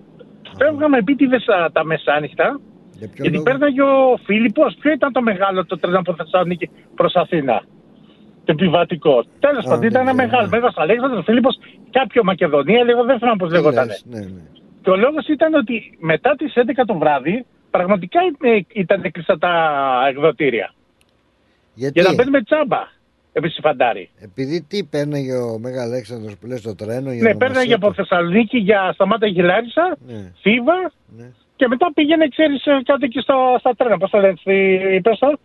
[0.58, 2.60] Φεύγαμε επίτηδες α, τα μεσάνυχτα.
[2.98, 4.74] Για ποιο Γιατί λόγο; πέρναγε ο Φίλιππος.
[4.80, 7.62] Ποιο ήταν το μεγάλο το τρένο από Θεσσαλονίκη προς Αθήνα;
[8.44, 9.24] Το επιβατικό.
[9.40, 10.28] Τέλος Α, πάντων, δεν ήταν ένα ξέρω.
[10.30, 10.48] μεγάλο.
[10.48, 11.56] Μέγας Αλέξανδρος, Φίλιππος,
[11.90, 13.86] κάποιο Μακεδονία, λίγο δεν θυμάμαι πώς Τι λέγονταν.
[13.86, 14.40] λες, Ναι, ναι.
[14.82, 19.52] Και ο λόγος ήταν ότι μετά τις 11 το βράδυ, πραγματικά ε, ήταν κλειστά τα
[20.08, 20.72] εκδοτήρια.
[21.74, 22.80] Γιατί, Για να μπαίνουμε τσάμπα.
[23.32, 24.10] Επί Φαντάρι.
[24.20, 27.86] επειδή τι παίρναγε ο Μέγα Αλέξανδρος που λες στο τρένο για Ναι, ονομασία πέρναγε από
[27.88, 27.94] του.
[27.94, 30.32] Θεσσαλονίκη για Σταμάτα Γιλάρισα, Ναι.
[30.40, 31.30] Θήβα Ναι.
[31.56, 33.98] και μετά πήγαινε, ξέρεις, ε, κάτω εκεί στα, στα τρένα.
[33.98, 35.38] Πώς το λένε, στη, πες το,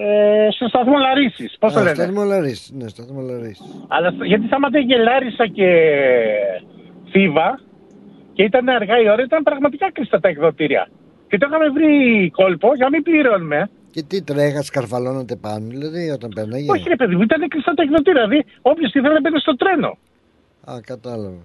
[0.00, 1.56] ε, στο σταθμό Λαρίσης.
[1.58, 1.94] Πώς το Α, λένε.
[1.94, 3.84] σταθμό Λαρίσης, ναι, σταθμό Λαρίσης.
[3.88, 5.68] Αλλά στο- γιατί Σταμάτα Γελάρισα και
[7.10, 7.60] Θήβα
[8.32, 10.88] και ήταν αργά η ώρα, ήταν πραγματικά κλειστά τα εκδοτήρια.
[11.28, 13.70] Και το είχαμε βρει κόλπο για να μην πληρώνουμε.
[13.92, 16.70] Και τι τρέχα, σκαρφαλώνατε πάνω, δηλαδή όταν παίρναγε.
[16.70, 18.22] Όχι ρε παιδί μου, ήταν κλειστά τα εκδοτήρια.
[18.26, 19.90] Δηλαδή όποιος ήθελε να μπαίνει στο τρένο.
[20.70, 21.42] Α, κατάλαβα.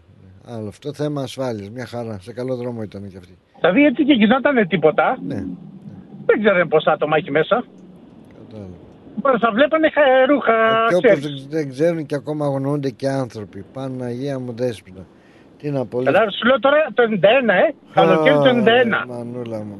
[0.54, 1.70] Άλλο αυτό θέμα ασφάλειας.
[1.70, 2.18] Μια χαρά.
[2.22, 3.38] Σε καλό δρόμο ήταν και αυτή.
[3.60, 5.18] Δηλαδή έτσι και γινόταν τίποτα.
[5.28, 5.44] Ναι.
[6.26, 7.64] Δεν ξέρω πόσα άτομα έχει μέσα.
[8.38, 9.40] Κατάλαβα.
[9.40, 10.54] Θα βλέπανε χα- ρούχα,
[10.88, 11.24] Και όπως ξέρεις.
[11.42, 13.66] δεν- δεν ξέρουν και ακόμα αγωνούνται και άνθρωποι.
[13.74, 15.06] Παναγία μου δέσποινα.
[15.58, 15.98] Τι να πω.
[16.04, 17.74] Κατάλαβες, σου λέω τώρα το 91, ε.
[17.94, 19.06] Καλοκαίρι το 91.
[19.08, 19.80] Μανούλα μου.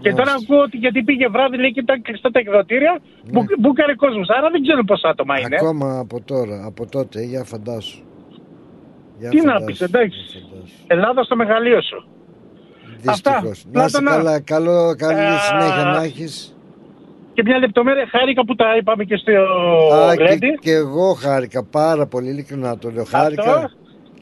[0.00, 2.98] Και τώρα ακούω ότι γιατί πήγε βράδυ λέει και ήταν κλειστά τα εκδοτήρια,
[3.30, 4.28] μπου, μπούκαρε κόσμος.
[4.28, 5.48] Άρα δεν ξέρω πόσα άτομα είναι.
[5.48, 5.56] Ναι.
[5.56, 7.98] Ακόμα από τώρα, από τότε, για φαντάσου.
[9.18, 9.64] Για Τι να φαντάσου.
[9.66, 10.18] πεις, εντάξει.
[10.86, 12.08] Ελλάδα στο μεγαλείο σου.
[13.00, 13.64] Δυστυχώς.
[13.72, 14.10] Να είσαι Πλάτωνα.
[14.10, 16.56] καλά, καλό, καλή Ε, συνέχεια να έχεις.
[17.34, 19.32] Και μια λεπτομέρεια χάρηκα που τα είπαμε και στο
[19.94, 20.58] Α, και, Γλέντι.
[20.60, 23.04] και εγώ χάρηκα πάρα πολύ, ειλικρινά το λέω.
[23.04, 23.54] Χάρηκα.
[23.54, 23.68] Αυτό.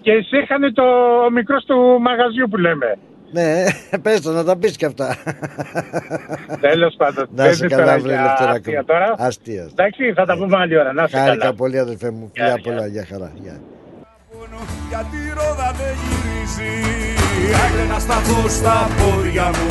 [0.01, 0.85] Και εσύ είχαν το
[1.33, 2.99] μικρό του μαγαζιού που λέμε.
[3.35, 3.65] Ναι,
[4.03, 5.17] πες το να τα πεις και αυτά.
[6.61, 7.29] Τέλος πάντων.
[7.35, 8.57] Να είσαι δεν καλά, τώρα βρε για Λευτεράκο.
[8.59, 9.15] αστεία τώρα.
[9.19, 9.71] Αστείας.
[9.71, 10.93] Εντάξει, θα τα πούμε άλλη ώρα.
[10.93, 11.55] Να είσαι Χάρηκα καλά.
[11.55, 12.31] πολύ αδελφέ μου.
[12.35, 13.33] Φιλιά πολλά, για χαρά.
[13.43, 13.61] Γεια.
[14.89, 16.73] Γιατί η ρόδα δεν γυρίζει
[17.65, 19.69] Άγρε να σταθώ στα πόδια μου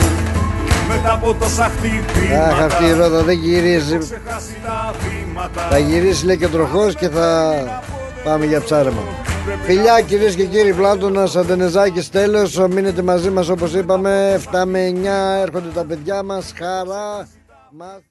[0.90, 3.98] Μετά από τόσα χτυπήματα Αχ, αυτή η ρόδα δεν γυρίζει.
[3.98, 7.54] Ξεχάσει τα βήματα Θα γυρίσει λέει και τροχός και θα
[8.24, 9.02] πάμε για ψάρεμα.
[9.64, 12.68] Φιλιά κυρίες και κύριοι, Πλάτωνας Αντενεζάκης τέλος.
[12.68, 14.34] Μείνετε μαζί μας όπως είπαμε.
[14.52, 16.54] 7 με 9 έρχονται τα παιδιά μας.
[16.58, 17.28] Χαρά.
[17.72, 18.04] μας.